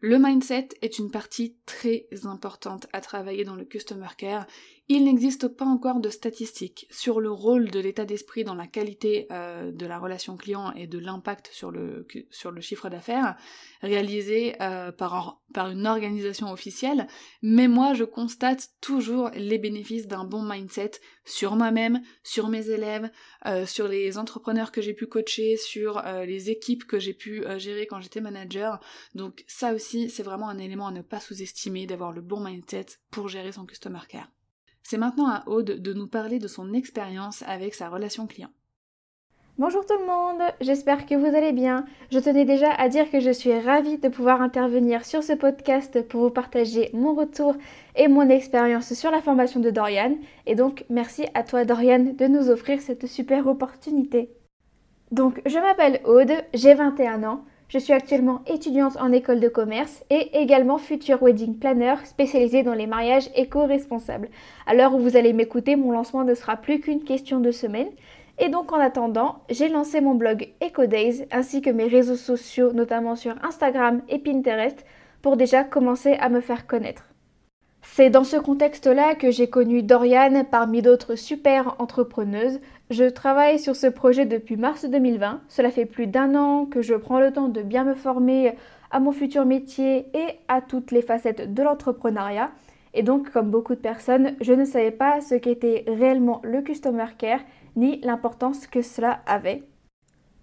Le 0.00 0.18
mindset 0.18 0.68
est 0.82 0.98
une 0.98 1.10
partie 1.10 1.56
très 1.66 2.06
importante 2.24 2.86
à 2.92 3.00
travailler 3.00 3.44
dans 3.44 3.56
le 3.56 3.64
Customer 3.64 4.08
Care 4.16 4.46
il 4.88 5.04
n'existe 5.04 5.48
pas 5.48 5.64
encore 5.64 5.98
de 5.98 6.10
statistiques 6.10 6.86
sur 6.90 7.18
le 7.18 7.28
rôle 7.28 7.70
de 7.70 7.80
l'état 7.80 8.04
d'esprit 8.04 8.44
dans 8.44 8.54
la 8.54 8.68
qualité 8.68 9.26
euh, 9.32 9.72
de 9.72 9.84
la 9.84 9.98
relation 9.98 10.36
client 10.36 10.72
et 10.74 10.86
de 10.86 10.98
l'impact 10.98 11.48
sur 11.52 11.72
le, 11.72 12.06
sur 12.30 12.52
le 12.52 12.60
chiffre 12.60 12.88
d'affaires 12.88 13.36
réalisé 13.82 14.54
euh, 14.62 14.92
par, 14.92 15.42
par 15.52 15.70
une 15.70 15.88
organisation 15.88 16.52
officielle, 16.52 17.08
mais 17.42 17.66
moi 17.66 17.94
je 17.94 18.04
constate 18.04 18.68
toujours 18.80 19.30
les 19.34 19.58
bénéfices 19.58 20.06
d'un 20.06 20.22
bon 20.22 20.42
mindset 20.42 20.92
sur 21.24 21.56
moi-même, 21.56 22.00
sur 22.22 22.46
mes 22.48 22.70
élèves, 22.70 23.10
euh, 23.46 23.66
sur 23.66 23.88
les 23.88 24.18
entrepreneurs 24.18 24.70
que 24.70 24.80
j'ai 24.80 24.94
pu 24.94 25.06
coacher, 25.08 25.56
sur 25.56 26.00
les 26.26 26.50
équipes 26.50 26.86
que 26.86 27.00
j'ai 27.00 27.14
pu 27.14 27.44
gérer 27.58 27.88
quand 27.88 28.00
j'étais 28.00 28.20
manager. 28.20 28.78
Donc 29.16 29.44
ça 29.48 29.74
aussi 29.74 30.10
c'est 30.10 30.22
vraiment 30.22 30.48
un 30.48 30.58
élément 30.58 30.86
à 30.86 30.92
ne 30.92 31.02
pas 31.02 31.18
sous-estimer 31.18 31.86
d'avoir 31.86 32.12
le 32.12 32.20
bon 32.20 32.40
mindset 32.40 32.86
pour 33.10 33.28
gérer 33.28 33.50
son 33.50 33.66
customer 33.66 34.00
care. 34.08 34.30
C'est 34.88 34.98
maintenant 34.98 35.26
à 35.26 35.42
Aude 35.48 35.82
de 35.82 35.92
nous 35.92 36.06
parler 36.06 36.38
de 36.38 36.46
son 36.46 36.72
expérience 36.72 37.42
avec 37.48 37.74
sa 37.74 37.88
relation 37.88 38.28
client. 38.28 38.50
Bonjour 39.58 39.84
tout 39.84 39.98
le 39.98 40.06
monde, 40.06 40.48
j'espère 40.60 41.06
que 41.06 41.16
vous 41.16 41.26
allez 41.36 41.50
bien. 41.50 41.86
Je 42.12 42.20
tenais 42.20 42.44
déjà 42.44 42.70
à 42.70 42.88
dire 42.88 43.10
que 43.10 43.18
je 43.18 43.32
suis 43.32 43.58
ravie 43.58 43.98
de 43.98 44.08
pouvoir 44.08 44.40
intervenir 44.40 45.04
sur 45.04 45.24
ce 45.24 45.32
podcast 45.32 46.06
pour 46.06 46.20
vous 46.20 46.30
partager 46.30 46.90
mon 46.92 47.16
retour 47.16 47.56
et 47.96 48.06
mon 48.06 48.28
expérience 48.28 48.94
sur 48.94 49.10
la 49.10 49.22
formation 49.22 49.58
de 49.58 49.70
Dorian. 49.70 50.18
Et 50.46 50.54
donc 50.54 50.84
merci 50.88 51.24
à 51.34 51.42
toi 51.42 51.64
Dorian 51.64 52.14
de 52.16 52.26
nous 52.28 52.48
offrir 52.48 52.80
cette 52.80 53.08
super 53.08 53.48
opportunité. 53.48 54.30
Donc 55.10 55.42
je 55.46 55.58
m'appelle 55.58 56.00
Aude, 56.04 56.44
j'ai 56.54 56.74
21 56.74 57.24
ans. 57.24 57.44
Je 57.68 57.78
suis 57.78 57.92
actuellement 57.92 58.42
étudiante 58.46 58.96
en 59.00 59.10
école 59.10 59.40
de 59.40 59.48
commerce 59.48 60.04
et 60.08 60.40
également 60.40 60.78
future 60.78 61.20
wedding 61.20 61.58
planner 61.58 61.96
spécialisée 62.04 62.62
dans 62.62 62.74
les 62.74 62.86
mariages 62.86 63.28
éco-responsables. 63.34 64.28
À 64.66 64.74
l'heure 64.74 64.94
où 64.94 65.00
vous 65.00 65.16
allez 65.16 65.32
m'écouter, 65.32 65.74
mon 65.74 65.90
lancement 65.90 66.22
ne 66.22 66.34
sera 66.34 66.56
plus 66.56 66.78
qu'une 66.78 67.02
question 67.02 67.40
de 67.40 67.50
semaine. 67.50 67.88
Et 68.38 68.50
donc 68.50 68.72
en 68.72 68.78
attendant, 68.78 69.40
j'ai 69.50 69.68
lancé 69.68 70.00
mon 70.00 70.14
blog 70.14 70.48
EcoDays 70.62 71.26
ainsi 71.32 71.60
que 71.60 71.70
mes 71.70 71.88
réseaux 71.88 72.16
sociaux, 72.16 72.72
notamment 72.72 73.16
sur 73.16 73.34
Instagram 73.42 74.00
et 74.08 74.18
Pinterest, 74.18 74.84
pour 75.20 75.36
déjà 75.36 75.64
commencer 75.64 76.12
à 76.20 76.28
me 76.28 76.40
faire 76.40 76.68
connaître. 76.68 77.02
C'est 77.82 78.10
dans 78.10 78.24
ce 78.24 78.36
contexte-là 78.36 79.14
que 79.14 79.30
j'ai 79.30 79.48
connu 79.48 79.82
Doriane 79.82 80.44
parmi 80.50 80.82
d'autres 80.82 81.14
super 81.14 81.76
entrepreneuses. 81.78 82.60
Je 82.88 83.04
travaille 83.04 83.58
sur 83.58 83.74
ce 83.74 83.88
projet 83.88 84.26
depuis 84.26 84.56
mars 84.56 84.84
2020. 84.84 85.40
Cela 85.48 85.72
fait 85.72 85.86
plus 85.86 86.06
d'un 86.06 86.36
an 86.36 86.66
que 86.66 86.82
je 86.82 86.94
prends 86.94 87.18
le 87.18 87.32
temps 87.32 87.48
de 87.48 87.60
bien 87.60 87.82
me 87.82 87.94
former 87.94 88.54
à 88.92 89.00
mon 89.00 89.10
futur 89.10 89.44
métier 89.44 90.06
et 90.14 90.38
à 90.46 90.60
toutes 90.60 90.92
les 90.92 91.02
facettes 91.02 91.52
de 91.52 91.62
l'entrepreneuriat. 91.64 92.52
Et 92.94 93.02
donc, 93.02 93.30
comme 93.32 93.50
beaucoup 93.50 93.74
de 93.74 93.80
personnes, 93.80 94.36
je 94.40 94.52
ne 94.52 94.64
savais 94.64 94.92
pas 94.92 95.20
ce 95.20 95.34
qu'était 95.34 95.84
réellement 95.88 96.40
le 96.44 96.62
Customer 96.62 97.06
Care 97.18 97.40
ni 97.74 98.00
l'importance 98.02 98.68
que 98.68 98.82
cela 98.82 99.20
avait. 99.26 99.64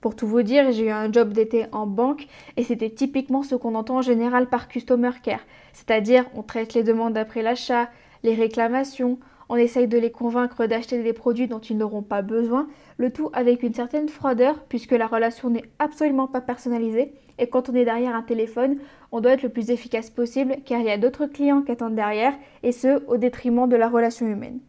Pour 0.01 0.17
tout 0.17 0.27
vous 0.27 0.43
dire, 0.43 0.69
j'ai 0.73 0.87
eu 0.87 0.91
un 0.91 1.09
job 1.09 1.31
d'été 1.31 1.67
en 1.71 1.87
banque 1.87 2.27
et 2.57 2.63
c'était 2.63 2.89
typiquement 2.89 3.43
ce 3.43 3.55
qu'on 3.55 3.73
entend 3.73 3.99
en 3.99 4.01
général 4.01 4.49
par 4.49 4.67
Customer 4.67 5.11
Care. 5.23 5.45
C'est-à-dire, 5.71 6.25
on 6.35 6.43
traite 6.43 6.73
les 6.73 6.83
demandes 6.83 7.17
après 7.17 7.41
l'achat, 7.41 7.89
les 8.21 8.35
réclamations, 8.35 9.17
on 9.49 9.55
essaye 9.55 9.87
de 9.87 9.97
les 9.97 10.11
convaincre 10.11 10.65
d'acheter 10.65 11.01
des 11.01 11.13
produits 11.13 11.47
dont 11.47 11.59
ils 11.59 11.77
n'auront 11.77 12.01
pas 12.01 12.21
besoin, 12.21 12.67
le 12.97 13.11
tout 13.11 13.29
avec 13.33 13.63
une 13.63 13.73
certaine 13.73 14.09
froideur 14.09 14.63
puisque 14.69 14.91
la 14.91 15.07
relation 15.07 15.49
n'est 15.49 15.69
absolument 15.79 16.27
pas 16.27 16.41
personnalisée 16.41 17.13
et 17.39 17.47
quand 17.47 17.69
on 17.69 17.75
est 17.75 17.85
derrière 17.85 18.15
un 18.15 18.21
téléphone, 18.21 18.77
on 19.11 19.21
doit 19.21 19.33
être 19.33 19.43
le 19.43 19.49
plus 19.49 19.71
efficace 19.71 20.09
possible 20.09 20.57
car 20.65 20.79
il 20.79 20.85
y 20.85 20.91
a 20.91 20.97
d'autres 20.97 21.25
clients 21.25 21.61
qui 21.61 21.71
attendent 21.71 21.95
derrière 21.95 22.33
et 22.61 22.71
ce 22.71 23.05
au 23.07 23.17
détriment 23.17 23.67
de 23.67 23.75
la 23.75 23.89
relation 23.89 24.27
humaine. 24.27 24.59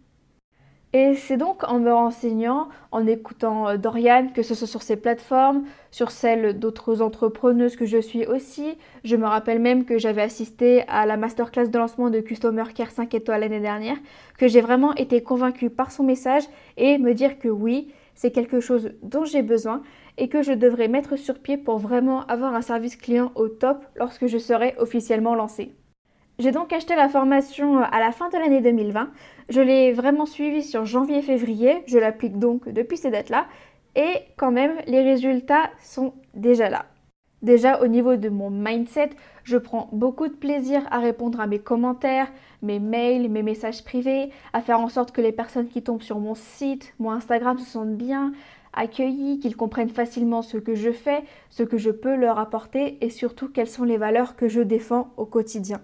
Et 0.96 1.16
c'est 1.16 1.36
donc 1.36 1.64
en 1.64 1.80
me 1.80 1.92
renseignant, 1.92 2.68
en 2.92 3.04
écoutant 3.08 3.68
euh, 3.68 3.76
Dorian, 3.76 4.28
que 4.32 4.42
ce 4.42 4.54
soit 4.54 4.68
sur 4.68 4.82
ses 4.82 4.94
plateformes, 4.94 5.64
sur 5.90 6.12
celles 6.12 6.56
d'autres 6.56 7.02
entrepreneuses 7.02 7.74
que 7.74 7.84
je 7.84 7.98
suis 7.98 8.24
aussi. 8.26 8.78
Je 9.02 9.16
me 9.16 9.26
rappelle 9.26 9.58
même 9.58 9.86
que 9.86 9.98
j'avais 9.98 10.22
assisté 10.22 10.84
à 10.86 11.04
la 11.04 11.16
masterclass 11.16 11.66
de 11.66 11.78
lancement 11.78 12.10
de 12.10 12.20
Customer 12.20 12.62
Care 12.72 12.92
5 12.92 13.12
étoiles 13.12 13.40
l'année 13.40 13.58
dernière, 13.58 13.96
que 14.38 14.46
j'ai 14.46 14.60
vraiment 14.60 14.94
été 14.94 15.20
convaincue 15.20 15.68
par 15.68 15.90
son 15.90 16.04
message 16.04 16.44
et 16.76 16.96
me 16.98 17.12
dire 17.12 17.40
que 17.40 17.48
oui, 17.48 17.92
c'est 18.14 18.30
quelque 18.30 18.60
chose 18.60 18.92
dont 19.02 19.24
j'ai 19.24 19.42
besoin 19.42 19.82
et 20.16 20.28
que 20.28 20.42
je 20.42 20.52
devrais 20.52 20.86
mettre 20.86 21.16
sur 21.16 21.40
pied 21.40 21.56
pour 21.56 21.78
vraiment 21.78 22.24
avoir 22.26 22.54
un 22.54 22.62
service 22.62 22.94
client 22.94 23.32
au 23.34 23.48
top 23.48 23.84
lorsque 23.96 24.28
je 24.28 24.38
serai 24.38 24.76
officiellement 24.78 25.34
lancée. 25.34 25.72
J'ai 26.40 26.50
donc 26.50 26.72
acheté 26.72 26.96
la 26.96 27.08
formation 27.08 27.78
à 27.78 28.00
la 28.00 28.10
fin 28.10 28.28
de 28.28 28.36
l'année 28.36 28.60
2020. 28.60 29.10
Je 29.50 29.60
l'ai 29.60 29.92
vraiment 29.92 30.26
suivie 30.26 30.64
sur 30.64 30.84
janvier-février. 30.84 31.84
Je 31.86 31.98
l'applique 31.98 32.40
donc 32.40 32.68
depuis 32.68 32.96
ces 32.96 33.12
dates-là. 33.12 33.46
Et 33.94 34.14
quand 34.36 34.50
même, 34.50 34.74
les 34.88 35.02
résultats 35.02 35.70
sont 35.80 36.14
déjà 36.34 36.68
là. 36.68 36.86
Déjà 37.42 37.80
au 37.82 37.86
niveau 37.86 38.16
de 38.16 38.28
mon 38.30 38.50
mindset, 38.50 39.10
je 39.44 39.58
prends 39.58 39.88
beaucoup 39.92 40.26
de 40.26 40.32
plaisir 40.34 40.82
à 40.90 40.98
répondre 40.98 41.38
à 41.38 41.46
mes 41.46 41.60
commentaires, 41.60 42.32
mes 42.62 42.80
mails, 42.80 43.30
mes 43.30 43.42
messages 43.42 43.84
privés, 43.84 44.30
à 44.52 44.60
faire 44.60 44.80
en 44.80 44.88
sorte 44.88 45.12
que 45.12 45.20
les 45.20 45.30
personnes 45.30 45.68
qui 45.68 45.82
tombent 45.82 46.02
sur 46.02 46.18
mon 46.18 46.34
site, 46.34 46.94
mon 46.98 47.12
Instagram 47.12 47.58
se 47.58 47.66
sentent 47.66 47.96
bien 47.96 48.32
accueillis, 48.72 49.38
qu'ils 49.38 49.56
comprennent 49.56 49.88
facilement 49.88 50.42
ce 50.42 50.56
que 50.56 50.74
je 50.74 50.90
fais, 50.90 51.22
ce 51.48 51.62
que 51.62 51.78
je 51.78 51.90
peux 51.90 52.16
leur 52.16 52.40
apporter 52.40 52.98
et 53.04 53.10
surtout 53.10 53.48
quelles 53.48 53.68
sont 53.68 53.84
les 53.84 53.98
valeurs 53.98 54.34
que 54.34 54.48
je 54.48 54.62
défends 54.62 55.12
au 55.16 55.26
quotidien. 55.26 55.80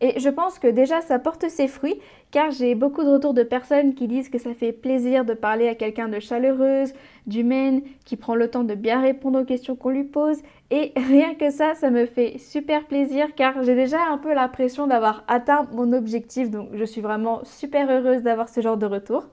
Et 0.00 0.20
je 0.20 0.28
pense 0.28 0.58
que 0.58 0.68
déjà 0.68 1.00
ça 1.00 1.18
porte 1.18 1.48
ses 1.48 1.66
fruits 1.66 2.00
car 2.30 2.50
j'ai 2.50 2.74
beaucoup 2.74 3.02
de 3.02 3.08
retours 3.08 3.34
de 3.34 3.42
personnes 3.42 3.94
qui 3.94 4.06
disent 4.06 4.28
que 4.28 4.38
ça 4.38 4.54
fait 4.54 4.72
plaisir 4.72 5.24
de 5.24 5.34
parler 5.34 5.68
à 5.68 5.74
quelqu'un 5.74 6.08
de 6.08 6.20
chaleureuse, 6.20 6.92
d'humaine, 7.26 7.82
qui 8.04 8.16
prend 8.16 8.34
le 8.34 8.48
temps 8.48 8.64
de 8.64 8.74
bien 8.74 9.00
répondre 9.00 9.40
aux 9.40 9.44
questions 9.44 9.76
qu'on 9.76 9.90
lui 9.90 10.04
pose. 10.04 10.38
Et 10.70 10.92
rien 10.96 11.34
que 11.34 11.50
ça, 11.50 11.74
ça 11.74 11.90
me 11.90 12.06
fait 12.06 12.38
super 12.38 12.86
plaisir 12.86 13.34
car 13.34 13.62
j'ai 13.64 13.74
déjà 13.74 13.98
un 14.10 14.18
peu 14.18 14.32
l'impression 14.34 14.86
d'avoir 14.86 15.24
atteint 15.26 15.66
mon 15.72 15.92
objectif. 15.92 16.50
Donc 16.50 16.68
je 16.74 16.84
suis 16.84 17.00
vraiment 17.00 17.40
super 17.44 17.90
heureuse 17.90 18.22
d'avoir 18.22 18.48
ce 18.48 18.60
genre 18.60 18.76
de 18.76 18.86
retour. 18.86 19.26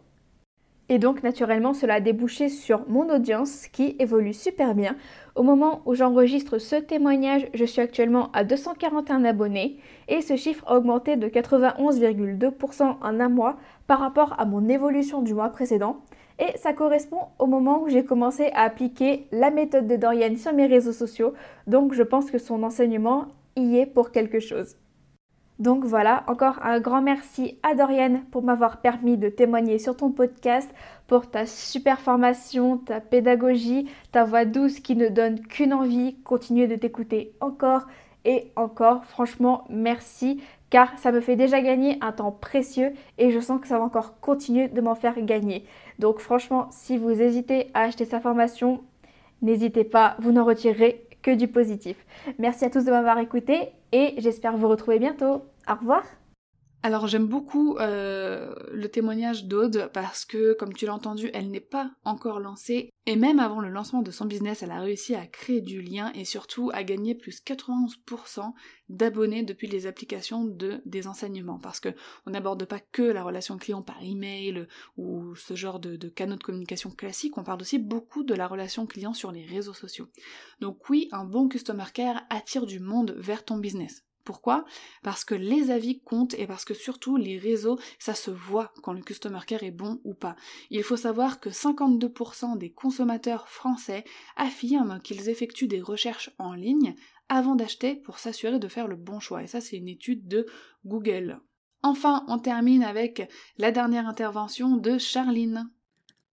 Et 0.87 0.99
donc 0.99 1.23
naturellement 1.23 1.73
cela 1.73 1.95
a 1.95 1.99
débouché 1.99 2.47
sur 2.47 2.87
mon 2.87 3.09
audience 3.09 3.67
qui 3.67 3.95
évolue 3.97 4.33
super 4.33 4.75
bien. 4.75 4.95
Au 5.35 5.41
moment 5.41 5.81
où 5.85 5.95
j'enregistre 5.95 6.59
ce 6.59 6.75
témoignage, 6.75 7.47
je 7.55 7.65
suis 7.65 7.81
actuellement 7.81 8.29
à 8.33 8.43
241 8.43 9.23
abonnés 9.23 9.79
et 10.07 10.21
ce 10.21 10.35
chiffre 10.35 10.63
a 10.67 10.77
augmenté 10.77 11.15
de 11.15 11.27
91,2% 11.27 12.83
en 13.01 13.19
un 13.19 13.29
mois 13.29 13.57
par 13.87 13.99
rapport 13.99 14.35
à 14.39 14.45
mon 14.45 14.69
évolution 14.69 15.23
du 15.23 15.33
mois 15.33 15.49
précédent. 15.49 15.97
Et 16.37 16.55
ça 16.57 16.73
correspond 16.73 17.21
au 17.39 17.47
moment 17.47 17.81
où 17.81 17.89
j'ai 17.89 18.03
commencé 18.03 18.51
à 18.53 18.61
appliquer 18.61 19.27
la 19.31 19.49
méthode 19.49 19.87
de 19.87 19.95
Dorian 19.95 20.35
sur 20.35 20.53
mes 20.53 20.67
réseaux 20.67 20.91
sociaux, 20.91 21.33
donc 21.65 21.93
je 21.93 22.03
pense 22.03 22.29
que 22.29 22.37
son 22.37 22.61
enseignement 22.61 23.27
y 23.55 23.77
est 23.77 23.85
pour 23.85 24.11
quelque 24.11 24.39
chose. 24.39 24.75
Donc 25.59 25.85
voilà, 25.85 26.23
encore 26.27 26.59
un 26.63 26.81
grand 26.81 27.01
merci 27.01 27.57
à 27.63 27.75
Dorian 27.75 28.21
pour 28.31 28.43
m'avoir 28.43 28.81
permis 28.81 29.17
de 29.17 29.29
témoigner 29.29 29.79
sur 29.79 29.95
ton 29.95 30.11
podcast, 30.11 30.69
pour 31.07 31.29
ta 31.29 31.45
super 31.45 32.01
formation, 32.01 32.77
ta 32.77 32.99
pédagogie, 32.99 33.87
ta 34.11 34.25
voix 34.25 34.43
douce 34.43 34.81
qui 34.81 34.97
ne 34.97 35.07
donne 35.07 35.39
qu'une 35.39 35.73
envie, 35.73 36.17
continuer 36.23 36.67
de 36.67 36.75
t'écouter 36.75 37.33
encore 37.39 37.87
Et 38.25 38.51
encore, 38.55 39.05
franchement, 39.05 39.65
merci 39.69 40.41
car 40.71 40.97
ça 40.99 41.11
me 41.11 41.21
fait 41.21 41.35
déjà 41.35 41.61
gagner 41.61 41.97
un 42.01 42.11
temps 42.11 42.31
précieux 42.31 42.91
et 43.17 43.31
je 43.31 43.39
sens 43.39 43.61
que 43.61 43.67
ça 43.67 43.77
va 43.77 43.85
encore 43.85 44.19
continuer 44.19 44.67
de 44.67 44.81
m'en 44.81 44.95
faire 44.95 45.21
gagner. 45.21 45.63
Donc 45.99 46.19
franchement, 46.19 46.67
si 46.71 46.97
vous 46.97 47.21
hésitez 47.21 47.69
à 47.73 47.81
acheter 47.83 48.03
sa 48.03 48.19
formation, 48.19 48.81
n'hésitez 49.41 49.83
pas, 49.83 50.15
vous 50.19 50.31
n'en 50.31 50.43
retirerez 50.43 51.04
que 51.25 51.31
du 51.31 51.47
positif. 51.47 51.97
Merci 52.37 52.65
à 52.65 52.69
tous 52.69 52.85
de 52.85 52.91
m'avoir 52.91 53.17
écouté 53.17 53.71
et 53.91 54.13
j'espère 54.19 54.55
vous 54.57 54.67
retrouver 54.67 54.99
bientôt. 54.99 55.41
Au 55.67 55.73
revoir 55.73 56.03
alors 56.85 57.07
j'aime 57.07 57.25
beaucoup 57.25 57.77
euh, 57.79 58.53
le 58.71 58.87
témoignage 58.89 59.45
d'Aude 59.45 59.89
parce 59.91 60.23
que, 60.23 60.53
comme 60.53 60.71
tu 60.71 60.85
l'as 60.85 60.93
entendu, 60.93 61.31
elle 61.33 61.49
n'est 61.49 61.59
pas 61.59 61.89
encore 62.03 62.39
lancée 62.39 62.91
et 63.07 63.15
même 63.15 63.39
avant 63.39 63.59
le 63.59 63.69
lancement 63.69 64.03
de 64.03 64.11
son 64.11 64.25
business, 64.25 64.61
elle 64.61 64.69
a 64.69 64.79
réussi 64.79 65.15
à 65.15 65.25
créer 65.25 65.61
du 65.61 65.81
lien 65.81 66.11
et 66.13 66.25
surtout 66.25 66.69
à 66.75 66.83
gagner 66.83 67.15
plus 67.15 67.41
91% 67.43 68.53
d'abonnés 68.89 69.41
depuis 69.41 69.65
les 69.65 69.87
applications 69.87 70.45
de 70.45 70.83
des 70.85 71.07
enseignements 71.07 71.57
parce 71.57 71.79
que 71.79 71.89
on 72.27 72.29
n'aborde 72.29 72.65
pas 72.65 72.79
que 72.79 73.01
la 73.01 73.23
relation 73.23 73.57
client 73.57 73.81
par 73.81 74.03
email 74.03 74.67
ou 74.95 75.33
ce 75.33 75.55
genre 75.55 75.79
de, 75.79 75.95
de 75.95 76.07
canaux 76.07 76.35
de 76.35 76.43
communication 76.43 76.91
classiques, 76.91 77.35
on 77.39 77.43
parle 77.43 77.61
aussi 77.61 77.79
beaucoup 77.79 78.23
de 78.23 78.35
la 78.35 78.47
relation 78.47 78.85
client 78.85 79.15
sur 79.15 79.31
les 79.31 79.43
réseaux 79.43 79.73
sociaux. 79.73 80.05
Donc 80.59 80.87
oui, 80.91 81.09
un 81.11 81.25
bon 81.25 81.49
customer 81.49 81.85
care 81.91 82.21
attire 82.29 82.67
du 82.67 82.79
monde 82.79 83.15
vers 83.17 83.43
ton 83.43 83.57
business. 83.57 84.03
Pourquoi? 84.25 84.65
Parce 85.03 85.23
que 85.23 85.35
les 85.35 85.69
avis 85.69 86.01
comptent 86.01 86.33
et 86.33 86.47
parce 86.47 86.65
que 86.65 86.73
surtout 86.73 87.15
les 87.15 87.37
réseaux, 87.37 87.79
ça 87.99 88.15
se 88.15 88.31
voit 88.31 88.73
quand 88.81 88.91
le 88.91 89.03
customer 89.03 89.39
care 89.45 89.63
est 89.63 89.71
bon 89.71 90.01
ou 90.03 90.15
pas. 90.15 90.35
Il 90.71 90.83
faut 90.83 90.97
savoir 90.97 91.39
que 91.39 91.49
52% 91.49 92.57
des 92.57 92.71
consommateurs 92.71 93.47
français 93.47 94.03
affirment 94.35 94.99
qu'ils 95.01 95.29
effectuent 95.29 95.67
des 95.67 95.81
recherches 95.81 96.31
en 96.39 96.53
ligne 96.53 96.95
avant 97.29 97.55
d'acheter 97.55 97.95
pour 97.95 98.17
s'assurer 98.17 98.57
de 98.57 98.67
faire 98.67 98.87
le 98.87 98.95
bon 98.95 99.19
choix. 99.19 99.43
Et 99.43 99.47
ça, 99.47 99.61
c'est 99.61 99.77
une 99.77 99.87
étude 99.87 100.27
de 100.27 100.47
Google. 100.85 101.39
Enfin, 101.83 102.25
on 102.27 102.39
termine 102.39 102.83
avec 102.83 103.29
la 103.59 103.71
dernière 103.71 104.07
intervention 104.07 104.75
de 104.75 104.97
Charline. 104.97 105.69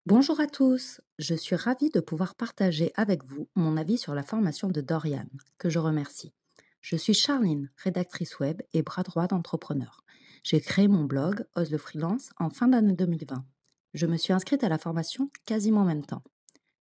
Bonjour 0.06 0.40
à 0.40 0.48
tous, 0.48 1.02
je 1.18 1.34
suis 1.34 1.56
ravie 1.56 1.90
de 1.90 2.00
pouvoir 2.00 2.36
partager 2.36 2.92
avec 2.96 3.24
vous 3.26 3.48
mon 3.56 3.78
avis 3.78 3.98
sur 3.98 4.14
la 4.14 4.24
formation 4.24 4.70
de 4.70 4.82
Dorian, 4.82 5.26
que 5.58 5.70
je 5.70 5.80
remercie. 5.80 6.34
Je 6.82 6.96
suis 6.96 7.14
Charline, 7.14 7.70
rédactrice 7.78 8.40
web 8.40 8.62
et 8.74 8.82
bras 8.82 9.04
droit 9.04 9.28
d'entrepreneur. 9.28 10.04
J'ai 10.44 10.62
créé 10.62 10.88
mon 10.88 11.04
blog 11.04 11.46
Ose 11.56 11.72
le 11.72 11.78
freelance 11.78 12.30
en 12.40 12.50
fin 12.50 12.68
d'année 12.68 12.94
2020. 12.94 13.46
Je 13.94 14.06
me 14.06 14.18
suis 14.18 14.34
inscrite 14.34 14.64
à 14.64 14.70
la 14.70 14.78
formation 14.78 15.30
quasiment 15.46 15.82
en 15.82 15.86
même 15.86 16.06
temps. 16.06 16.24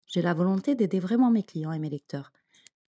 J'ai 0.07 0.21
la 0.21 0.33
volonté 0.33 0.75
d'aider 0.75 0.99
vraiment 0.99 1.31
mes 1.31 1.43
clients 1.43 1.73
et 1.73 1.79
mes 1.79 1.89
lecteurs. 1.89 2.31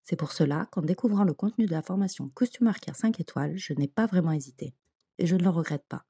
C'est 0.03 0.15
pour 0.15 0.31
cela 0.31 0.67
qu'en 0.71 0.81
découvrant 0.81 1.23
le 1.23 1.33
contenu 1.33 1.65
de 1.65 1.71
la 1.71 1.81
formation 1.81 2.29
Customer 2.29 2.71
Care 2.81 2.95
5 2.95 3.19
étoiles, 3.19 3.57
je 3.57 3.73
n'ai 3.73 3.87
pas 3.87 4.05
vraiment 4.05 4.31
hésité. 4.31 4.73
Et 5.17 5.27
je 5.27 5.35
ne 5.35 5.43
le 5.43 5.49
regrette 5.49 5.85
pas. 5.87 6.05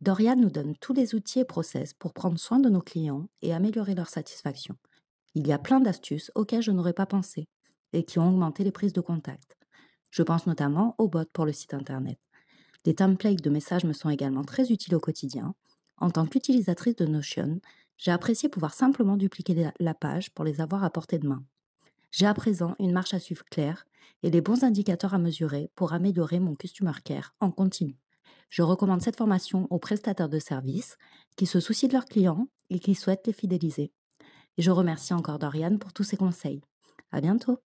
Dorian 0.00 0.36
nous 0.36 0.50
donne 0.50 0.76
tous 0.76 0.92
les 0.92 1.14
outils 1.14 1.40
et 1.40 1.44
process 1.44 1.94
pour 1.94 2.12
prendre 2.12 2.38
soin 2.38 2.58
de 2.58 2.68
nos 2.68 2.82
clients 2.82 3.28
et 3.42 3.54
améliorer 3.54 3.94
leur 3.94 4.08
satisfaction. 4.08 4.76
Il 5.34 5.46
y 5.46 5.52
a 5.52 5.58
plein 5.58 5.80
d'astuces 5.80 6.30
auxquelles 6.34 6.62
je 6.62 6.70
n'aurais 6.70 6.92
pas 6.92 7.06
pensé 7.06 7.48
et 7.92 8.04
qui 8.04 8.18
ont 8.18 8.28
augmenté 8.28 8.62
les 8.64 8.72
prises 8.72 8.92
de 8.92 9.00
contact. 9.00 9.56
Je 10.14 10.22
pense 10.22 10.46
notamment 10.46 10.94
aux 10.98 11.08
bots 11.08 11.24
pour 11.32 11.44
le 11.44 11.52
site 11.52 11.74
internet. 11.74 12.20
Les 12.84 12.94
templates 12.94 13.42
de 13.42 13.50
messages 13.50 13.82
me 13.82 13.92
sont 13.92 14.10
également 14.10 14.44
très 14.44 14.70
utiles 14.70 14.94
au 14.94 15.00
quotidien. 15.00 15.56
En 15.96 16.08
tant 16.08 16.24
qu'utilisatrice 16.24 16.94
de 16.94 17.04
Notion, 17.04 17.60
j'ai 17.98 18.12
apprécié 18.12 18.48
pouvoir 18.48 18.74
simplement 18.74 19.16
dupliquer 19.16 19.70
la 19.80 19.94
page 19.94 20.30
pour 20.30 20.44
les 20.44 20.60
avoir 20.60 20.84
à 20.84 20.90
portée 20.90 21.18
de 21.18 21.26
main. 21.26 21.42
J'ai 22.12 22.26
à 22.26 22.34
présent 22.34 22.76
une 22.78 22.92
marche 22.92 23.12
à 23.12 23.18
suivre 23.18 23.44
claire 23.46 23.88
et 24.22 24.30
les 24.30 24.40
bons 24.40 24.62
indicateurs 24.62 25.14
à 25.14 25.18
mesurer 25.18 25.72
pour 25.74 25.94
améliorer 25.94 26.38
mon 26.38 26.54
customer 26.54 26.92
care 27.04 27.34
en 27.40 27.50
continu. 27.50 27.98
Je 28.50 28.62
recommande 28.62 29.02
cette 29.02 29.16
formation 29.16 29.66
aux 29.70 29.80
prestataires 29.80 30.28
de 30.28 30.38
services 30.38 30.96
qui 31.36 31.46
se 31.46 31.58
soucient 31.58 31.88
de 31.88 31.94
leurs 31.94 32.04
clients 32.04 32.46
et 32.70 32.78
qui 32.78 32.94
souhaitent 32.94 33.26
les 33.26 33.32
fidéliser. 33.32 33.90
Et 34.58 34.62
je 34.62 34.70
remercie 34.70 35.12
encore 35.12 35.40
Dorian 35.40 35.76
pour 35.76 35.92
tous 35.92 36.04
ses 36.04 36.16
conseils. 36.16 36.60
À 37.10 37.20
bientôt! 37.20 37.58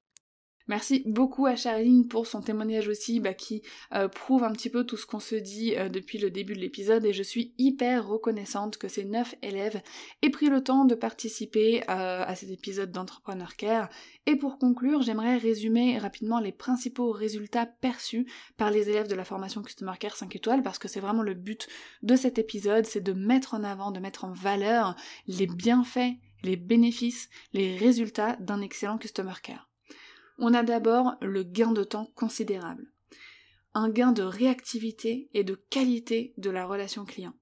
Merci 0.69 1.01
beaucoup 1.07 1.47
à 1.47 1.55
Charline 1.55 2.07
pour 2.07 2.27
son 2.27 2.41
témoignage 2.41 2.87
aussi, 2.87 3.19
bah, 3.19 3.33
qui 3.33 3.63
euh, 3.95 4.07
prouve 4.07 4.43
un 4.43 4.51
petit 4.51 4.69
peu 4.69 4.83
tout 4.83 4.97
ce 4.97 5.07
qu'on 5.07 5.19
se 5.19 5.33
dit 5.33 5.75
euh, 5.75 5.89
depuis 5.89 6.19
le 6.19 6.29
début 6.29 6.53
de 6.53 6.59
l'épisode 6.59 7.03
et 7.05 7.11
je 7.11 7.23
suis 7.23 7.55
hyper 7.57 8.07
reconnaissante 8.07 8.77
que 8.77 8.87
ces 8.87 9.03
neuf 9.03 9.33
élèves 9.41 9.81
aient 10.21 10.29
pris 10.29 10.47
le 10.47 10.63
temps 10.63 10.85
de 10.85 10.93
participer 10.93 11.81
euh, 11.89 12.23
à 12.23 12.35
cet 12.35 12.51
épisode 12.51 12.91
d'Entrepreneur 12.91 13.55
Care. 13.55 13.89
Et 14.27 14.35
pour 14.35 14.59
conclure, 14.59 15.01
j'aimerais 15.01 15.37
résumer 15.37 15.97
rapidement 15.97 16.39
les 16.39 16.51
principaux 16.51 17.11
résultats 17.11 17.65
perçus 17.65 18.31
par 18.55 18.69
les 18.69 18.91
élèves 18.91 19.07
de 19.07 19.15
la 19.15 19.25
formation 19.25 19.63
Customer 19.63 19.93
Care 19.99 20.17
5 20.17 20.35
étoiles 20.35 20.61
parce 20.61 20.77
que 20.77 20.87
c'est 20.87 20.99
vraiment 20.99 21.23
le 21.23 21.33
but 21.33 21.67
de 22.03 22.15
cet 22.15 22.37
épisode, 22.37 22.85
c'est 22.85 23.01
de 23.01 23.13
mettre 23.13 23.55
en 23.55 23.63
avant, 23.63 23.89
de 23.89 23.99
mettre 23.99 24.23
en 24.23 24.33
valeur 24.33 24.95
les 25.25 25.47
bienfaits, 25.47 26.13
les 26.43 26.57
bénéfices, 26.57 27.27
les 27.53 27.75
résultats 27.75 28.35
d'un 28.35 28.61
excellent 28.61 28.99
Customer 28.99 29.33
Care. 29.41 29.68
On 30.41 30.53
a 30.53 30.63
d'abord 30.63 31.15
le 31.21 31.43
gain 31.43 31.73
de 31.73 31.83
temps 31.83 32.11
considérable. 32.15 32.91
Un 33.73 33.89
gain 33.89 34.13
de 34.13 34.23
réactivité 34.23 35.29
et 35.33 35.43
de 35.43 35.55
qualité 35.55 36.33
de 36.37 36.49
la 36.49 36.65
relation 36.65 37.03
client. 37.03 37.33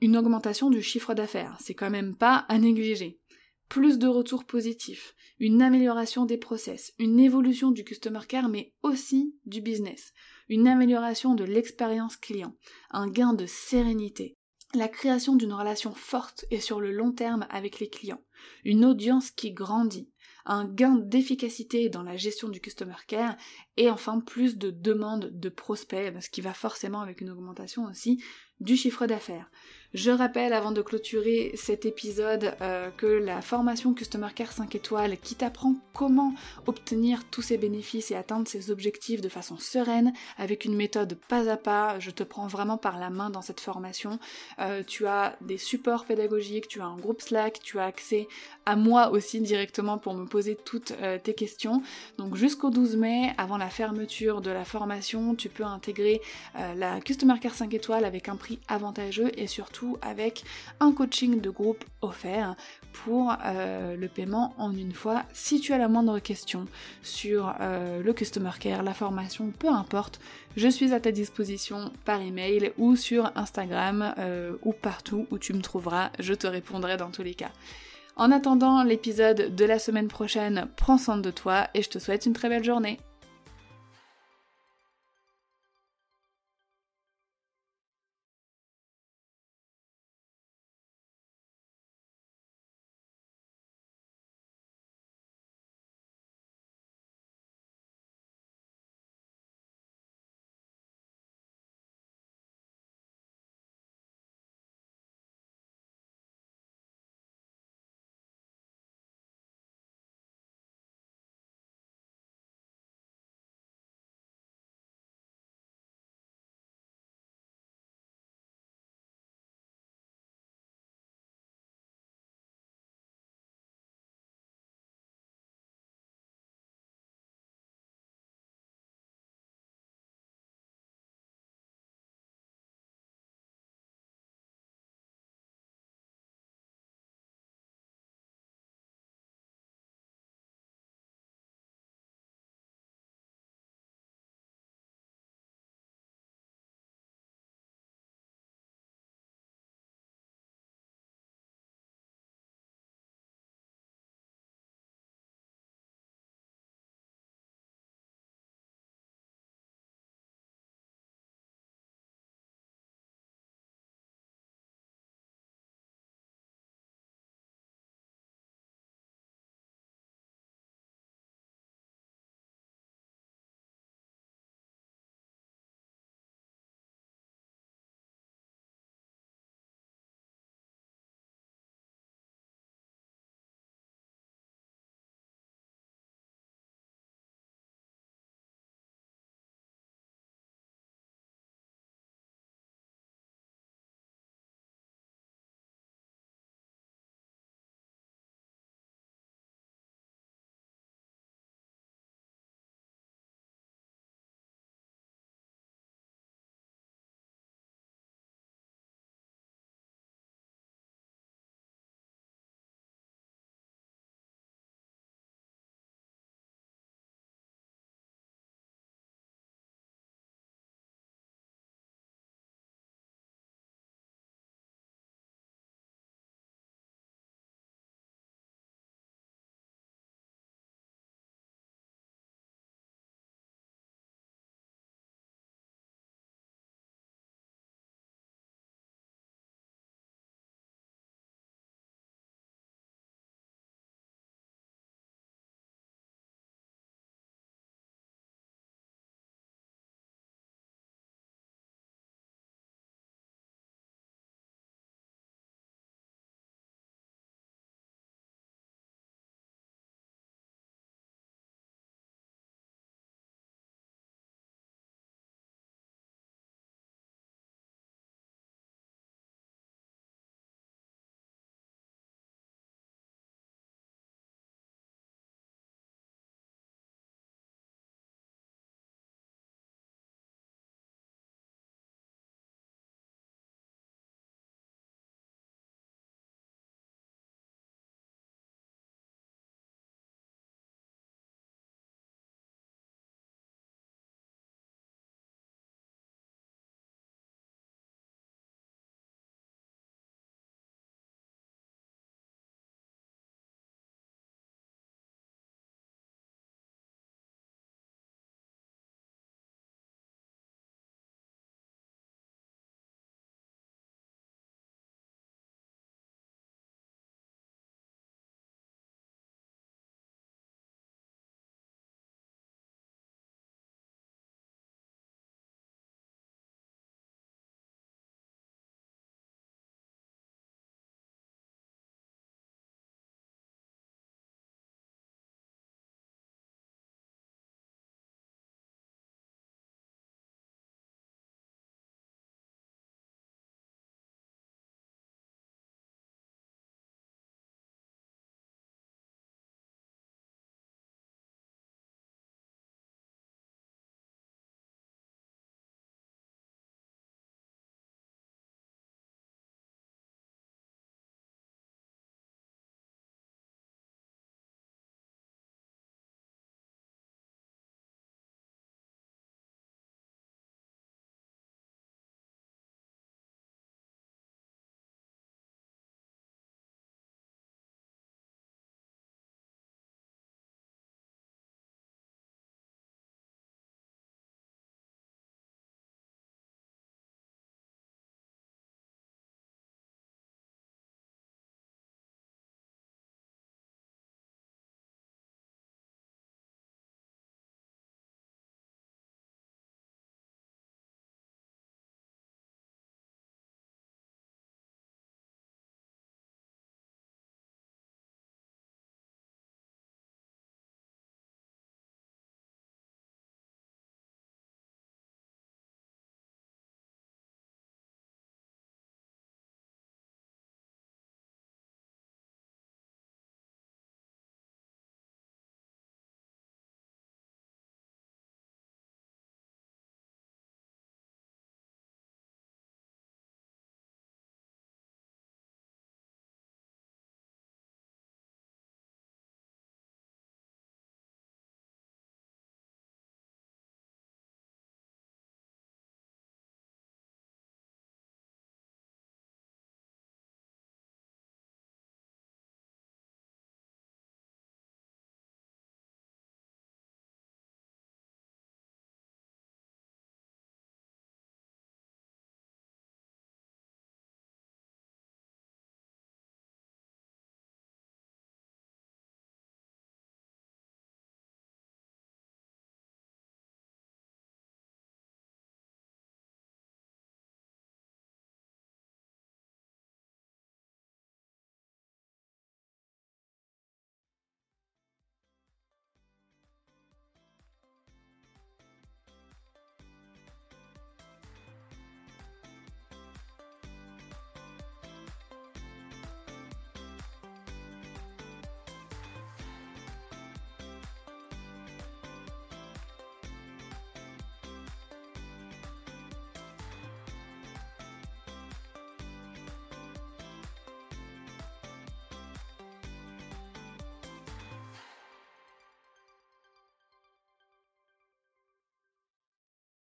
Une 0.00 0.16
augmentation 0.16 0.70
du 0.70 0.80
chiffre 0.80 1.14
d'affaires, 1.14 1.56
c'est 1.60 1.74
quand 1.74 1.90
même 1.90 2.16
pas 2.16 2.46
à 2.48 2.58
négliger. 2.58 3.20
Plus 3.68 3.98
de 3.98 4.06
retours 4.06 4.44
positifs, 4.44 5.14
une 5.40 5.60
amélioration 5.60 6.24
des 6.24 6.38
process, 6.38 6.92
une 7.00 7.18
évolution 7.18 7.72
du 7.72 7.84
customer 7.84 8.20
care 8.28 8.48
mais 8.48 8.72
aussi 8.82 9.34
du 9.44 9.60
business, 9.60 10.12
une 10.48 10.68
amélioration 10.68 11.34
de 11.34 11.44
l'expérience 11.44 12.16
client, 12.16 12.56
un 12.90 13.08
gain 13.08 13.32
de 13.32 13.46
sérénité, 13.46 14.36
la 14.74 14.88
création 14.88 15.34
d'une 15.34 15.52
relation 15.52 15.94
forte 15.94 16.44
et 16.50 16.60
sur 16.60 16.80
le 16.80 16.92
long 16.92 17.12
terme 17.12 17.46
avec 17.50 17.80
les 17.80 17.88
clients, 17.88 18.22
une 18.64 18.84
audience 18.84 19.30
qui 19.30 19.52
grandit, 19.52 20.11
un 20.44 20.64
gain 20.64 20.96
d'efficacité 20.96 21.88
dans 21.88 22.02
la 22.02 22.16
gestion 22.16 22.48
du 22.48 22.60
customer 22.60 22.94
care 23.06 23.36
et 23.76 23.90
enfin 23.90 24.20
plus 24.20 24.58
de 24.58 24.70
demandes 24.70 25.30
de 25.32 25.48
prospects, 25.48 26.12
ce 26.20 26.30
qui 26.30 26.40
va 26.40 26.54
forcément 26.54 27.00
avec 27.00 27.20
une 27.20 27.30
augmentation 27.30 27.84
aussi 27.84 28.22
du 28.60 28.76
chiffre 28.76 29.06
d'affaires. 29.06 29.50
Je 29.94 30.10
rappelle 30.10 30.54
avant 30.54 30.72
de 30.72 30.80
clôturer 30.80 31.52
cet 31.54 31.84
épisode 31.84 32.54
euh, 32.62 32.88
que 32.96 33.04
la 33.04 33.42
formation 33.42 33.92
Customer 33.92 34.28
Care 34.34 34.52
5 34.52 34.74
étoiles 34.74 35.18
qui 35.18 35.34
t'apprend 35.34 35.74
comment 35.92 36.32
obtenir 36.66 37.28
tous 37.30 37.42
ces 37.42 37.58
bénéfices 37.58 38.10
et 38.10 38.14
atteindre 38.14 38.48
ses 38.48 38.70
objectifs 38.70 39.20
de 39.20 39.28
façon 39.28 39.58
sereine 39.58 40.14
avec 40.38 40.64
une 40.64 40.74
méthode 40.76 41.18
pas 41.28 41.50
à 41.50 41.58
pas, 41.58 41.98
je 41.98 42.10
te 42.10 42.22
prends 42.22 42.46
vraiment 42.46 42.78
par 42.78 42.98
la 42.98 43.10
main 43.10 43.28
dans 43.28 43.42
cette 43.42 43.60
formation. 43.60 44.18
Euh, 44.60 44.82
tu 44.82 45.06
as 45.06 45.36
des 45.42 45.58
supports 45.58 46.06
pédagogiques, 46.06 46.68
tu 46.68 46.80
as 46.80 46.86
un 46.86 46.96
groupe 46.96 47.20
Slack, 47.20 47.60
tu 47.62 47.78
as 47.78 47.84
accès 47.84 48.28
à 48.64 48.76
moi 48.76 49.10
aussi 49.10 49.42
directement 49.42 49.98
pour 49.98 50.14
me 50.14 50.24
poser 50.24 50.56
toutes 50.56 50.94
euh, 51.02 51.18
tes 51.22 51.34
questions. 51.34 51.82
Donc 52.16 52.34
jusqu'au 52.34 52.70
12 52.70 52.96
mai, 52.96 53.34
avant 53.36 53.58
la 53.58 53.68
fermeture 53.68 54.40
de 54.40 54.50
la 54.50 54.64
formation, 54.64 55.34
tu 55.34 55.50
peux 55.50 55.64
intégrer 55.64 56.22
la 56.54 57.00
Customer 57.00 57.34
Care 57.38 57.54
5 57.54 57.74
étoiles 57.74 58.06
avec 58.06 58.30
un 58.30 58.36
prix 58.36 58.58
avantageux 58.68 59.30
et 59.36 59.46
surtout 59.46 59.81
avec 60.02 60.44
un 60.80 60.92
coaching 60.92 61.40
de 61.40 61.50
groupe 61.50 61.84
offert 62.00 62.56
pour 62.92 63.34
euh, 63.44 63.96
le 63.96 64.08
paiement 64.08 64.54
en 64.58 64.72
une 64.72 64.92
fois. 64.92 65.24
Si 65.32 65.60
tu 65.60 65.72
as 65.72 65.78
la 65.78 65.88
moindre 65.88 66.18
question 66.18 66.66
sur 67.02 67.54
euh, 67.60 68.02
le 68.02 68.12
customer 68.12 68.50
care, 68.58 68.82
la 68.82 68.94
formation, 68.94 69.50
peu 69.58 69.68
importe, 69.68 70.20
je 70.56 70.68
suis 70.68 70.92
à 70.92 71.00
ta 71.00 71.10
disposition 71.10 71.92
par 72.04 72.20
email 72.20 72.72
ou 72.78 72.96
sur 72.96 73.32
Instagram 73.34 74.14
euh, 74.18 74.56
ou 74.62 74.72
partout 74.72 75.26
où 75.30 75.38
tu 75.38 75.52
me 75.52 75.62
trouveras, 75.62 76.10
je 76.18 76.34
te 76.34 76.46
répondrai 76.46 76.96
dans 76.96 77.10
tous 77.10 77.22
les 77.22 77.34
cas. 77.34 77.50
En 78.16 78.30
attendant 78.30 78.82
l'épisode 78.82 79.54
de 79.54 79.64
la 79.64 79.78
semaine 79.78 80.08
prochaine, 80.08 80.68
prends 80.76 80.98
soin 80.98 81.16
de 81.16 81.30
toi 81.30 81.68
et 81.74 81.82
je 81.82 81.88
te 81.88 81.98
souhaite 81.98 82.26
une 82.26 82.34
très 82.34 82.50
belle 82.50 82.64
journée. 82.64 82.98